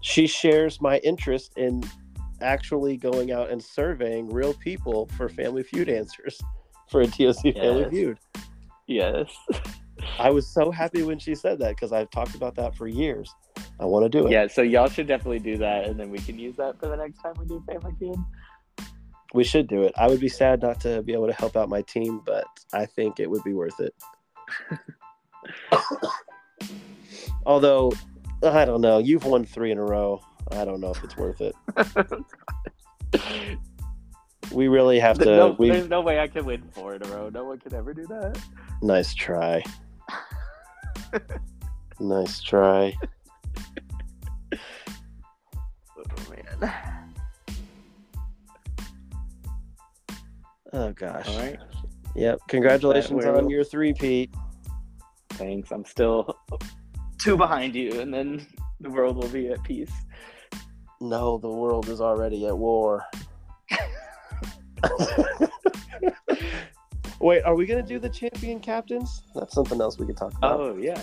she 0.00 0.26
shares 0.26 0.80
my 0.80 0.98
interest 0.98 1.52
in 1.56 1.82
actually 2.40 2.96
going 2.96 3.32
out 3.32 3.50
and 3.50 3.62
surveying 3.62 4.28
real 4.28 4.54
people 4.54 5.06
for 5.16 5.28
Family 5.28 5.62
Feud 5.62 5.88
answers. 5.88 6.40
for 6.88 7.00
a 7.00 7.06
TOC 7.06 7.54
Family 7.54 7.90
Feud. 7.90 8.18
Yes. 8.86 9.30
I 10.18 10.30
was 10.30 10.46
so 10.46 10.70
happy 10.70 11.02
when 11.02 11.18
she 11.18 11.34
said 11.34 11.58
that 11.60 11.70
because 11.70 11.92
I've 11.92 12.10
talked 12.10 12.34
about 12.34 12.54
that 12.56 12.76
for 12.76 12.86
years. 12.86 13.34
I 13.80 13.86
want 13.86 14.04
to 14.04 14.08
do 14.08 14.26
it. 14.26 14.30
Yeah, 14.30 14.46
so 14.46 14.62
y'all 14.62 14.88
should 14.88 15.06
definitely 15.06 15.38
do 15.38 15.56
that, 15.58 15.84
and 15.84 15.98
then 15.98 16.10
we 16.10 16.18
can 16.18 16.38
use 16.38 16.56
that 16.56 16.78
for 16.78 16.88
the 16.88 16.96
next 16.96 17.18
time 17.18 17.34
we 17.38 17.46
do 17.46 17.62
Family 17.66 17.94
Feud. 17.98 18.16
We 19.32 19.42
should 19.42 19.66
do 19.66 19.82
it. 19.82 19.92
I 19.96 20.06
would 20.06 20.20
be 20.20 20.28
sad 20.28 20.62
not 20.62 20.80
to 20.82 21.02
be 21.02 21.12
able 21.12 21.26
to 21.26 21.32
help 21.32 21.56
out 21.56 21.68
my 21.68 21.82
team, 21.82 22.20
but 22.24 22.44
I 22.72 22.86
think 22.86 23.18
it 23.18 23.28
would 23.28 23.42
be 23.42 23.52
worth 23.52 23.80
it. 23.80 23.94
Although, 27.46 27.92
I 28.42 28.64
don't 28.64 28.80
know. 28.80 28.98
You've 28.98 29.24
won 29.24 29.44
three 29.44 29.70
in 29.70 29.78
a 29.78 29.84
row. 29.84 30.20
I 30.50 30.64
don't 30.64 30.80
know 30.80 30.90
if 30.90 31.02
it's 31.04 31.16
worth 31.16 31.40
it. 31.40 31.54
We 34.52 34.68
really 34.68 35.00
have 35.00 35.18
to. 35.18 35.24
no, 35.24 35.56
we 35.58 35.70
There's 35.70 35.88
no 35.88 36.00
way 36.00 36.20
I 36.20 36.28
can 36.28 36.44
win 36.44 36.62
four 36.72 36.94
in 36.94 37.02
a 37.02 37.08
row. 37.08 37.28
No 37.28 37.44
one 37.44 37.58
can 37.58 37.74
ever 37.74 37.94
do 37.94 38.06
that. 38.06 38.38
nice 38.82 39.14
try. 39.14 39.62
nice 42.00 42.40
try. 42.40 42.94
Oh 45.96 46.30
man. 46.30 46.72
Oh 50.72 50.92
gosh. 50.92 51.28
All 51.28 51.38
right. 51.38 51.58
Yep. 52.14 52.40
Congratulations 52.48 53.24
on 53.24 53.50
your 53.50 53.64
three-peat. 53.64 54.32
Thanks. 55.30 55.72
I'm 55.72 55.84
still 55.84 56.38
two 57.24 57.36
behind 57.38 57.74
you, 57.74 58.00
and 58.00 58.12
then 58.12 58.46
the 58.80 58.90
world 58.90 59.16
will 59.16 59.28
be 59.28 59.48
at 59.48 59.62
peace. 59.62 59.90
No, 61.00 61.38
the 61.38 61.48
world 61.48 61.88
is 61.88 62.02
already 62.02 62.46
at 62.46 62.56
war. 62.56 63.06
Wait, 67.20 67.42
are 67.42 67.54
we 67.54 67.64
gonna 67.64 67.82
do 67.82 67.98
the 67.98 68.10
champion 68.10 68.60
captains? 68.60 69.22
That's 69.34 69.54
something 69.54 69.80
else 69.80 69.98
we 69.98 70.04
could 70.06 70.18
talk 70.18 70.36
about. 70.36 70.60
Oh 70.60 70.76
yeah. 70.76 71.00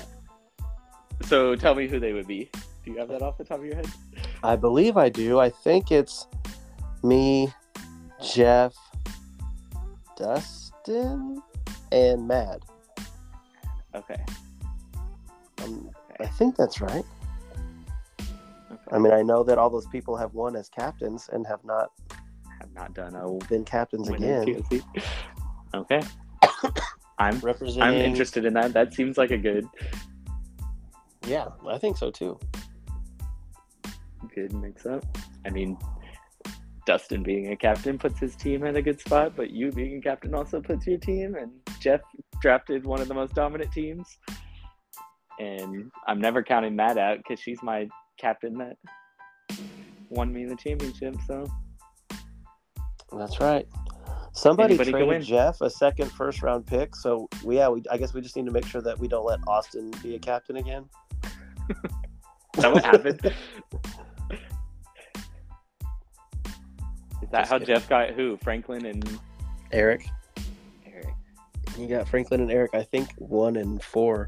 So 1.24 1.56
tell 1.56 1.74
me 1.74 1.88
who 1.88 2.00
they 2.00 2.14
would 2.14 2.28
be. 2.28 2.52
Do 2.86 2.92
you 2.92 2.98
have 2.98 3.08
that 3.10 3.24
off 3.24 3.38
the 3.40 3.44
top 3.44 3.60
of 3.60 3.66
your 3.66 3.76
head? 3.76 3.88
I 4.44 4.56
believe 4.56 4.98
I 4.98 5.10
do. 5.10 5.40
I 5.40 5.50
think 5.50 5.92
it's 5.92 6.28
me, 7.04 7.52
Jeff, 8.22 8.76
Dustin, 10.18 11.42
and 11.92 12.28
Mad. 12.28 12.62
Okay. 13.96 14.24
Um, 15.64 15.92
I 16.22 16.28
think 16.28 16.56
that's 16.56 16.82
right. 16.82 17.04
Okay. 18.20 18.82
I 18.92 19.00
mean, 19.00 19.14
I 19.14 19.22
know 19.22 19.44
that 19.44 19.58
all 19.58 19.70
those 19.70 19.88
people 19.88 20.16
have 20.16 20.34
won 20.34 20.56
as 20.56 20.70
captains 20.70 21.30
and 21.32 21.46
have 21.48 21.64
not 21.64 21.92
have 22.60 22.72
not 22.74 22.94
done 22.94 23.16
a 23.16 23.46
been 23.48 23.66
captains 23.66 24.10
again. 24.10 24.64
Okay. 25.74 26.02
I'm 27.18 27.40
Representing. 27.40 27.82
I'm 27.82 27.94
interested 27.96 28.44
in 28.44 28.54
that. 28.56 28.74
That 28.74 28.94
seems 28.94 29.18
like 29.18 29.32
a 29.32 29.38
good 29.38 29.66
Yeah, 31.26 31.48
I 31.66 31.78
think 31.78 31.98
so 31.98 32.12
too. 32.12 32.38
good 34.36 34.54
mix 34.54 34.86
up. 34.86 35.06
I 35.46 35.50
mean, 35.50 35.78
Dustin 36.86 37.24
being 37.24 37.52
a 37.52 37.56
captain 37.56 37.98
puts 37.98 38.20
his 38.20 38.36
team 38.36 38.66
in 38.66 38.76
a 38.76 38.82
good 38.82 39.00
spot, 39.00 39.34
but 39.36 39.52
you 39.52 39.72
being 39.72 39.98
a 39.98 40.02
captain 40.02 40.34
also 40.34 40.60
puts 40.60 40.86
your 40.88 40.98
team. 40.98 41.36
And 41.36 41.52
Jeff 41.80 42.02
drafted 42.42 42.86
one 42.86 43.00
of 43.00 43.08
the 43.08 43.14
most 43.14 43.34
dominant 43.34 43.72
teams. 43.72 44.18
And 45.42 45.92
I'm 46.06 46.22
never 46.22 46.44
counting 46.44 46.76
that 46.76 47.00
out 47.00 47.18
because 47.18 47.40
she's 47.40 47.64
my 47.64 47.90
captain 48.20 48.60
that 48.60 48.78
won 50.10 50.32
me 50.32 50.46
the 50.46 50.56
championship. 50.56 51.16
So 51.26 51.48
That's 53.12 53.40
right. 53.40 53.68
Somebody 54.34 54.76
Anybody 54.76 54.92
traded 54.92 55.10
win. 55.10 55.22
Jeff 55.24 55.60
a 55.62 55.70
second 55.70 56.12
first 56.12 56.44
round 56.44 56.68
pick, 56.68 56.96
so 56.96 57.28
we, 57.44 57.58
yeah, 57.58 57.70
we, 57.70 57.82
I 57.92 57.98
guess 57.98 58.14
we 58.14 58.22
just 58.22 58.36
need 58.36 58.46
to 58.46 58.52
make 58.52 58.66
sure 58.66 58.82
that 58.82 58.98
we 58.98 59.08
don't 59.08 59.26
let 59.26 59.40
Austin 59.48 59.92
be 60.04 60.16
a 60.16 60.20
captain 60.20 60.58
again. 60.58 60.88
that 62.58 62.72
would 62.72 62.84
happen. 62.86 63.20
Is 67.22 67.30
that 67.32 67.42
Just 67.42 67.52
how 67.52 67.58
kidding. 67.58 67.76
Jeff 67.76 67.90
got 67.90 68.12
who? 68.12 68.38
Franklin 68.38 68.86
and 68.86 69.20
Eric, 69.72 70.06
Eric. 70.86 71.14
you 71.78 71.88
got 71.88 72.08
Franklin 72.08 72.42
and 72.42 72.52
Eric. 72.52 72.72
I 72.74 72.84
think 72.84 73.10
one 73.18 73.56
and 73.56 73.82
four. 73.82 74.28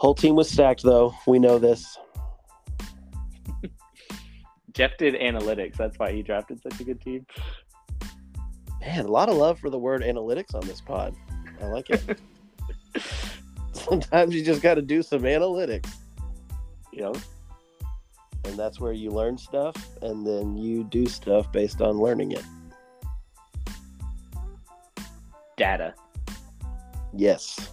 Whole 0.00 0.14
team 0.14 0.34
was 0.34 0.48
stacked, 0.50 0.82
though. 0.82 1.14
We 1.26 1.38
know 1.38 1.58
this. 1.58 1.98
Jeff 4.72 4.92
did 4.96 5.12
analytics. 5.14 5.76
That's 5.76 5.98
why 5.98 6.10
he 6.12 6.22
drafted 6.22 6.62
such 6.62 6.80
a 6.80 6.84
good 6.84 7.02
team. 7.02 7.26
Man, 8.80 9.04
a 9.04 9.08
lot 9.08 9.28
of 9.28 9.36
love 9.36 9.58
for 9.58 9.68
the 9.68 9.78
word 9.78 10.00
analytics 10.00 10.54
on 10.54 10.66
this 10.66 10.80
pod. 10.80 11.14
I 11.60 11.66
like 11.66 11.90
it. 11.90 12.18
Sometimes 13.74 14.34
you 14.34 14.42
just 14.42 14.62
got 14.62 14.76
to 14.76 14.82
do 14.82 15.02
some 15.02 15.20
analytics, 15.24 15.92
Yep. 16.94 17.18
and 18.46 18.56
that's 18.58 18.80
where 18.80 18.94
you 18.94 19.10
learn 19.10 19.36
stuff, 19.36 19.76
and 20.00 20.26
then 20.26 20.56
you 20.56 20.82
do 20.84 21.08
stuff 21.08 21.52
based 21.52 21.82
on 21.82 21.98
learning 21.98 22.32
it. 22.32 22.44
Data. 25.58 25.94
Yes, 27.12 27.68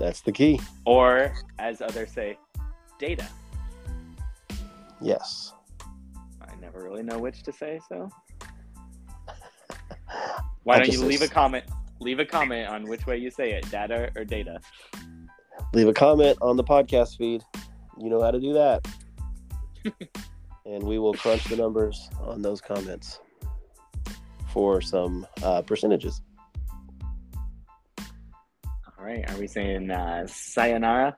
that's 0.00 0.22
the 0.22 0.32
key. 0.32 0.58
Or, 0.86 1.32
as 1.58 1.82
others 1.82 2.10
say, 2.10 2.38
data. 2.98 3.28
Yes. 5.00 5.52
I 6.40 6.54
never 6.60 6.82
really 6.82 7.02
know 7.02 7.18
which 7.18 7.42
to 7.44 7.52
say, 7.52 7.80
so. 7.88 8.10
Why 10.64 10.78
don't 10.78 10.92
you 10.92 11.04
leave 11.04 11.22
a 11.22 11.28
comment? 11.28 11.64
Leave 12.00 12.18
a 12.18 12.24
comment 12.24 12.68
on 12.68 12.88
which 12.88 13.06
way 13.06 13.18
you 13.18 13.30
say 13.30 13.52
it, 13.52 13.70
data 13.70 14.10
or 14.16 14.24
data. 14.24 14.58
Leave 15.74 15.88
a 15.88 15.92
comment 15.92 16.38
on 16.40 16.56
the 16.56 16.64
podcast 16.64 17.18
feed. 17.18 17.42
You 17.98 18.08
know 18.08 18.22
how 18.22 18.30
to 18.30 18.40
do 18.40 18.54
that. 18.54 18.88
and 20.64 20.82
we 20.82 20.98
will 20.98 21.14
crunch 21.14 21.44
the 21.44 21.56
numbers 21.56 22.08
on 22.20 22.40
those 22.40 22.60
comments 22.60 23.20
for 24.48 24.80
some 24.80 25.26
uh, 25.42 25.62
percentages. 25.62 26.22
All 29.00 29.06
right. 29.06 29.28
Are 29.30 29.38
we 29.38 29.46
saying 29.46 29.90
uh, 29.90 30.26
sayonara? 30.26 31.16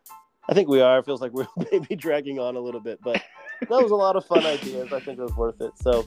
I 0.48 0.54
think 0.54 0.68
we 0.68 0.80
are. 0.80 0.98
It 1.00 1.04
feels 1.04 1.20
like 1.20 1.32
we're 1.32 1.48
maybe 1.72 1.96
dragging 1.96 2.38
on 2.38 2.54
a 2.54 2.60
little 2.60 2.80
bit, 2.80 3.00
but 3.02 3.20
that 3.60 3.68
was 3.70 3.90
a 3.90 3.96
lot 3.96 4.14
of 4.14 4.24
fun 4.24 4.46
ideas. 4.46 4.92
I 4.92 5.00
think 5.00 5.18
it 5.18 5.22
was 5.22 5.34
worth 5.36 5.60
it. 5.60 5.72
So 5.76 6.06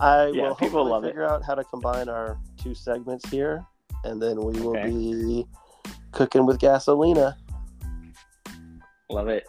I 0.00 0.26
Yeah, 0.26 0.48
will 0.48 0.54
people 0.56 0.80
hopefully 0.80 0.90
love 0.90 1.04
it. 1.04 1.08
figure 1.08 1.24
out 1.24 1.44
how 1.44 1.54
to 1.54 1.62
combine 1.64 2.08
our 2.08 2.38
two 2.56 2.74
segments 2.74 3.28
here, 3.30 3.64
and 4.04 4.20
then 4.20 4.42
we 4.42 4.60
will 4.60 4.76
Okay. 4.76 4.90
be 4.90 5.46
cooking 6.10 6.44
with 6.44 6.58
gasolina. 6.58 7.36
Love 9.08 9.28
it. 9.28 9.46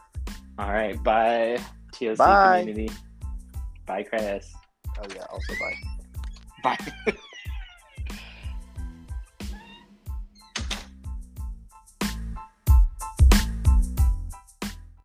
All 0.60 0.72
right. 0.72 1.02
Bye, 1.04 1.58
TOC 1.92 2.18
Bye. 2.18 2.60
community. 2.60 2.94
Bye, 3.88 4.04
Chris. 4.04 4.52
Oh 5.00 5.08
yeah, 5.16 5.26
also 5.32 5.54
bye. 5.60 6.76
Bye. 6.78 7.14